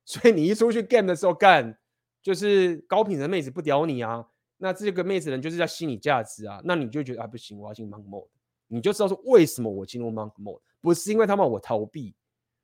[0.03, 1.79] 所以你一出去 game 的时候干，
[2.21, 4.27] 就是高品的妹子不屌你啊，
[4.57, 8.27] 那这个妹子人就是在吸你价值啊，那你就觉得啊不行，我要进 monk mode，
[8.67, 12.13] 你就知道说为什么我进入 monk mode，不是因为他们我逃避，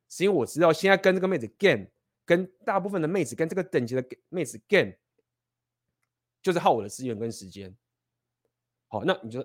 [0.09, 1.85] 是因为我知道现在跟这个妹子 game，
[2.25, 4.91] 跟大部分的妹子跟这个等级的妹子 game，
[6.41, 7.73] 就是耗我的资源跟时间。
[8.89, 9.41] 好，那你就。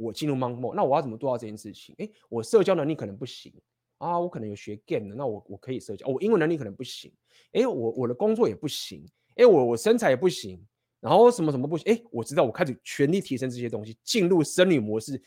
[0.00, 1.94] 我进入 monk mode，那我要怎么做到这件事情？
[1.98, 3.52] 哎，我社交能力可能不行
[3.98, 6.06] 啊，我可能有学 game 的，那我我可以社交。
[6.06, 7.12] 我英文能力可能不行，
[7.52, 9.06] 哎，我我的工作也不行，
[9.36, 10.58] 哎，我我身材也不行，
[11.00, 11.92] 然后什么什么不行？
[11.92, 15.22] 哎，我知道，我开始全力提升这些东西，进入僧侣模式，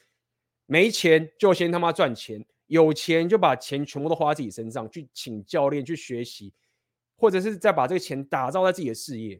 [0.65, 6.51] 没钱就先他妈赚钱，有钱就把钱全部都花在自己身上，去请教练去学习，
[7.15, 9.39] 或者是再把这个钱打造在自己的事业。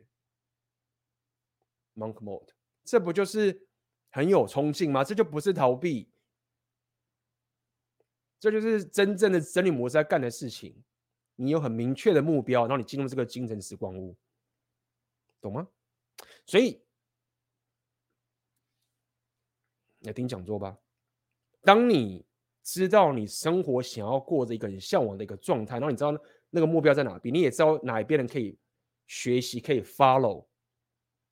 [1.96, 2.50] Monk mode，
[2.84, 3.68] 这不就是
[4.14, 5.04] 很有冲劲吗？
[5.04, 6.08] 这就不是逃避，
[8.40, 10.84] 这就是真正的生理模式在干的事情。
[11.36, 14.16] 你有很明确的目标，然后你进入这个精神时光屋，
[15.42, 15.68] 懂吗？
[16.46, 16.80] 所以，
[20.02, 20.78] 来听讲座吧。
[21.62, 22.24] 当你
[22.62, 26.16] 知道你生活想要过着一个很向往的一个状态，然后你知道
[26.52, 28.56] 那个目标在哪边，你也知道哪一边人可以
[29.08, 30.46] 学习、可以 follow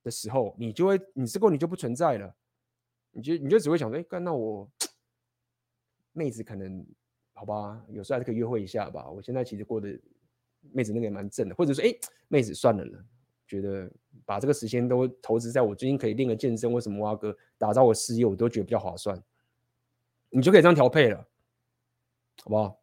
[0.01, 2.35] 的时候，你就会，你这个你就不存在了。
[3.11, 4.69] 你就你就只会想说，哎，干那我
[6.13, 6.85] 妹子可能
[7.33, 9.09] 好吧，有时候还是可以约会一下吧。
[9.09, 9.99] 我现在其实过得
[10.71, 11.93] 妹子那个也蛮正的，或者说，哎，
[12.27, 13.05] 妹子算了了。
[13.47, 13.91] 觉得
[14.23, 19.21] 把这个时间都投资在我最近可以练个健身，或什么挖哥打造我事业，我都觉得比较划算。
[20.29, 21.27] 你就可以这样调配了，
[22.41, 22.81] 好不好？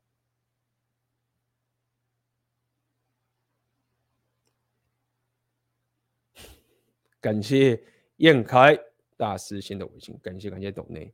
[7.18, 7.82] 感谢
[8.18, 8.78] 燕开
[9.18, 11.12] 大师新的微信，感谢感谢董内。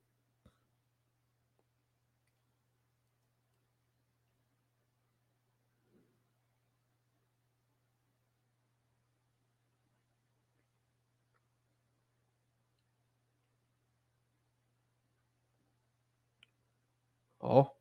[17.39, 17.77] 好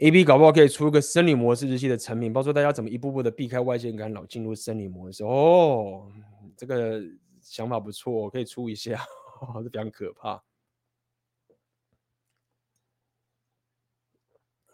[0.00, 5.22] ，A B 搞不好可以出个生理模式日记的成品，包括大家怎么一步步的避开外界干扰，进入生理模式。
[5.22, 6.10] 哦，
[6.56, 7.02] 这个
[7.42, 9.04] 想法不错，可以出一下，
[9.62, 10.42] 这非常可怕。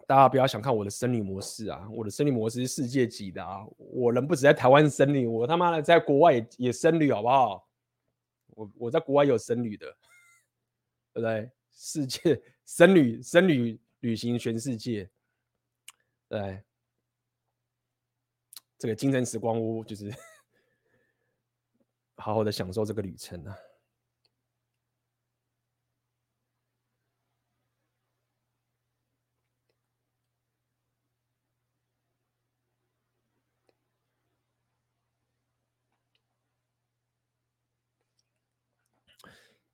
[0.07, 3.66] 大家不要想看我的生理模式啊，我的生理模式是世界级的啊！
[3.77, 7.69] 我人不止在台湾生理，我他妈的在国外也也生旅，好不好？
[8.47, 9.86] 我我在国外有生旅的，
[11.12, 11.51] 对不对？
[11.70, 15.11] 世界僧侣僧侣旅行全世界，
[16.27, 16.62] 对，
[18.78, 20.11] 这个精神时光屋就是
[22.19, 23.57] 好好的享受这个旅程啊。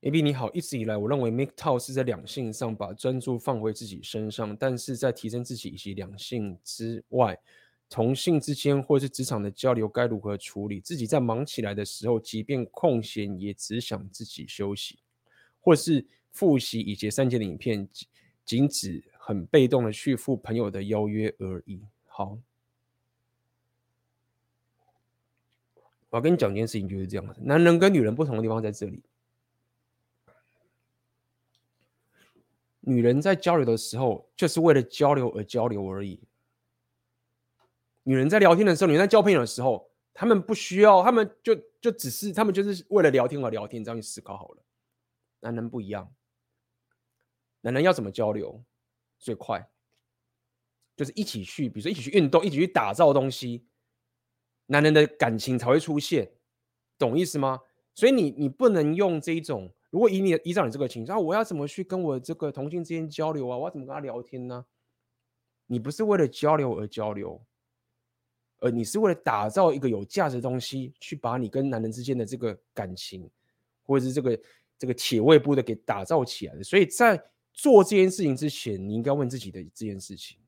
[0.03, 7.41] A B 你好，一直以来我认为 MGTOW 是在两性上把专注放回自己身上，但是在提升自己以及两性之外，
[7.95, 10.81] 同性之间或是职场的交流该如何处理？
[10.81, 14.99] 自己在忙起来的时候，即便空闲也只想自己休息，
[15.61, 17.89] 或是复习以及三节的影片，
[18.45, 21.83] 仅只很被动的去赴朋友的邀约而已。
[22.09, 22.37] 好，
[26.11, 29.05] 我要跟你讲一件事情，就是这样，男人跟女人不同的地方在这里。
[32.81, 36.19] 女人在交流的时候，就是为了交流而交流而已。
[38.05, 43.83] 女人在聊天的时候，女人在交朋友的时候，他们不需要，他们就就只是，他们就是为了聊天而聊天。
[43.83, 44.63] 这样去思考好了。
[45.41, 46.15] 男人不一样，
[47.61, 48.65] 男人要怎么交流
[49.19, 49.69] 最快？
[50.97, 53.67] 就是一起去，比如说一起去运动，一起去打造东西，
[54.67, 56.31] 男人的感情才会出现，
[56.97, 57.61] 懂意思吗？
[57.95, 59.75] 所以你你不能用这一种。
[59.91, 63.57] 如果以你依照你这个情况，我要怎么去跟我这个同性之间交流啊？
[63.57, 64.67] 我要怎么跟他聊天呢？
[65.67, 67.45] 你不是为了交流而交流，
[68.65, 73.28] 而你是为了打造一个有价值的东西，去把你跟男人之间的这个感情，
[73.85, 74.41] 或者是这个
[74.78, 76.62] 这个铁胃部的给打造起来的。
[76.65, 77.23] 所以在
[77.53, 80.39] 做这件事情之前，你应该问自己的这件事情：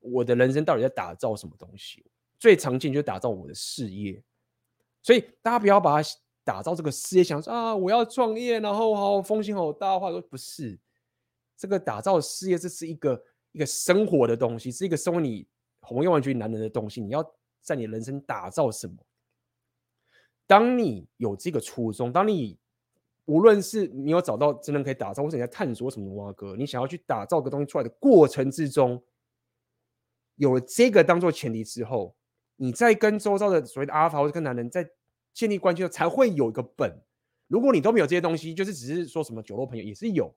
[0.00, 2.04] 我的人生到底在打造什么东西？
[2.38, 4.22] 最常见就打造我的事业。
[5.02, 6.08] 所以大家不要把它。
[6.44, 10.78] 打造这个事业，想说啊，我要创业，然后好风险好大话，说不是，
[11.58, 13.22] 这个打造事业，这是一个
[13.52, 15.46] 一个生活的东西，是一个生活你
[15.80, 17.02] 红颜玩具男人的东西。
[17.02, 17.22] 你要
[17.60, 18.96] 在你人生打造什么？
[20.46, 22.58] 当你有这个初衷，当你
[23.26, 29.02] 无论是你有找到真正可以打造，或者你在探索什么挖哥，你想要去打造个东西出来的过程之中，
[30.36, 32.16] 有了这个当做前提之后，
[32.56, 34.90] 你在跟周遭的所谓的阿尔法或者跟男人在。
[35.34, 37.00] 建立关系的时候才会有一个本。
[37.46, 40.34] 如果你都没有这些东西，就是只是说什么酒肉朋友也是有，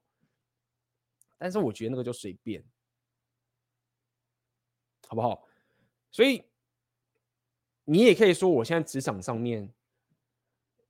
[1.39, 2.64] 但是我觉得那个就随便，
[5.07, 5.48] 好不好？
[6.11, 6.43] 所以
[7.91, 9.69] 你也可以说，我现在职场上面，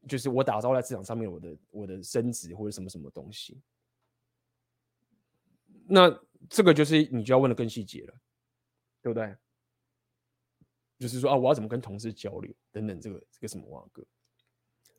[0.08, 3.60] 就是我打造在职场上面我的我的升职或者什么什么东西，
[5.88, 6.16] 那
[6.48, 8.14] 这个就是你就要问的更细节了，
[9.02, 9.36] 对不对？
[11.00, 14.06] 就是说啊，我要怎么跟同事交流等等，这个这个什么哇哥，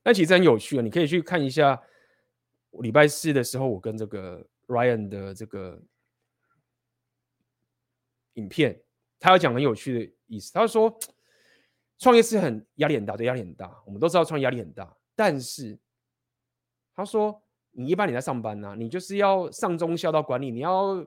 [0.03, 1.81] 那其实很有趣啊，你可以去看一下
[2.81, 5.81] 礼拜四的时候，我跟这个 Ryan 的这个
[8.33, 8.83] 影片，
[9.21, 10.53] 他要讲很有趣的意思。
[10.53, 10.99] 他说，
[12.03, 13.81] 创业是很压力很大，对，压力很大。
[13.87, 15.79] 我们都知道创业压力很大，但是
[16.97, 21.07] 他说，你一般你在上班呢、啊，你就是要上中下到管理，你要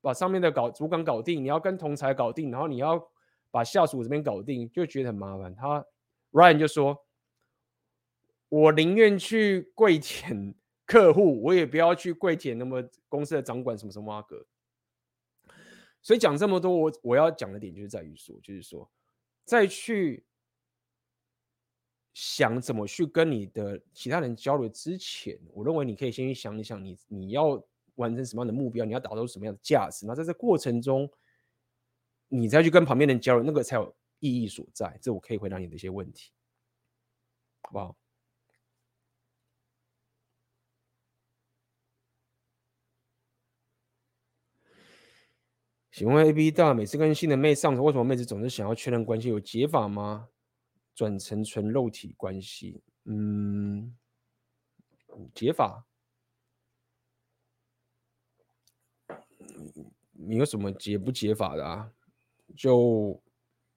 [0.00, 3.04] 把上面的搞主管搞定，你要跟同才搞定，然后你要
[3.50, 5.52] 把下属这边搞定，就觉得很麻烦。
[5.56, 5.84] 他
[6.30, 7.04] Ryan 就说，
[8.48, 10.54] 我宁愿去跪舔
[10.86, 14.46] 客户，我也不要去跪舔那么公司的掌管什么什么阿哥。
[16.00, 18.88] 所以讲这么多，我我要讲的点就是在于说，就是说，
[19.44, 20.24] 再去
[22.14, 27.62] 想怎么去跟你的其他人交流之前，我认为你可以先去想一想你，你要
[27.94, 30.06] 完成什么样的目标，你要达到什么样的价值。
[30.06, 31.10] 那在这过程中，
[32.28, 34.98] 你再去跟旁边人交流，那个才有意义所在。
[35.00, 36.30] 这我可以回答你的一些问题，
[37.62, 37.96] 好不好？
[45.90, 49.28] 请问 A B 大每次跟新的妹上床，为什么妹子总是想要确认关系？
[49.28, 50.28] 有解法吗？
[50.98, 52.82] 转成纯肉体关系？
[53.04, 53.96] 嗯，
[55.32, 55.86] 解法？
[60.10, 61.92] 你有什么解不解法的啊？
[62.56, 63.22] 就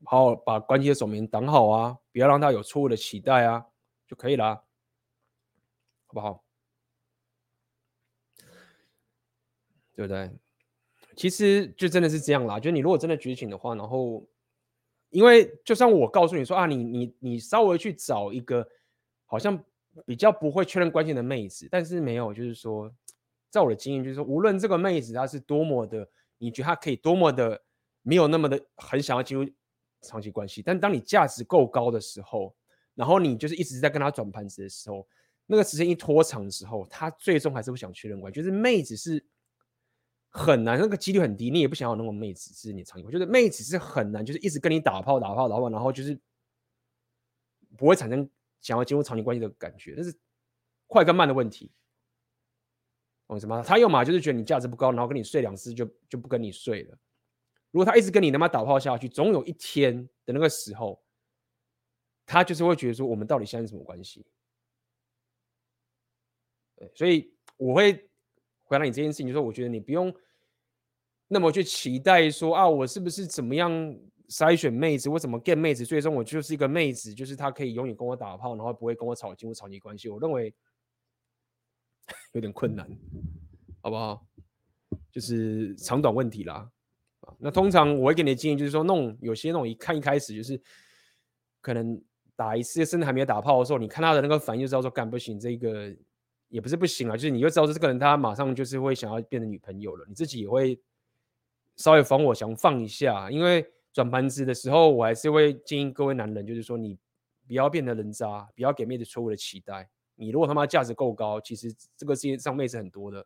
[0.04, 3.68] 好好把关系的守门挡好啊，不要让他有错误的期待啊，
[4.08, 4.56] 就可以了，
[6.08, 6.44] 好不好？
[9.94, 10.32] 对不对？
[11.16, 14.28] 其实就真的是这样啦，就你如果真的觉醒的话，然后，
[15.12, 18.68] 因为就算我告诉你说啊，你你你稍微去找一个
[19.26, 19.62] 好像
[20.06, 22.92] 比较不会确认关系的妹子，但是没有，就是说，
[23.50, 26.08] 在我的经验就是说，无论这个妹子她是多么的，
[26.38, 27.62] 你觉得她可以多么的
[28.02, 29.46] 没有那么的很想要进入
[30.02, 32.56] 长期关系，但当你价值够高的时候，
[32.96, 35.08] 然后你就是一直在跟她转盘子的时候，
[35.46, 39.24] 那个时间一拖长的时候，她最终还是不想确认关系，就是妹子是。
[40.34, 46.18] 很难，那个几率很低，你也不想要那种妹子，是你长期，我觉得妹子是很难，就是一直跟你打炮、打炮、打炮，然后就是
[47.78, 48.30] 不会产生
[48.62, 50.18] 想要进入长期关系的感觉，那是
[50.88, 51.70] 快跟慢的问题。
[53.28, 53.62] 懂什么？
[53.62, 56.98] 他要么就是觉得你价值不高，然后跟你睡两次就就不跟你睡了。
[57.72, 61.04] 如果他一直跟你他妈打炮下去，总有一天的那个时候，
[62.26, 64.26] 他就是会觉得说，我们到底现在是什么关系？
[66.78, 68.08] 对，所以我会。
[68.72, 70.14] 回答你这件事情，就说我觉得你不用
[71.28, 73.70] 那么去期待说啊，我是不是怎么样
[74.30, 80.08] 筛选妹子，我怎么 get 妹子，最终我就是一个妹子，就是她可以永远跟我打炮，然后不会跟我吵进入长期关系。
[80.08, 80.56] 我认为
[82.32, 82.90] 有点困难，
[83.82, 84.26] 好不好？
[85.12, 86.72] 就是长短问题啦。
[87.40, 90.58] 那通常我会给你的建议就是说，那种有些那种一看一开始就是
[91.60, 92.02] 可能
[92.38, 95.94] 打一次甚至还没有打炮的时候，你看他的那个反应就知道说干不行这个。
[96.52, 100.78] 也不是不行啊，就是你就知道这个人他马上就是会想要变成女朋友了，你自己也会
[101.78, 107.00] 稍微防火墙放一下，因为转盘子的时候，我还是会建议各位男人，就是说你
[107.48, 109.90] 不要变得人渣，不要给妹子错误的期待。
[110.16, 113.26] 你如果他妈价值够高，其实这个世界上妹子很多的，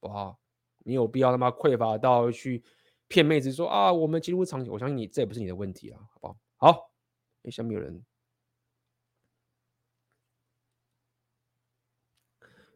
[0.00, 0.36] 哇，
[0.78, 2.62] 你有必要他妈匮乏到去
[3.06, 6.36] 骗妹子说啊，我们进入长期，我相信你这也不是你的问题啊，好不好？
[6.56, 6.90] 好，
[7.44, 8.04] 哎，下面有人。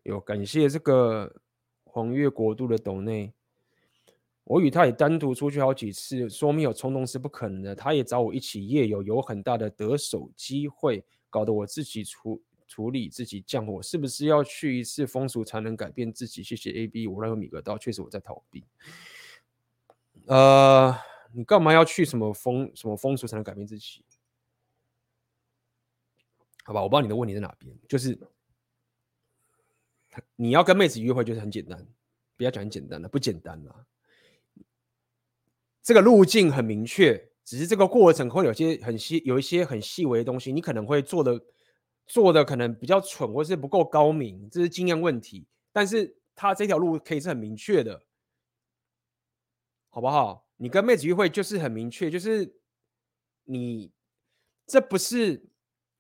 [0.05, 1.35] 有感谢这个
[1.85, 3.33] 黄月国度的斗内，
[4.45, 7.75] 我与他也单独出去好几次，说没有冲动是不可能的。
[7.75, 16.43] 他也找我一起夜游，有很大的得手机会，搞得我自己处处理自己降火，是不是要去一次风俗才能改变自己？
[16.43, 18.63] 谢谢 A B，我认为米格道确实我在逃避。
[20.27, 20.95] 呃，
[21.33, 24.05] 你干嘛要去什么风什么风俗才能改变自己？
[26.63, 28.19] 好吧，我不知道你的问题在哪边，就是。
[30.37, 31.87] 你要跟妹子约会就是很简单，
[32.37, 33.87] 不要讲很简单的，不简单啦。
[35.83, 41.41] 这个路径很明确，只是这个过程会有些很细，有一些很细微的东西，你可能会做的
[42.07, 45.47] 做的可能比较蠢，或是不够高明，这是经验问题。
[45.73, 48.03] 但是他这条路可以是很明确的，
[49.91, 50.49] 好不好？
[50.57, 52.55] 你跟妹子约会就是很明确，就是
[53.45, 53.93] 你
[54.67, 55.45] 这不是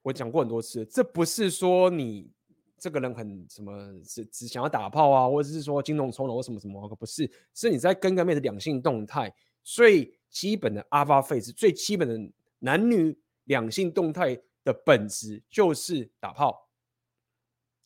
[0.02, 2.33] 我讲过很多次，这不是说你。
[2.78, 3.72] 这个人很什么，
[4.02, 16.68] 只只想要打炮啊，或者是说精虫冲脑或什么什么，不是，是你在跟个妹子两性动态最基本的 alpha phase，最基本的男女两性动态的本质就是打炮，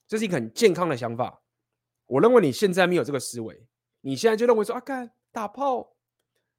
[0.09, 1.43] 这是一个很健康的想法。
[2.06, 3.66] 我认为你现在没有这个思维，
[4.01, 5.94] 你现在就认为说啊，干打炮，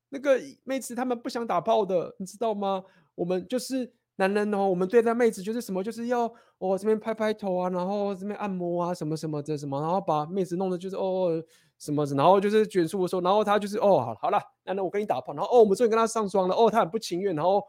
[0.09, 2.85] 那个妹子他们不想打炮的，你知道吗？
[3.15, 3.93] 我们就是。
[4.19, 6.25] 男人哦，我们对待妹子就是什么，就是要
[6.57, 11.41] 哦这边拍拍头啊，然后这边按摩啊，什么什么的什么，然后把妹子弄得就是哦
[11.77, 17.63] 什么，然后就是卷束的时候，然后他就是哦好好了，男人我跟你打炮，然后哦我们终于跟他上床了，哦他很不情愿，然后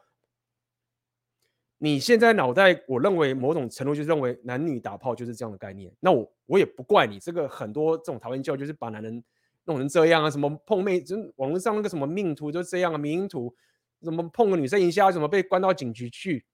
[1.78, 9.22] 你现在脑袋，我认为某种程度就认为男女打炮就是这样的概念，那我我也不怪你，这个很多这种讨厌教就是把男人
[9.66, 13.54] 弄成这样啊，什么碰妹，就网络上那个什么命图就这样啊，迷因图。
[14.02, 16.46] 怎么碰个女生一下，怎么被关到警局去？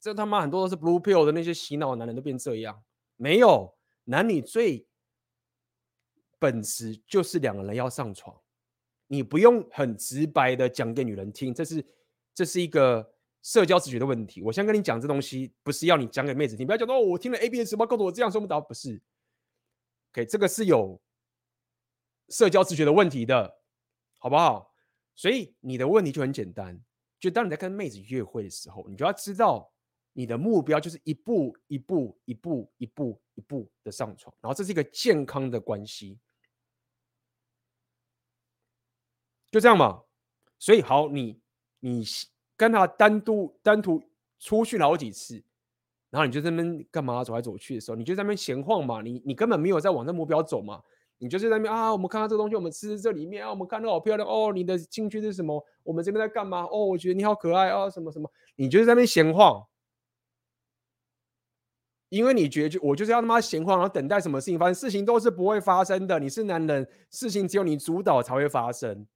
[0.00, 2.82] 这他妈很多都是 blue pill 的那些洗脑男人都变这样。
[3.16, 4.86] 没有，男女最
[6.38, 8.36] 本质就是两个人要上床，
[9.06, 11.86] 你不用很直白的讲给女人听，这是
[12.34, 14.42] 这是一个社交直觉的问题。
[14.42, 19.00] 我先跟你讲这东西，不是要你讲给妹子听，不要讲到我听了 A B S 什么告诉我这样说不答，不是。
[20.12, 21.00] OK，这个是有
[22.28, 23.60] 社交直觉的问题的，
[24.18, 24.71] 好不好？
[25.14, 26.80] 所以你的问题就很简单，
[27.20, 29.70] 就当你在跟妹子约会的时候，你就要知道
[30.12, 36.18] 你的目标就是一步一步、一步一步、一步的上床，然后这是一个健康的关系，
[39.50, 40.02] 就这样嘛。
[40.58, 41.40] 所以好，你
[41.80, 42.04] 你
[42.56, 44.02] 跟他单独单独
[44.38, 45.42] 出去了好几次，
[46.10, 50.82] 然后你就在那边干嘛走来走去的时候，你就在那边闲晃嘛，你你根本没有在往这目标走嘛。
[51.22, 54.50] 你就是在那边啊，我们看看这个东西，我们吃这里面啊，我们看到好漂亮哦。
[54.52, 55.64] 你的兴趣是什么？
[55.84, 56.64] 我们这边在干嘛？
[56.64, 58.28] 哦，我觉得你好可爱啊，什么什么。
[58.56, 59.64] 你就是在那边闲晃，
[62.08, 66.18] 因为你觉得我就是要他妈闲晃，然后等待什么事情发生，事情都是不会发生的。
[66.18, 69.06] 你是男人，事情只有你主导才会发生。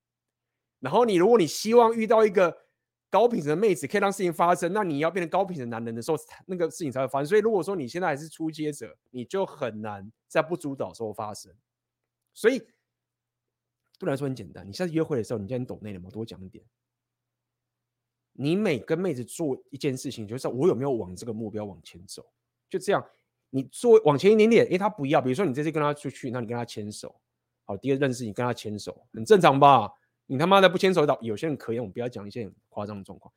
[0.79, 2.57] 然后你如果你希望遇到一个
[3.11, 6.17] 高品质的妹子，可以让事情发生，那你要变成高品质男人的时候，
[6.47, 7.27] 那个事情才会发生。
[7.27, 11.53] 所以如果说你现在还是初阶者，你就很难在不主导时候发生。
[12.37, 12.59] 所以，
[13.99, 14.69] 对来说很简单。
[14.69, 16.11] 你下次约会的时候，你今天懂内了吗？
[16.11, 16.63] 多讲一点。
[18.35, 22.31] 你每跟妹子做一件事情，就是我有没有往这个目标往前走？
[22.69, 23.03] 就这样，
[23.49, 25.23] 你做往前一点点，诶，他不要。
[25.23, 27.19] 比如说你这次跟他出去，那你跟他牵手，
[27.65, 29.91] 好，第二认识你跟他牵手，很正常吧？
[30.27, 33.33] 你他妈的不牵手的，有些人可以，我们不要讲一些很夸张的状况。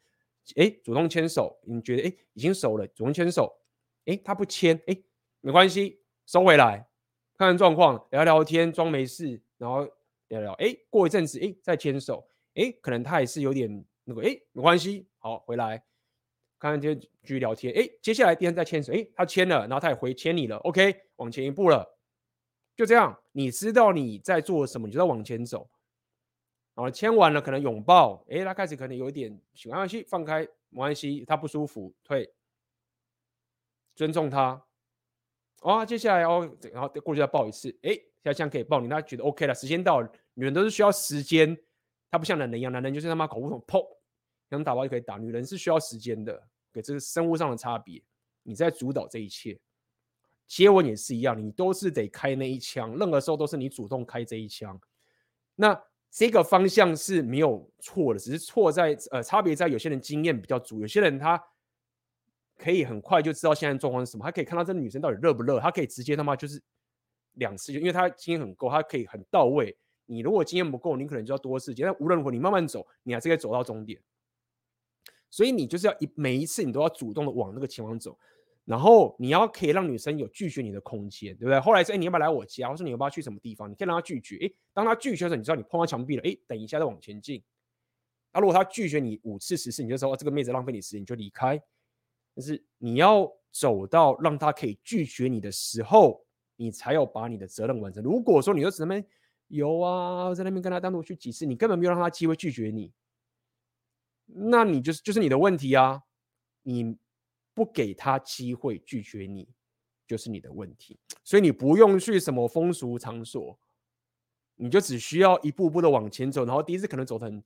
[0.57, 3.57] 诶，主动牵手，你觉得诶已经熟了，主动牵手，
[4.03, 5.05] 诶，他不牵，诶，
[5.39, 6.88] 没关系，收回来。
[7.39, 9.89] 看看状况，聊聊天，装没事，然后
[10.27, 10.51] 聊聊。
[10.55, 12.27] 哎，过一阵子，哎，再牵手。
[12.55, 15.81] 哎，可能他也是有点那个，哎，没关系，好，回来
[16.59, 17.73] 看看天，继续聊天。
[17.73, 18.91] 哎，接下来第二天再牵手。
[18.91, 20.57] 哎，他牵了，然后他也回牵你了。
[20.57, 21.97] OK，往前一步了。
[22.75, 25.69] 就这样，你知道你在做什么，你就在往前走。
[26.75, 28.25] 然后牵完了，可能拥抱。
[28.29, 32.33] 哎，他开始可能有一点喜欢关系，放开，没关系，他不舒服，退，
[33.95, 34.65] 尊重他。
[35.61, 40.09] 哦，接下来哦，然后过去再抱一次，哎，现在这样可以抱你，他觉得 OK 了，时间到了。
[40.33, 41.57] 女人都是需要时间，
[42.09, 43.85] 他不像男人一样，男人就是他妈搞不懂，砰，
[44.49, 45.17] 想打包就可以打。
[45.17, 46.41] 女人是需要时间的，
[46.71, 48.01] 对，这是生物上的差别。
[48.43, 49.59] 你在主导这一切，
[50.47, 54.79] 接吻也是一样，你都是得开那一枪，任何时候都是你主动开这一枪。
[55.55, 55.77] 那
[56.09, 61.41] 这个方向是没有错的，只是错在呃，差别在有些人经验比较足，有些人他。
[62.59, 66.61] 可以很快就知道现在状况是什么，他可以看到这个女生到底热不热，他可以直接他妈就是
[67.33, 69.77] 两次，就因为他经验很够，他可以很到位。
[70.05, 71.73] 你如果经验不够，你可能就要多次。
[71.73, 74.01] 但无论如何，你慢慢走，你还是可以走到终点。
[75.29, 78.17] 所以你就是要一每一次你都要主动的往那个前方走，
[78.65, 81.59] 然后你要可以让女生有拒绝你的空间，对不对？
[81.59, 82.67] 后来说，哎，你要不要来我家？
[82.67, 83.69] 或者你要不要去什么地方？
[83.69, 84.37] 你可以让她拒绝。
[84.43, 86.23] 哎，当她拒绝的时候，你知道你碰到墙壁了。
[86.27, 87.43] 哎，等一下再往前进。
[88.33, 91.61] 那如果她拒绝你五次十次，你就说，哦，这个妹子浪费你时间，你就离开。
[92.39, 96.25] 就是你要走到让他可以拒绝你的时候，
[96.55, 98.01] 你才要把你的责任完成。
[98.01, 99.03] 如果说你就只能
[99.47, 102.93] 有啊，在那边跟他单独去几次，你根本没有让他机会拒绝你，
[104.25, 106.03] 那你就是就是你的问题啊！
[106.63, 106.97] 你
[107.53, 109.49] 不给他机会拒绝你，
[110.07, 110.97] 就是你的问题。
[111.23, 113.59] 所以你不用去什么风俗场所，
[114.55, 116.45] 你就只需要一步步的往前走。
[116.45, 117.43] 然后第一次可能走得很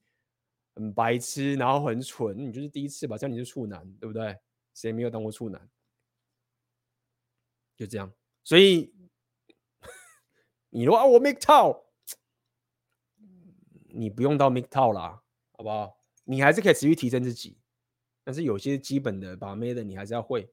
[0.74, 4.36] 很白痴，然后很蠢，你就是第一次吧，这样你是处男，对不对？
[4.74, 5.70] 谁没有当过处男？
[7.76, 8.12] 就这样，
[8.44, 8.94] 所以
[10.70, 11.84] 你说啊，我 MGTOW，
[13.88, 15.22] 你不用到 MGTOW 啦，
[15.52, 16.04] 好不好？
[16.24, 17.58] 你还是可以持续提升自己，
[18.22, 20.52] 但是有些基本的把妹的，你还是要会。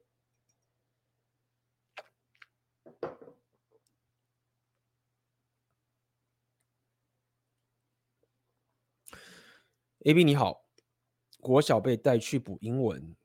[10.00, 10.66] AB 你好，
[11.40, 13.16] 国小被带去补英文。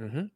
[0.00, 0.30] 嗯哼，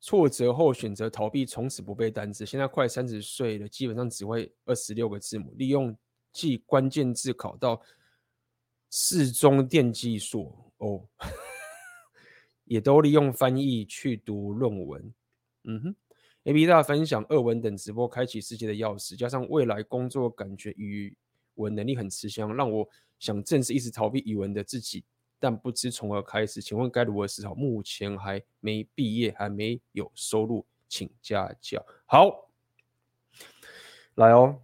[0.00, 2.44] 挫折后选择逃避，从此不背单词。
[2.44, 5.54] 现在快三十岁了，基本上只会二十六个字母。
[5.56, 5.96] 利用
[6.32, 7.80] 记关键字考到
[8.90, 11.08] 四中电机所哦，
[12.64, 15.14] 也都利用翻译去读论文。
[15.64, 15.96] 嗯哼
[16.44, 21.16] ，AB 大分享二文等直播，开启世界的钥匙，加上未来工作感觉语
[21.54, 22.88] 文能力很吃香，让我
[23.18, 25.04] 想正视一直逃避语文的自己，
[25.38, 26.60] 但不知从何开始。
[26.60, 27.54] 请问该如何思考？
[27.54, 31.84] 目前还没毕业，还没有收入，请家教。
[32.06, 32.50] 好，
[34.14, 34.60] 来哦，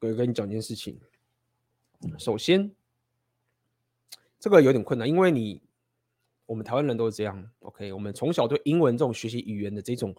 [0.00, 1.00] 我跟你讲一件事情。
[2.18, 2.70] 首先，
[4.38, 5.62] 这个有点困难，因为你。
[6.46, 7.92] 我们台湾人都是这样，OK？
[7.92, 10.12] 我们从小对英文这种学习语言的这种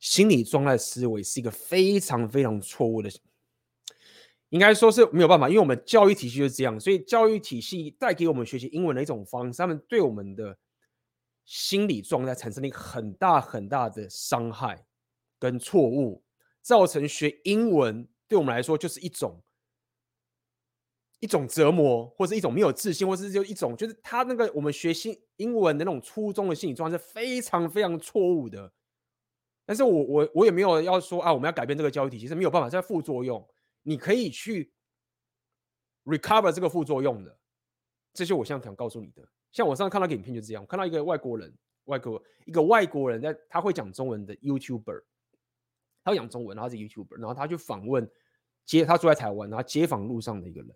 [0.00, 3.08] 心理状态思维是一个非常非常错误的，
[4.50, 10.56] 应该说是没有办法，因为我们教育体系就是这样，所以教育体系带给我们学习英文的一种方式，他们对我们的
[11.44, 14.84] 心理状态产生了一个很大很大的伤害
[15.38, 16.22] 跟错误，
[16.62, 19.42] 造成学英文对我们来说就是一种。
[21.20, 28.72] 一种折磨，或是一种没有自信，或是就一种，就是他那个我们学习英文的那种初衷的心理状态是非常非常错误的。
[29.66, 33.44] 但是我我我也没有要说啊，我们要改变这个教育体系是没有办法，在副作用，
[33.88, 34.70] 你可以去
[36.04, 37.34] recover 这个副作用的。
[38.12, 39.26] 这些我现在想告诉你的。
[39.50, 41.50] 像我上次看到个影片就这样，我看到一个外国人，
[41.84, 45.04] 外国一个外国人在他会讲中文的 YouTuber，
[46.04, 48.06] 他会讲中文，然后是 YouTuber，然后他去访问
[48.66, 50.70] 街，他住在台湾，然后街访路上的一个人。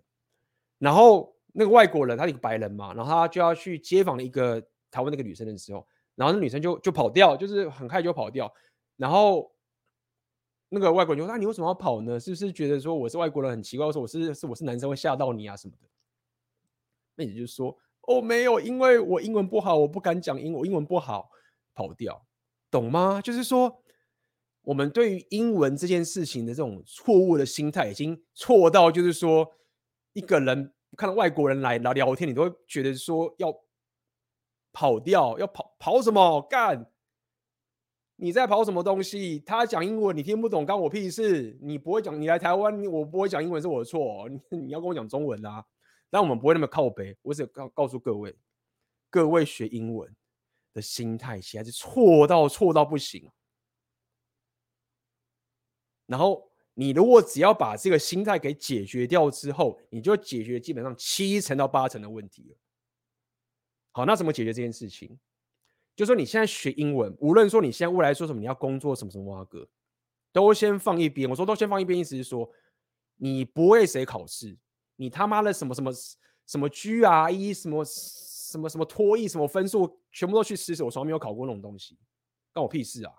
[0.78, 4.59] 然后那个外国人，他是一个白人嘛，然后他就要去街访一个
[4.90, 8.51] 台湾那个女生的时候，然后那女生就就跑掉，就是很快就跑掉。
[8.97, 9.52] 然后
[10.73, 12.19] 那个外国人就说：“那、你为什么要跑呢？
[12.19, 13.93] 是不是觉得说我是外国人很奇怪？
[13.93, 15.89] 说我是是我是男生会吓到你啊什么的？”
[17.15, 17.77] 妹子就说
[18.09, 21.31] ：“哦，没有，因为我英文不好，我不敢讲英，我英文不好，
[21.74, 22.27] 跑掉，
[22.70, 23.20] 懂吗？
[23.20, 23.82] 就是说，
[24.62, 29.53] 我们对于英文这件事情的这种错误的心态，已经错到就是说。”
[30.15, 33.51] 一个人看到外国人来聊聊天，你都会觉得说要
[34.74, 36.91] 跑掉，要跑跑什么干？
[38.23, 39.40] 你在跑什么东西？
[39.40, 41.59] 他讲英文你听不懂，关我屁事！
[41.61, 44.28] 你不会讲，你来台湾，我不会讲英文是我的错。
[44.28, 45.65] 你 你要跟我讲中文啊？
[46.09, 47.19] 但我们不会那么靠北。
[47.23, 48.32] 我只告告诉各位，
[49.11, 50.15] 各位学英文
[50.73, 53.28] 的心态现在是错到错到不行。
[56.07, 56.49] 然后。
[56.74, 62.57] 你如果只要把这个心态给解决掉之后，你就解决基本上七成到八成的问题了。
[63.90, 65.19] 好，那怎么解决这件事情？
[65.94, 69.69] 就说你现在学英文，无论说你现在未来说什么，你要工作什么什么哇哥，
[70.32, 71.28] 都先放一边。
[71.28, 72.51] 我说都先放一边，意思是说
[73.16, 74.56] 你不为谁考试，
[74.97, 75.93] 你他妈的什么什么
[76.47, 81.98] 什么 GRE 什么什么什么托育什么分数，全部都去死死，我从来没有考过那种东西，
[82.52, 83.12] 关我屁事啊！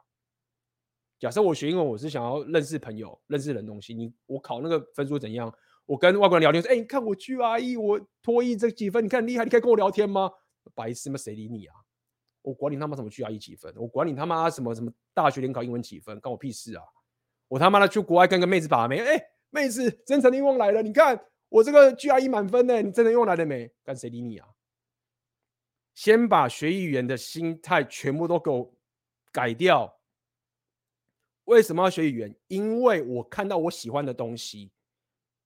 [1.19, 3.93] 假设我学英文，我是想要认识朋友、认识人东西。
[3.93, 5.53] 你我考那个分数怎样？
[5.85, 10.29] 我跟外国人聊天说：“哎、你看我 GRE，我托育这几分，你看厉害，你可以跟我聊天吗？”
[10.75, 11.17] 白痴吗？
[11.17, 11.75] 谁理你啊？
[12.43, 13.73] 我管你他妈什么 GRE 几分？
[13.75, 16.19] 我管你他妈什么什么大学联考英文几分？
[16.19, 16.83] 关我屁事啊！
[17.47, 23.71] 我他妈的去国外跟个妹子把妹，哎、妹子真诚愿望来了，你看我这个 GRE 满分呢，你真诚愿望来了没？
[23.83, 24.47] 干谁理你啊？
[25.95, 28.75] 先把学语言的心态全部都给我
[29.31, 29.99] 改掉。
[31.45, 32.35] 为什么要学语言？
[32.47, 34.71] 因为我看到我喜欢的东西，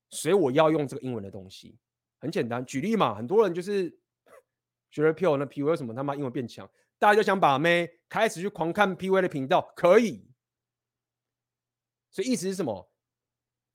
[0.10, 1.78] 所以我要用这个英文的东西。
[2.20, 4.00] 很简单，举例嘛，很多人就是
[4.90, 6.70] 学了 PU 那 PU 为什么他妈英文变强？
[7.00, 10.28] 大家就想把妹，开始去狂看 PUA 的频道，可以。
[12.10, 12.90] 所以意思是什么？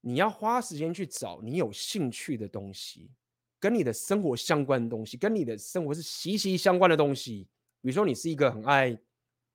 [0.01, 3.11] 你要花时间去找你有兴趣的东西，
[3.61, 7.49] 跟你的生活相关的东西，跟你的生活是息息相关的东西。
[7.81, 8.99] 比如说，你是一个很爱。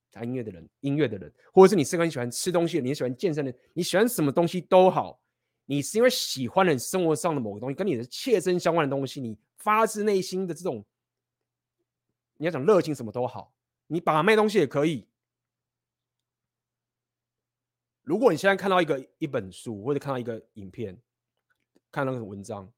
[0.10, 5.22] 弹音乐的人，音乐的人，或者是你是很喜欢吃东西的，你喜欢健身的，你喜欢什么东西都好，
[5.66, 10.84] 你是因为喜欢了生活上的某个东西，跟你的切身相关的东西，你发自内心的这种，
[12.38, 13.54] 你要讲热情什么都好，
[13.88, 15.08] 你把卖东西也可以。
[18.04, 21.02] 如果你现在看到一个一本书，或者看到一个影片，
[21.92, 22.72] 看到那个文章。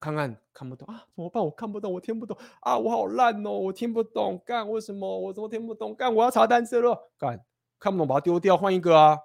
[0.00, 1.06] 看看看不懂啊？
[1.14, 1.44] 怎么办？
[1.44, 2.76] 我看不懂，我听不懂啊！
[2.76, 4.42] 我好烂哦，我听不懂。
[4.44, 5.94] 干，为什么我怎么听不懂？
[5.94, 7.12] 干，我要查单词了。
[7.16, 7.46] 干，
[7.78, 9.16] 看不懂把它丢掉，换一个啊！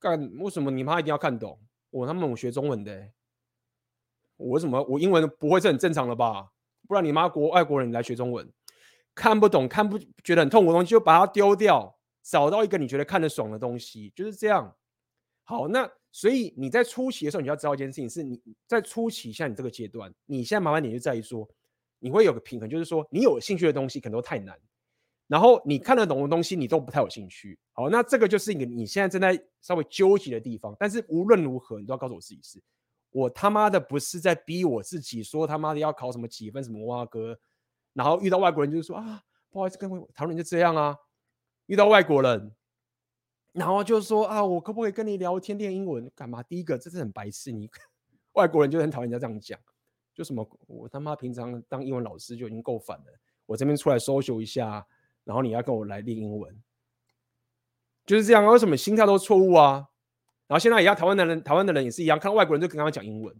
[0.00, 1.60] 干，为什么你妈一定要看懂？
[1.90, 3.12] 我他妈我学中文的、
[4.36, 6.50] 我为什么我英文不会是很正常了吧？
[6.88, 8.52] 不然你妈国外国人来学中文，
[9.16, 14.76] 看不懂看不觉得很痛苦的东西就把它丢掉，找到一个你觉得看得爽的东西，就是这样。
[15.42, 15.90] 好，那。
[16.12, 21.46] 所以你在初期的时候，你要知道一件事情：是你在初期，像你这个阶段，你现在麻烦点就在于说，
[21.98, 24.58] 你会有个平衡，就是说你有兴趣的东西可能都太难，
[25.26, 27.58] 然后你看得懂的东西你都不太有兴趣。
[27.74, 30.74] 好，那这个就是一个你现在正在稍微纠结的地方。
[30.78, 32.58] 但是无论如何，你都要告诉我自己是，
[33.10, 37.38] 我他妈的不是在逼我自己说他妈的要考什么几分什么哇哥，
[37.96, 40.94] 然后遇到外国人就是说啊，不好意思，跟台湾人就这样啊，
[41.64, 42.54] 遇到外国人，
[43.54, 46.12] 然后就说啊，我可不可以跟你聊天练英文？
[46.14, 46.42] 干嘛？
[46.42, 47.70] 第一个，这是很白痴，你
[48.34, 49.58] 外国人就很讨厌人家这样讲，
[50.14, 53.04] 就什么我他妈平常当英文老师就已经够烦了，
[53.46, 54.86] 我这边出来 social 一下，
[55.24, 56.62] 然后你要跟我来练英文，
[58.04, 59.88] 就是这样啊，为什么心态都错误啊？
[60.46, 63.34] 然后现在也要，台湾的人，台湾的人也是一样，看到外国人就跟他们讲英文，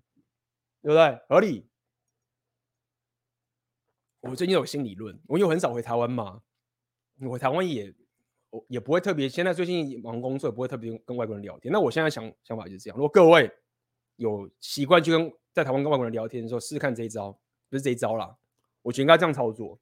[0.81, 1.20] 对不对？
[1.28, 1.69] 合理。
[4.28, 6.43] 我最近有新理论，我因为很少回台湾嘛，
[7.20, 7.94] 我台湾也
[8.51, 9.28] 我也不会特别。
[9.28, 11.73] 现在最近忙工作，也不会特别跟外国人聊天。
[11.73, 13.51] 那我现在想想法就是这样：如果各位
[14.16, 17.32] 有习惯去跟在台湾跟外国人聊天的时候，试试看这一招，
[17.69, 18.36] 不是这一招啦，
[18.82, 19.78] 我觉得应该这样操作。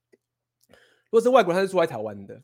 [0.68, 2.42] 如果是外国人，他是住在台湾的，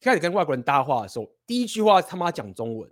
[0.00, 2.90] 开始跟外国人搭话的时候，第一句话他妈讲中文。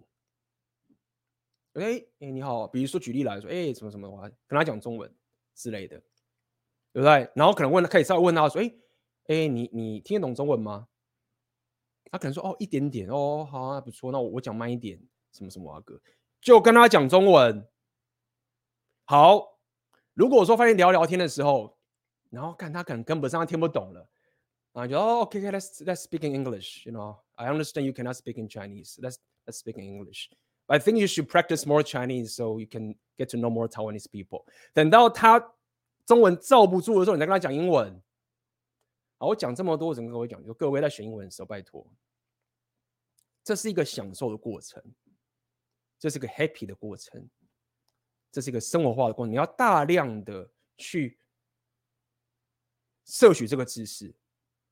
[1.75, 5.13] 哎、欸欸，你好，比如说举例来说，哎、什么什么的话，跟他讲中文
[5.55, 6.03] 之类的。
[6.93, 7.31] 对不对？
[7.35, 8.73] 然后可能问他，可以稍微问他说：“哎，
[9.29, 10.89] 哎，你你听得懂中文吗？”
[12.11, 14.11] 他可能说：“哦，一点点哦，好啊，不错。
[14.11, 15.01] 那我我讲慢一点，
[15.33, 16.01] 什么什么啊哥，
[16.41, 17.65] 就跟他讲中文。
[19.05, 19.59] 好，
[20.15, 21.79] 如果说发现聊聊天的时候，
[22.31, 24.09] 然后看他可能跟不上，他听不懂了，
[24.73, 26.85] 啊，就哦，OK，let's let's speak in English.
[26.85, 28.99] You know, I understand you cannot speak in Chinese.
[29.01, 30.29] Let's let's speak in English.
[30.67, 34.07] I think you should practice more Chinese so you can get to know more Taiwanese
[34.11, 34.45] people.
[34.75, 35.55] 等到他。
[36.11, 38.03] 中文罩不住的时候，你再跟他讲英文。
[39.17, 41.87] 好，我讲这么多，我只跟各位讲，就各位在学英文的时候，拜托，
[43.45, 44.83] 这是一个享受的过程，
[46.01, 47.25] 这是一个 happy 的过程，
[48.33, 49.31] 这是一个生活化的过程。
[49.31, 51.17] 你要大量的去
[53.05, 54.13] 摄取这个知识，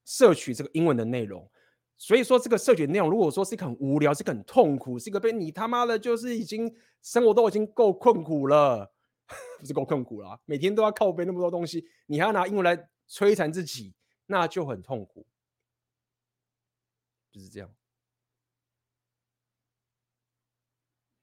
[0.04, 1.48] 摄取这个英文的内容。
[1.96, 8.92] 所以说，这个摄取内容，如果说是一个很无聊，是一个很痛苦，是一个被你他妈的，就是已经生活都已经够困苦了。
[9.60, 12.76] 不是够痛苦了，每天都要靠背那么多东西，你还要拿英文来
[13.08, 13.94] 摧残自己，
[14.26, 15.26] 那就很痛苦。
[17.30, 17.74] 就是这样。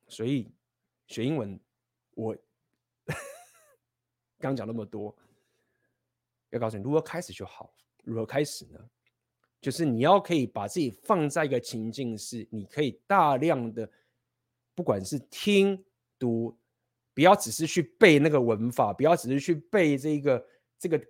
[0.07, 0.53] 所以
[1.07, 1.59] 学英文，
[2.11, 2.37] 我
[4.39, 5.17] 刚讲那么多，
[6.51, 7.75] 要告诉你如何开始就好。
[8.03, 8.79] 如何开始呢？
[9.59, 13.91] 就是你要可以把自己放在一个情境，是你可以大量的，
[14.75, 15.83] 不管是听
[16.19, 16.55] 读。
[17.15, 20.45] 不要只是去背那个文法，不要只是去背这个
[20.77, 21.01] 这个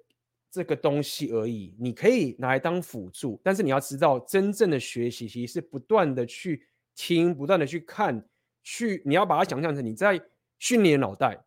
[0.52, 1.76] 这个东西而已。
[1.80, 8.24] 你可以拿来当辅助，但是你要知道，真正的学习其实是不断的去听，不断的去看，
[8.62, 10.22] 去你要把它想象成你在
[10.60, 11.44] 训练脑袋。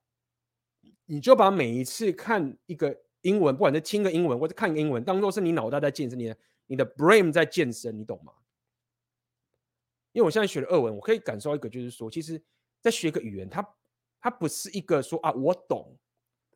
[1.06, 6.36] 你就把每一次看一个英文，不管是听个英文或者看个英文，当做是你脑袋在健身，你的
[6.66, 8.32] 你的 brain 在健身，你懂吗？
[10.12, 12.42] 因为我现在学了俄文，我可以感受到一个，就是说，其实，
[12.82, 13.64] 在学一个语言，它。
[14.20, 15.96] 它不是一个说啊，我懂，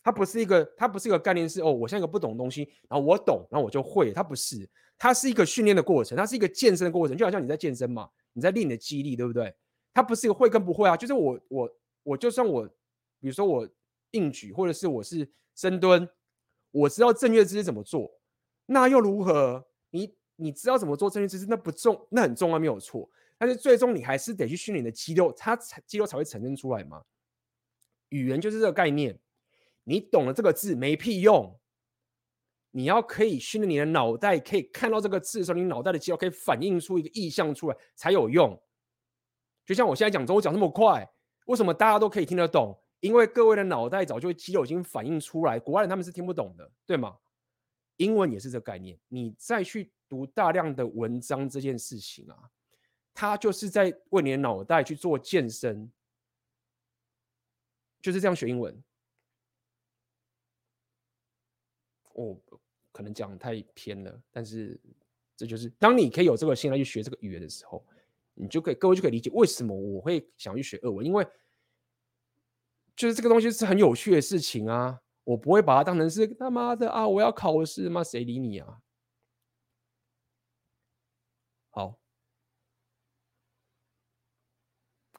[0.02, 4.68] 它不是一个，它不是一个概念是哦，我像一个不懂的东西，然后我懂，然后我就会，它不是，
[4.98, 9.54] 它是一个训练的过程，它是一个健身的过程，就好像你在健身嘛，你在练你的肌力，对不对？
[9.94, 11.70] 它不是一个会跟不会啊，就是我我
[12.02, 12.66] 我就算我，
[13.20, 13.68] 比如说我
[14.12, 16.08] 硬举，或者是我是深蹲，
[16.70, 18.10] 我知道正确姿势怎么做，
[18.66, 19.64] 那又如何？
[19.90, 23.08] 你你知道怎么做正确姿势，那不重，那很重要，没有错，
[23.38, 27.02] 但是最终你还是得去训练你的肌肉，它才肌肉才会产生出来嘛。
[28.12, 29.18] 语言就是这个概念，
[29.84, 31.58] 你懂了这个字没屁用。
[32.74, 38.58] 你要可以训练你的脑袋，可以看到这个字的时候，你脑袋的肌肉可以反映出一个意象出来才有用。
[39.66, 41.06] 就像我现在讲中文讲那么快，
[41.46, 42.78] 为什么大家都可以听得懂？
[43.00, 47.16] 因为各位的脑袋早就肌肉已经反映出来，国外人他们是听不懂的，对吗？
[47.96, 52.36] 英文也是这个概念，你再去读大量的文章这件事情啊，
[53.12, 55.90] 它就是在为你的脑袋去做健身。
[58.02, 58.82] 就是这样学英文，
[62.12, 62.58] 我、哦、
[62.90, 64.78] 可能讲太偏了，但是
[65.36, 67.86] 这就是当你可以有这个心来去学这个语言的时候，
[68.34, 71.24] 你就可以各位就可以理解为什么我会想去学俄文，因为
[72.96, 78.02] 就是这个东西是很有趣的事情啊，我不会把它当成是他妈的啊，我要考试吗？
[78.02, 78.82] 谁理你啊？
[81.70, 82.01] 好。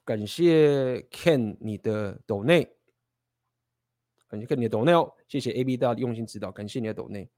[0.04, 2.70] 感谢 Ken 你的抖内，
[4.28, 7.30] 感谢 Ken 你的抖内哦，谢谢 AB 大的用心指导，感谢你的抖内。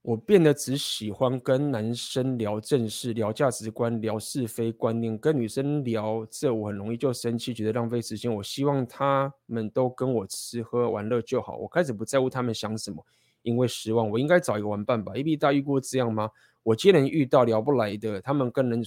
[0.00, 8.32] 我变得只喜欢跟男生聊正事、聊价值观、聊是非观念，跟女生聊这我很容易就生气，觉得浪费时间。
[8.32, 13.04] 我希望他们都跟我吃喝玩乐就好，我开始不在乎他们想什么，
[13.42, 14.08] 因为失望。
[14.08, 16.30] 我应该找一个玩伴吧？AB 大遇过这样吗？
[16.66, 18.82] 我接连遇到聊不来的，他们跟人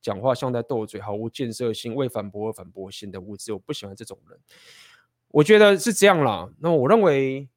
[0.00, 3.52] 讲话像在斗嘴，毫无建设性，为反驳而反驳，性的无知。
[3.52, 4.40] 我不喜欢这种人。
[5.28, 6.50] 我觉得是这样啦。
[6.58, 7.48] 那我认为，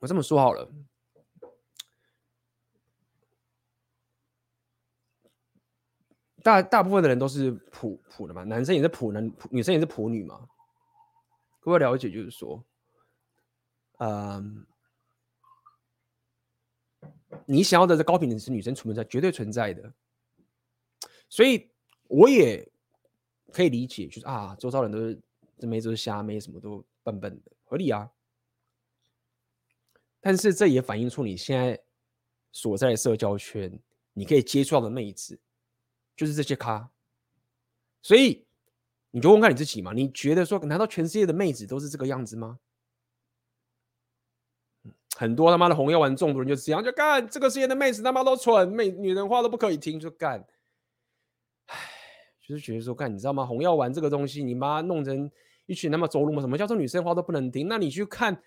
[0.00, 0.70] 我这么说好了，
[6.42, 10.46] 大大部分的人都是普普的嘛，男生也是普男，女生也是普女嘛。
[11.60, 12.62] 各位了解，就是说，
[14.00, 14.66] 嗯，
[17.50, 19.92] 你想要的这高品质女生存在，绝对存在的。
[21.28, 21.70] 所以
[22.08, 22.70] 我也
[23.52, 25.20] 可以理解，就是啊，周遭人都是
[25.58, 28.10] 这妹子瞎妹，什么都笨笨的，合理啊。
[30.20, 31.82] 但是这也反映出你现在
[32.52, 33.78] 所在的社交圈，
[34.12, 35.38] 你可以接触到的妹子，
[36.16, 36.90] 就是这些咖。
[38.02, 38.46] 所以。
[39.12, 39.92] 你就问看你自己嘛？
[39.92, 42.60] 你觉得说，难道全世界的妹子都是这个样子吗？
[45.16, 50.44] 很多他妈的红药丸中毒人就这样，就干这个世界的妹子他妈都蠢，妹女人话都不可以听，就干。
[51.66, 51.76] 唉，
[52.46, 53.44] 就是觉得说，干你知道吗？
[53.44, 55.30] 红药丸这个东西，你妈弄成
[55.66, 56.40] 一群他妈走路嘛？
[56.40, 57.68] 什么叫做女生话都不能听？
[57.68, 58.42] 那你去看，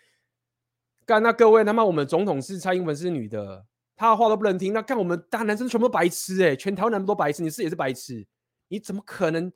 [1.06, 3.66] 干那各位他妈我们总统是蔡英文是女的，
[3.96, 4.74] 她的话都不能听。
[4.74, 8.26] 那看我们大男生全部白痴哎、全台湾男人都白痴，你是也是白痴，
[8.70, 9.52] 你怎么可能？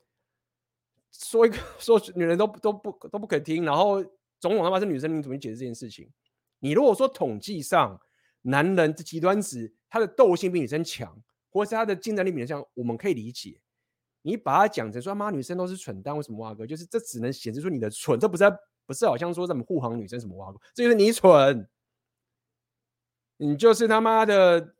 [1.10, 4.04] 说一个说女人都都不都不肯听，然后
[4.38, 6.06] 总统他妈是女生，你怎么解释这件事情？
[6.58, 8.00] 你如果说统计上
[8.42, 11.16] 男人的极端值，他的斗性比女生强，
[11.50, 13.60] 或是他的竞争力比女生强，我们可以理解。
[14.22, 16.66] 你把它讲成说妈女生都是蠢蛋，为什么挖哥？
[16.66, 18.44] 就是这只能显示出你的蠢，这不是
[18.86, 21.68] 不是好像说咱们护航女生什么挖哥，这就是你蠢，
[23.36, 24.74] 你就是他妈的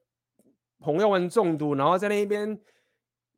[0.80, 2.60] 红药丸中毒，然后在那边。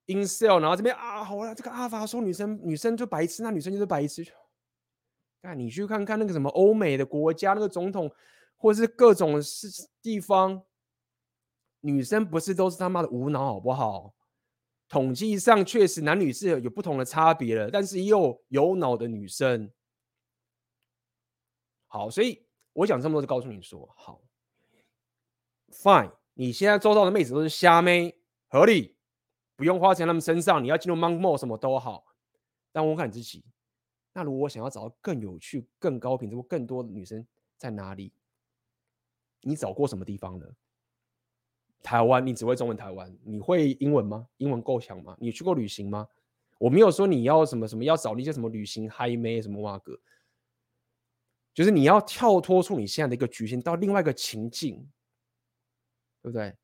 [0.06, 4.26] Incel，然后这边啊，好了，这个阿法说女生女生就白痴，那女生就是白痴。
[5.42, 8.10] 那你去看看那个什么欧美的国家，那个总统
[8.56, 9.68] 或是各种是
[10.02, 10.62] 地方，
[11.80, 14.14] 女生不是都是他妈的无脑好不好？
[14.88, 19.70] 统计上确实男女是有不同的差别了，但是又有脑的女生。
[21.86, 24.20] 好，所以我讲这么多就告诉你说，好
[25.72, 28.18] ，Fine，你现在周遭的妹子都是瞎妹，
[28.48, 28.96] 合理。
[29.56, 32.04] 不用花钱他们身上，你要进入 Monk Mode 什么都好，
[32.72, 33.44] 但我看你自己。
[34.12, 37.26] 那如果我想要找到更有趣、更高品质或更多的女生
[37.56, 38.12] 在哪里？
[39.42, 40.46] 你找过什么地方呢？
[41.82, 42.76] 台湾，你只会中文。
[42.76, 44.28] 台湾，你会英文吗？
[44.36, 45.16] 英文够强吗？
[45.18, 46.06] 你去过旅行吗？
[46.58, 49.98] 我没有说你要什么什么，要找那些什么旅行嗨妹什么哇哥，
[51.54, 54.76] 就是你要跳脱出你现在的一个局限，到另外一个情境，
[56.20, 56.54] 对不对？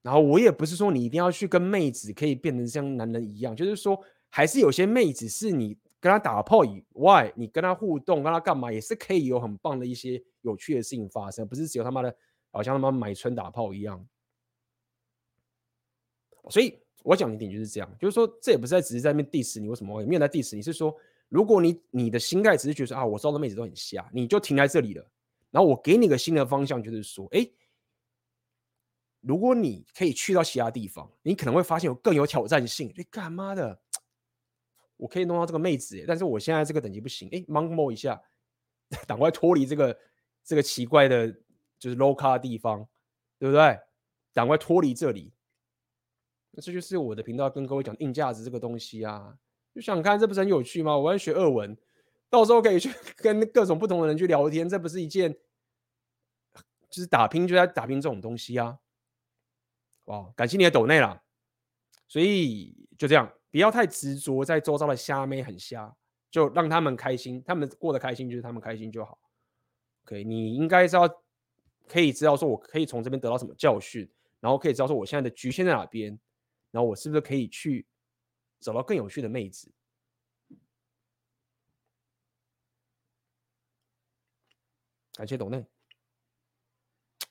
[0.00, 12.14] 然后我也不是说你一定要去跟妹子可以变成像男人一样，就是说还是有些妹子是你跟他打炮以外，你跟他互动，跟他干嘛也是可以有很棒的一些有趣的事情发生，不是只有他妈的，
[12.50, 14.04] 好像他妈买春打炮一样。
[16.50, 20.60] 所以我讲的一点就是这样，就是说这也不是在只是在那边 diss 你，为什么会没有在 diss 你？
[20.60, 20.92] 是说
[21.28, 25.06] 如果你你的心态只是觉得啊，我招的妹子都很瞎，你就停在这里了。
[25.52, 27.48] 然后我给你个新的方向，就是说，哎。
[29.24, 32.92] 如果你可以去到其他地方，你可能会发现有更有挑战性。
[32.96, 33.80] 你干嘛的？
[35.02, 37.28] 我可以弄到这个妹子，但是我现在这个等级不行。
[37.32, 38.22] 哎猛摸一下，
[39.04, 39.98] 赶快脱离这个
[40.44, 41.28] 这个奇怪的，
[41.76, 42.86] 就是 low 咖的地方，
[43.36, 43.80] 对不对？
[44.32, 45.32] 赶快脱离这里。
[46.52, 49.36] 那这就是我的频道跟各位讲硬价值这个东西啊。
[49.74, 50.96] 就想看，这不是很有趣吗？
[50.96, 51.76] 我要学俄文，
[52.30, 52.88] 到时候可以去
[53.18, 55.32] 跟各种不同的人去聊天，这不是一件，
[56.88, 58.78] 就是打拼就在打拼这种东西啊。
[60.04, 61.24] 哇，感谢你的抖内啦，
[62.06, 65.94] 所以就这样，不要太执着在周遭的瞎妹很瞎，
[66.30, 69.16] 就让他们开心，他们过得开心就是他们开心就好。
[70.04, 71.08] OK，你应该是要
[71.86, 74.10] 可以知道说，我可以从这边得到什么教训，
[74.40, 76.18] 然后可以知道说我现在的局限在哪边，
[76.70, 77.86] 然后我是不是可以去
[78.58, 79.70] 找到更有趣的妹子？
[85.14, 85.64] 感谢董内。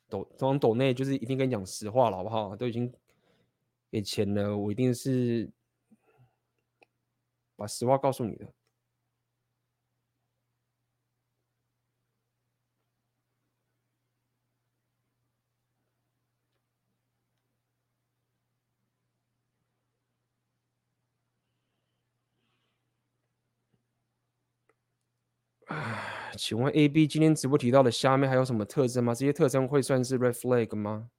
[0.07, 2.55] 抖，这种抖内就是一定跟你讲实话了，好不好？
[2.55, 2.93] 都已经
[3.89, 5.49] 给钱了，我一定是
[7.61, 8.47] 把实话告诉你的。
[26.35, 29.13] 请问 A B 今天直播提到的虾妹还有什么特征吗？
[29.13, 31.11] 这些特征会算是 red flag 吗？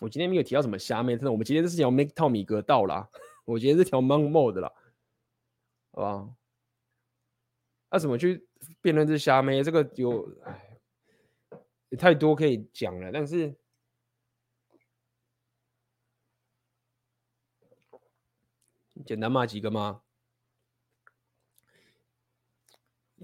[0.00, 3.08] 我今天没有提到什么虾妹，真的，我们今天是讲 make 套米格道啦，
[3.44, 4.72] 我今天是条 monk mode 啦，
[5.96, 6.28] 好吧？
[7.90, 8.46] 那、怎么去
[8.82, 9.62] 辩论这虾妹？
[9.64, 10.78] 这个有哎，
[11.88, 13.56] 也太多可以讲了，但是
[19.06, 20.02] 简单骂几个吗？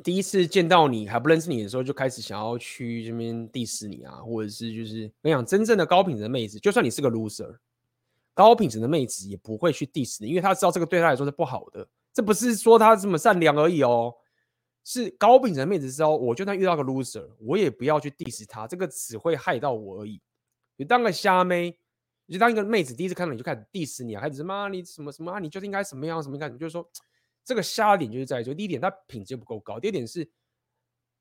[0.03, 7.59] 第一次见到你还不认识你的时候，就开始想要去这边 diss 你啊，或者是就是我想真正的高品质的妹子，就算你是个 loser，
[8.33, 11.87] 高品质的妹子也不会去 diss 你，因为她知道这个对她来说是不好的。
[12.13, 14.15] 这不是说她这么善良而已哦，
[14.85, 20.21] 是高品质的妹子知道，我就算遇到个 loser，我也不要去 diss 她，这个只会害到我而已。
[20.77, 21.79] 你当个虾妹，
[22.27, 26.89] 你就当一个妹子，第一次看到你就开始 diss 你啊，开始骂你什么什么啊，你就是应该什么样什么样，你就是说。
[27.45, 30.31] 这个瞎点就是在于，第一点，它品质不够高；第二点是，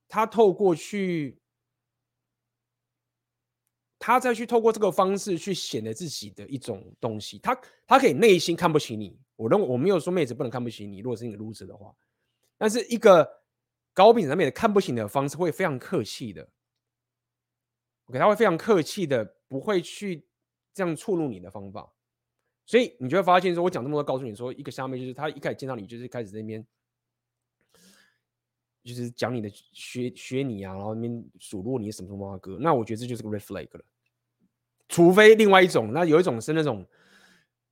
[0.08, 1.41] 他透过去，
[4.02, 7.38] 他再去透过这个方式去显得自己的一种东西。
[7.38, 7.56] 他
[7.86, 11.96] 他可以内心看不起你，我认为我没有说妹子不能看不起你，如果是你 loser 的话，
[12.58, 13.44] 但是一个
[13.94, 16.50] 高品质的妹子看不起你的方式会非常客气的
[18.06, 20.26] ，OK，他会非常客气的，不会去
[20.74, 21.94] 这样触怒你的方法。
[22.66, 26.66] 所以你就会发现，说我讲这么多，告诉你说，一个虾妹就是他一开始见到你，就是开始在那边，
[28.84, 32.58] 就是讲你的学学你啊，然后那边数落你什么什么哥。
[32.60, 33.84] 那我觉得这就是个 red flag 了。
[34.88, 36.86] 除非另外一种，那有一种是那种，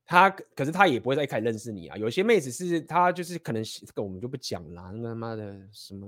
[0.04, 1.96] 他可是他也不会在一开始认识你啊。
[1.96, 6.06] 有些妹子是她就是可能这个我们就不讲了，那他妈的什么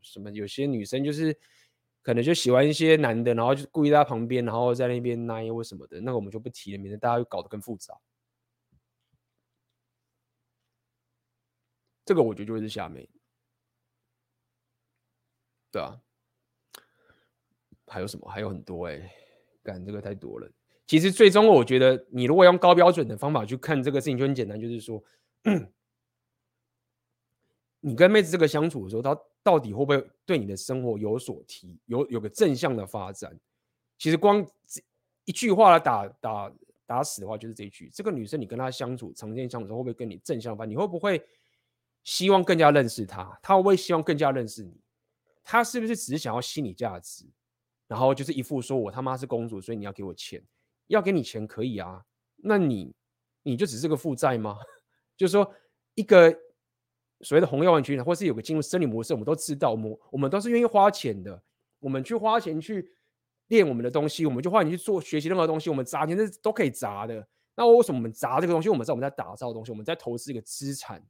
[0.00, 1.36] 什么，有些女生就是。
[2.00, 7.94] 可能就喜欢一些男的，然后就故意在他旁边，然后在那边奶或什么的，那个我们就不提了，免得大家又搞得更复杂。
[12.06, 13.06] 这个我觉得就会是下面，
[15.78, 16.00] 对啊，
[17.86, 18.28] 还有什么？
[18.28, 19.10] 还有很多哎、欸，
[19.62, 20.50] 干这个太多了。
[20.86, 25.02] 其实最终我觉得，你如果用高标准的方法去看这个事情，就很简单，就是说，
[27.80, 29.18] 你跟妹子这个相处的时候，他。
[29.40, 33.34] 到底会不会对你的生活有所提，有有个正向的发展？
[33.96, 34.46] 其实光
[35.24, 36.52] 一句话来打打
[36.84, 40.70] 打死的话，就是这一句：这个女生你跟她相处，常见相处的时候，会不会跟你正向发展？
[40.70, 41.24] 你会不会
[42.04, 43.38] 希望更加认识她？
[43.40, 44.78] 她会不会希望更加认识你？
[45.50, 47.24] 他是不是只是想要心理价值？
[47.86, 50.44] 然后就是一副说我他妈是公主，所以你要给我钱，
[50.88, 52.04] 要给你钱可以啊？
[52.36, 52.94] 那你
[53.42, 54.58] 你就只是个负债吗？
[55.16, 55.54] 就是说
[55.94, 56.38] 一个。
[57.22, 61.42] 所谓的红药丸群，或是有个进入生理模式，我们都知道，我们我们都是愿意花钱的。
[61.80, 62.92] 我们去花钱去
[63.48, 67.26] 练我们的东西，我们就花钱去做学习任何东西，我们砸钱是都可以砸的。
[67.56, 68.68] 那为什么我们砸这个东西？
[68.68, 71.04] 我们知道我们在打造的东西，我们在投资一个资产。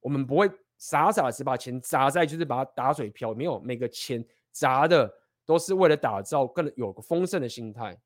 [0.00, 0.50] 我们不会
[0.80, 5.08] 傻傻的只把钱砸在就是把它打水漂，没有每个钱砸的
[5.44, 7.96] 都是为了打造更有个丰盛的心态。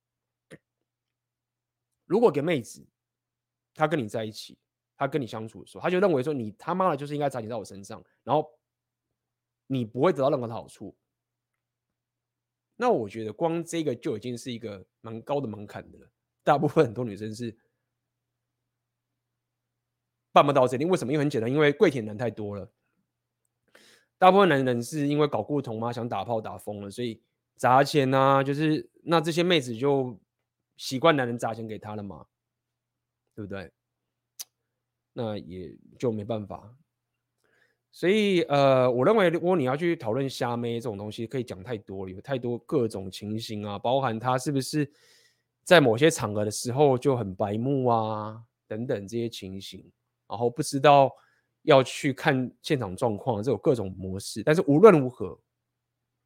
[2.04, 2.86] 如果给妹子，
[3.72, 4.58] 她跟你在一起。
[4.96, 8.48] 她跟你相处的时候，她就认为说你他妈的就是应该砸钱在我身上，然后
[9.66, 10.96] 你不会得到任何的好处。
[12.76, 16.08] 那我觉得光这个就已经是一个蛮高的门槛的了。
[16.44, 17.56] 大部分很多女生是
[20.34, 21.12] 办不到这点，为什么？
[21.12, 22.68] 因为很简单，因为跪舔男太多了。
[24.18, 27.22] 大部分男人是因为搞不同嘛，想打炮打疯了，所以
[27.56, 30.18] 砸钱啊，就是那这些妹子就
[30.76, 32.26] 习惯男人砸钱给她了嘛，
[33.34, 33.70] 对不对？
[35.12, 36.74] 那也就没办法，
[37.92, 44.90] 所以呃，我认为如果你要去讨论虾妹这种东西，可以讲太多了，有太多各种情形啊，包含他是不是
[45.62, 49.88] 在某些场合的时候就很白目啊，等等这些情形，
[50.28, 51.10] 然后不知道
[51.62, 54.42] 要去看现场状况，这有各种模式。
[54.42, 55.38] 但是无论如何，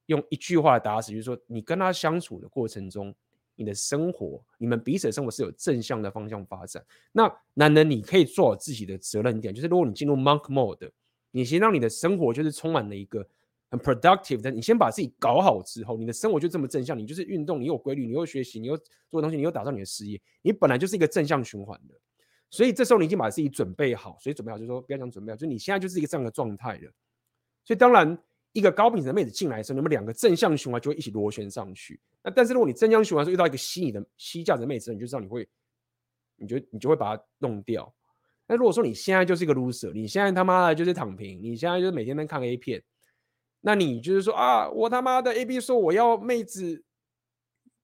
[0.06, 3.14] 用一句话打死，就是说你跟他相处的过程中。
[3.60, 6.80] 你的生活，你们彼此的生活是有正向的方向发展。
[7.10, 10.88] 那男人，你可以做好自己的责任点，就是如果你进入 monk mode，
[11.32, 13.26] 你先让你的生活就是充满了一个
[13.68, 16.96] 很 productive 的，你先把自己搞好之后，你的生活就这么正向。
[16.96, 18.78] 你就是运动，你有规律，你又学习，你又
[19.10, 21.94] 做东西，你又打造你的事业，你本来就是一个正向循环的。
[22.50, 26.92] 所以这时候你已经把自己准备好，所以准备好就是说不要讲准备好，就是你现在就是一个这样的状态了。
[27.64, 28.18] 所以当然。
[28.54, 32.00] 一个高品质的妹子进来的时候，你们两个正向循环就会一起螺旋上去。
[32.24, 35.46] 那但是如果你正向循环时候遇到一个吸你的吸价值的妹子，你就知道你会，
[36.34, 37.94] 你就你就会把它弄掉。
[38.46, 42.82] 那如果说你现在就是一个 loser，你现在他妈的就是躺平，你现在就是每天在看 A 片，
[43.60, 46.82] 那你就是说啊，我他妈的 A B 说我要妹子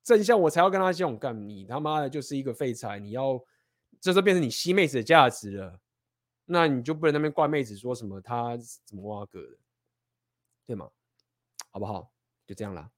[0.03, 3.39] 正向我才要跟他这种干，你他妈的就是一个废柴，你要
[4.05, 5.81] 这时候变成你吸妹子的价值了，
[6.44, 8.55] 那你就不能那边怪妹子说什么她
[8.85, 9.56] 怎么挖哥的。
[10.66, 10.90] 对吗？
[11.70, 12.12] 好不好？
[12.47, 12.90] 就这样啦。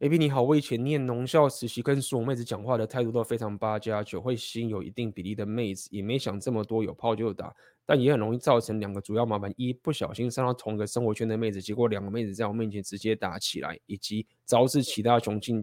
[0.00, 7.54] ，AB 你好，我以前念农校实习，跟所有妹子讲话的态度都非常八加九，会吸引有一定比例的妹子，也没想这么多，有炮就打，
[7.84, 15.62] 但也很容易造成两个主要麻烦：一不小心上到同一个生活圈的妹子，结果两个妹子在我面前直接打起来，以及招致其他雄性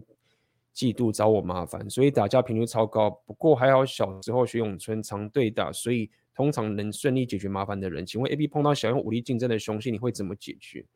[0.72, 3.10] 嫉妒找我麻烦，所以打架频率超高。
[3.26, 8.06] 不过还好小时候学咏春常对打，所以通常能顺利解决麻烦的人。
[8.06, 10.86] 请问 AB 碰到想用武力竞争的雄性，你会怎么解决？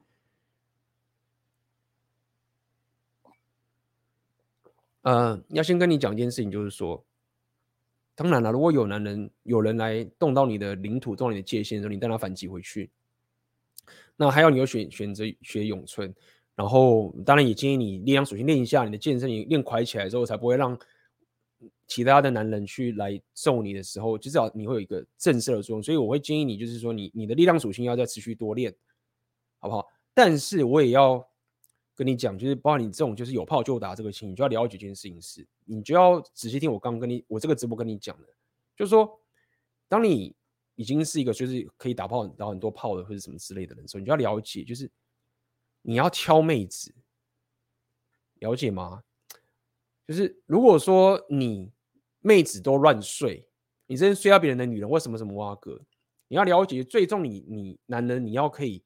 [5.03, 7.05] 呃，要先跟你讲一件事情，就是说，
[8.15, 12.89] 当然了，如果有男人有人来动到你的领土、动到你的界限的时候，你带他反击回去。
[14.17, 16.15] 那还要你有选选择学咏春，
[16.55, 20.79] 然后当然也建议你力量属性练一下，你的健身也练快起来之后，才不会让
[21.89, 25.83] 其他的男人去来揍你的时候，至少你会有一个震慑的作用。
[25.83, 28.73] 所以我会建议你，就是说你你的力量属性要再持续多练，
[29.59, 29.85] 好不好？
[30.15, 31.29] 但是我也要。
[31.95, 38.29] 跟你讲，就是包括你这种就是有炮就打这个情，你就要了解一件事情是，你就要仔细听我刚跟你我这个直播跟你讲的，
[38.75, 39.21] 就是说，
[39.89, 40.35] 当你
[40.75, 44.91] 已经是一个就是可以打炮打很多炮的或者什么之类的人时候，你就要了解，就是
[45.83, 46.95] 你要挑妹子，
[48.37, 49.05] 了解吗？
[50.07, 51.71] 就是如果说你
[52.21, 53.47] 妹子都乱睡，
[53.87, 55.81] 你真睡到别人的女人，为什么什么挖哥？
[56.29, 58.83] 你要了解，最终你你男人你要可以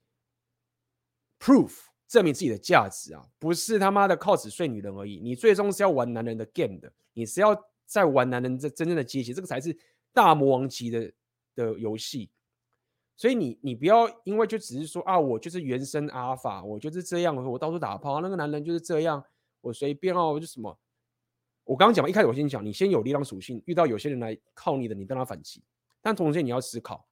[1.39, 1.85] proof。
[2.09, 9.77] 证明自己的价值啊，不是他妈的靠只睡女人而已，你最终是要玩男人的 game 的，你是要在玩男人这真正的阶级，这个才是
[10.13, 11.13] 大魔王级的
[11.57, 12.31] 的游戏。
[13.17, 19.25] 所以你你不要因为就只是说啊，我就是原生阿尔法，我就是这样，我到处打炮，那个男人就是这样，
[19.61, 20.79] 我随便哦，就什么。
[21.65, 25.65] 我刚刚讲嘛，一开始我先讲，你先有力量属性，遇到有些人来靠你的，你跟他反击，
[26.01, 27.09] 但同时你要思考，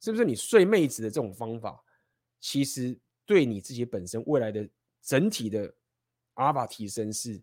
[0.00, 1.84] 是不是你睡妹子的这种方法，
[2.40, 2.98] 其实。
[3.26, 4.66] 对你自己本身未来的
[5.02, 5.74] 整体的
[6.34, 7.42] 阿尔法提升是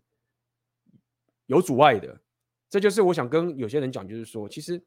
[1.46, 2.20] 有阻碍的，
[2.70, 4.82] 这就是我想跟有些人讲，就是说，其实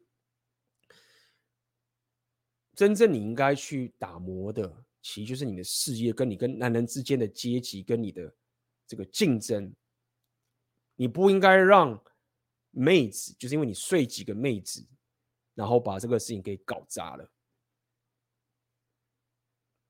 [2.74, 8.36] 真正你应该去打磨的，其实就是你的事业，跟你跟男人之间的阶级，跟你的
[8.88, 9.74] 这个竞争，
[10.96, 12.04] 你不应该让
[12.72, 14.86] 妹子，就是因为你睡几个妹子，
[15.54, 17.32] 然后把这个事情给搞砸了，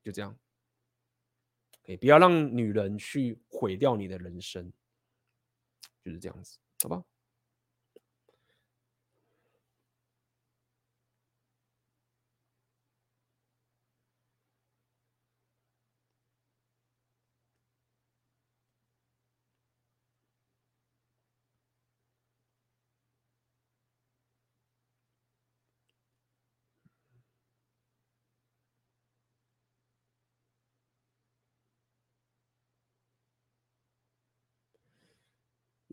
[0.03, 0.37] 就这样。
[1.87, 4.71] 也不要让女人去毁掉你的人生，
[6.03, 7.03] 就是这样子，好吧？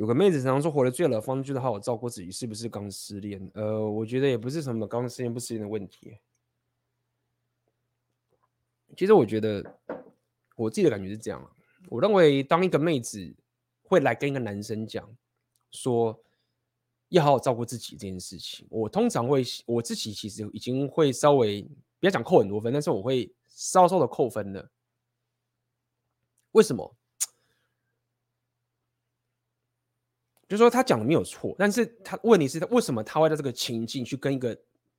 [0.05, 3.51] 有个妹子常常说，活得最好的方式就是好好照顾自己，是不是刚失恋？
[3.55, 6.18] 呃，我觉得也不是什么刚失恋不失恋的问题。
[8.94, 9.64] 其实我觉得
[10.56, 11.51] 我自己的感觉是这样，
[11.89, 13.35] 我认为当一个妹子
[13.82, 15.10] 会来跟一个男生讲
[15.70, 16.22] 说
[17.09, 21.62] 要好好照顾自己这件事情，我通常会我自己其实已经会稍微
[21.98, 24.70] 不要讲扣很多分，但是我会稍稍的扣分的。
[26.52, 26.94] 为什么？
[30.48, 34.56] 就是说他讲的没有错，但是他问题是他为什么他会在这个情境去跟一个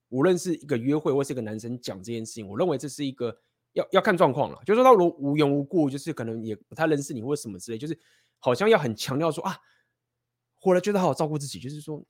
[0.10, 2.48] 无论是一个约会或是一个男生讲这件事情？
[2.48, 3.38] 我认为这是一个
[3.74, 4.60] 要要看状况了。
[4.66, 7.98] 就是说他如无缘无故，就是可能也不太认识你或什么之类，就是
[8.40, 9.58] 好像要很强调说啊，
[10.56, 12.04] 活了觉得好好照顾自己，就是说，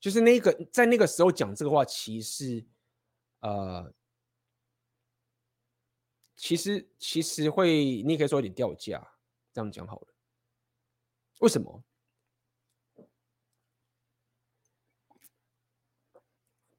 [0.00, 2.64] 就是那个在那个时候讲这个话，其实
[3.40, 3.92] 呃，
[6.36, 9.06] 其实其实会你也可以说有点掉价，
[9.52, 10.08] 这样讲好了。
[11.38, 11.84] 为什么？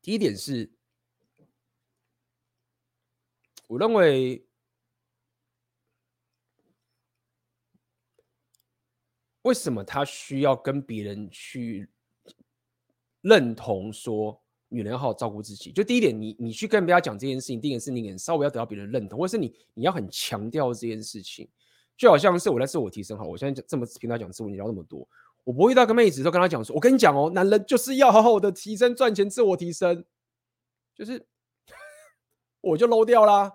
[0.01, 0.71] 第一点是，
[3.67, 4.43] 我认为，
[9.43, 11.89] 为什么他需要跟别人去
[13.21, 15.71] 认同说女人要好好照顾自己？
[15.71, 21.47] 就第一点，你你去跟别人讲这件事情，第一点是你稍微要得到别人认同，或是你你要很强调这件事情。
[21.99, 25.05] 就好像是我在自我提升好，我现在这么听他讲自我，你聊那么多，
[25.43, 30.05] 我不会遇到个妹子都跟她讲说，我跟你讲哦，男人就是要好好的提升赚钱，自我提升，
[30.95, 31.27] 就是
[32.61, 33.53] 我就 low 掉啦，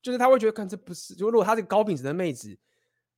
[0.00, 2.58] 就是他会觉得看这不是，就如果他是高品质的妹子，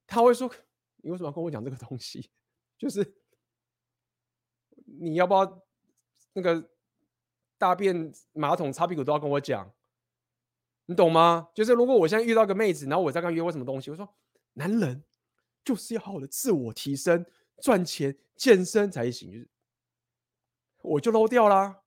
[0.05, 0.51] 他会说
[0.97, 2.29] 你为什么要跟我讲这个东西？
[2.77, 3.15] 就是
[4.85, 5.63] 你要不要
[6.33, 6.69] 那个
[7.57, 9.73] 大便马桶擦屁股都要跟我讲，
[10.87, 11.51] 你懂吗？
[11.55, 14.13] 就是如果我现在遇到个妹子，然后我在跟她约会什么东西，我说。
[14.59, 15.05] 男人
[15.65, 17.24] 就是要好好的自我提升、
[17.62, 19.49] 赚钱、健身才行，就是
[20.83, 21.83] 我就漏掉啦。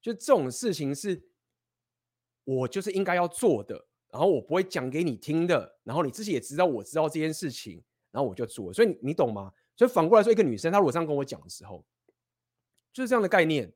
[0.00, 1.28] 就这种事情是，
[2.44, 8.72] 我就是应该要做的，然后我不会讲给你听的，然后你自己也知道我知道这件事情，然后我就做。
[8.72, 9.52] 所以，你懂吗？
[9.76, 11.86] 所以反过来说，一个女生她如果这样跟我讲的时候，
[12.92, 13.72] 就是这样的概念，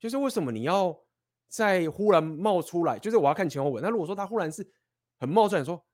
[0.00, 0.98] 就是为什么你要
[1.46, 2.98] 在忽然冒出来？
[2.98, 3.80] 就是我要看前后文。
[3.82, 4.68] 那如果说她忽然是
[5.18, 5.86] 很冒出来说，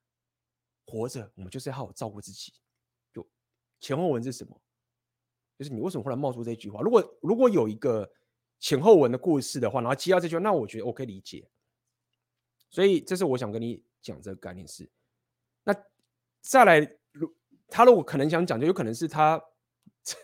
[0.85, 2.53] 活着我们就是要好好照顾自己。
[3.13, 3.27] 就
[3.79, 4.61] 前后文是什么？
[5.57, 6.81] 就是你为什么忽然冒出这句话？
[6.81, 8.09] 如果如果有一个
[8.59, 11.49] 前后文的故事的话，然后接到这句话，那我觉得我可以理解。
[12.69, 14.89] 所以这是我想跟你讲这个概念是。
[15.63, 15.75] 那
[16.41, 16.79] 再来，
[17.11, 17.35] 如
[17.67, 19.41] 他如果可能想讲，就有可能是他。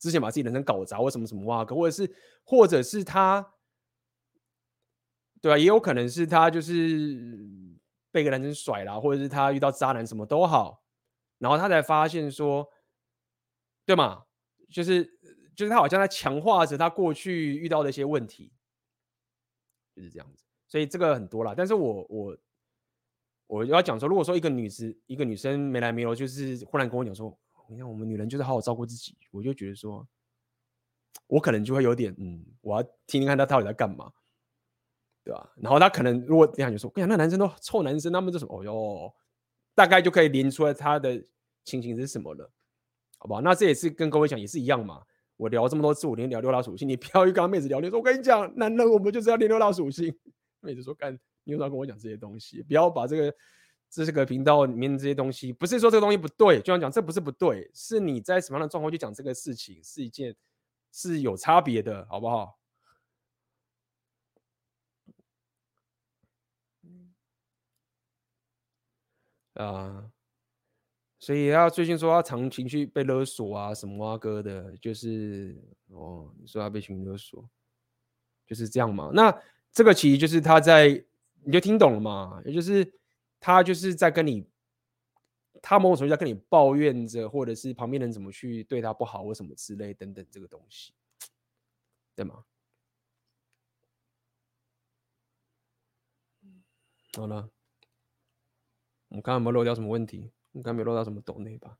[0.00, 2.10] 之前把自己人生搞砸，或什么什么哇，或者是，
[2.42, 3.54] 或者是他，
[5.42, 7.69] 对啊，也有可能是他就是
[8.10, 10.82] 被个男生甩了，或者是他遇到渣男，什么都好，
[11.38, 12.68] 然后他才发现说，
[13.84, 14.24] 对嘛？
[14.70, 15.04] 就是
[15.54, 18.52] 就是他好像在强化着他过去遇到的一些问题，
[19.94, 20.44] 就是这样子。
[20.68, 22.38] 所以这个很多啦，但是我我
[23.46, 27.36] 我要讲说，如果说一个女子一个女生没来没往，就是忽然跟我讲说。
[27.72, 30.04] 你看，我们女人就是好好照顾自己，我就觉得说，
[31.28, 34.12] 我可能就会有点，嗯，我要听听看他到底在干嘛，
[35.30, 35.52] 对吧？
[35.56, 38.58] 然后他可能如果这样就说，哎呀，那男生都臭男生，他们这什么？
[38.58, 39.14] 哦哟，
[39.74, 41.22] 大概就可以连出来他的
[41.64, 42.50] 情形是什么了，
[43.18, 43.40] 好不好？
[43.40, 45.02] 那这也是跟各位讲，也是一样嘛。
[45.36, 50.12] 我聊这么多次，我连聊六大属性，你不要去跟妹子聊天说，我跟你讲，男人我们就是要练六大属性。
[50.60, 51.12] 妹子说，干，
[51.44, 52.62] 你又要跟我讲这些东西？
[52.62, 53.34] 不要把这个。
[53.92, 60.32] 这是个频道里面这些东西，不是说这个东西不对，就像讲这不是不对，是你在什么样的状况去讲这个事情，是一件
[60.92, 62.59] 是有差别的，好不好？
[69.64, 70.10] 啊、
[71.18, 75.56] 所以他最近说他常情绪被勒索啊，什么啊哥的，就是
[75.88, 77.48] 哦，你说他被情绪勒索，
[78.46, 79.10] 就是这样嘛？
[79.12, 79.36] 那
[79.72, 81.04] 这个其实就是他在，
[81.44, 82.42] 你就听懂了嘛？
[82.44, 82.92] 也就是。
[83.42, 84.46] 他就是在跟你，
[85.62, 90.92] 他某种程度在跟你抱怨着，或者是旁边人怎么去对他不好，或什么之类等等这个东西，
[92.14, 92.44] 对吗？
[97.16, 97.48] 好了，
[99.10, 100.32] 我们看有没有漏掉什么问题？
[100.52, 101.76] 应该没有漏到什么抖内吧？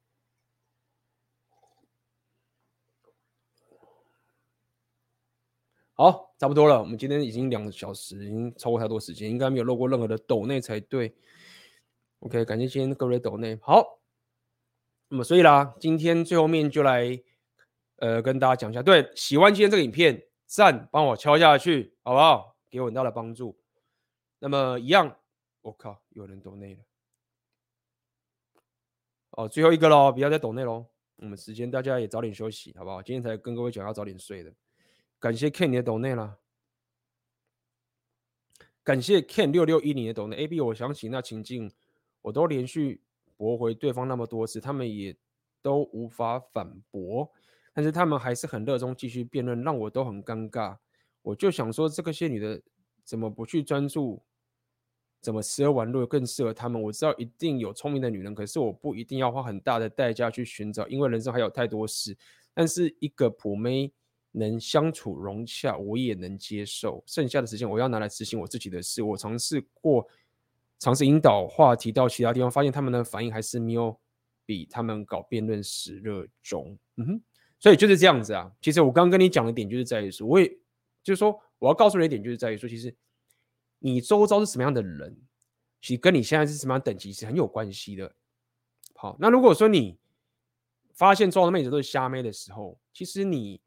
[5.94, 6.81] 好，差不多了。
[6.81, 11.15] 我们今天已经两个小时，已经超过太多时间，应该没有漏过任何的抖内才对。
[12.20, 13.59] OK，感谢今天各位抖内。
[13.62, 14.01] 好，
[15.09, 17.23] 那么所以啦，今天最后面就来
[17.97, 22.57] 呃跟大家讲一下，对，喜欢今天这个影片，赞帮我敲下去，好不好？
[22.70, 23.59] 给我很大的帮助。
[24.39, 25.19] 那么一样，
[25.61, 26.81] 我靠，有人抖内了。
[29.32, 30.86] 哦，最后一个喽，不要再抖内喽。
[31.16, 33.02] 我们时间大家也早点休息，好不好？
[33.02, 34.52] 今天才跟各位讲要早点睡的。
[35.19, 36.39] 感谢 Ken 你的抖内啦。
[38.82, 40.36] 感谢 Ken 六六一你的抖内。
[40.36, 41.70] AB，我想起那情境。
[42.23, 43.01] 我都连续
[43.36, 45.16] 驳回对方那么多次，他们也
[45.62, 47.32] 都无法反驳，
[47.73, 50.77] 但是他们还是很热衷继续辩论，让我都很尴尬。
[51.23, 52.61] 我就想说，这个些女的
[53.05, 54.23] 怎么不去专注，
[55.20, 56.80] 怎么吃喝玩乐更适合他们？
[56.80, 62.16] 我知道一定有聪明的女人，可是我不一定要花很大的代价去寻找，因为人生还有太多事。
[62.55, 63.92] 但是一个普妹
[64.32, 67.02] 能相处融洽，我也能接受。
[67.06, 69.02] 剩下的时间我要拿来执行我自己的事。
[69.02, 70.06] 我尝试过。
[70.82, 73.94] 尝试引导话题到其他地方，发现他们的反应还是没有
[74.47, 76.74] 比他们搞辩论时热衷。
[76.97, 77.22] 嗯哼，
[77.59, 78.51] 所以就是这样子啊。
[78.62, 80.48] 其实我刚刚跟你讲的点就是在于说，我也
[81.02, 82.97] 就是说，我要告诉你一点，就是在于说，其实
[83.81, 85.16] 你周遭是什么样的人，
[85.81, 88.15] 其实跟你现在是什么样等级是很有关系的。
[88.94, 89.98] 好，那如果说你
[90.93, 93.61] 发现周遭的妹子都是瞎妹的时候，其实你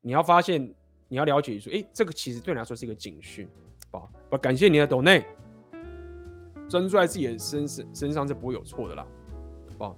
[0.00, 0.74] 你要发现，
[1.08, 3.48] 你要了解说，哎，这个其实对你来说是一个警讯。
[3.90, 5.24] 好，我感谢你的抖内。
[6.68, 9.06] 专注在自己的身身身上是不会有错的啦，
[9.68, 9.96] 好不好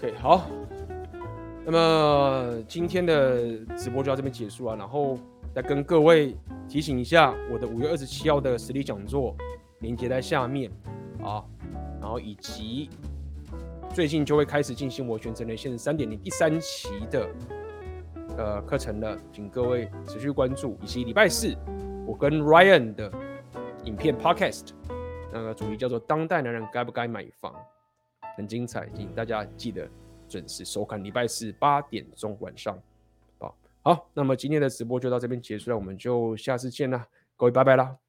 [0.00, 0.61] ？OK，OK，好。
[1.64, 5.18] 那么今天的直播就到这边结束了，然后
[5.54, 6.36] 再跟各位
[6.68, 9.36] 提醒一下，我的五月二十七号的实力讲座
[9.80, 10.70] 连接在下面
[11.22, 11.44] 啊，
[12.00, 12.90] 然后以及
[13.94, 17.28] 最近就会开始进行我全程连线三点零第三期的。
[18.38, 21.54] 呃，课程了，请各位持续关注，以及礼拜四
[22.06, 23.12] 我跟 Ryan 的
[23.84, 24.70] 影片 Podcast，
[25.30, 27.54] 那个主题叫做“当代男人该不该买房”，
[28.34, 29.86] 很精彩，请大家记得
[30.32, 32.78] 准时收看礼拜四八点钟晚上。
[33.38, 37.06] 好，好，那么今天的直播就到这边结束了，我们就下次见了，
[37.36, 38.01] 各位拜拜啦。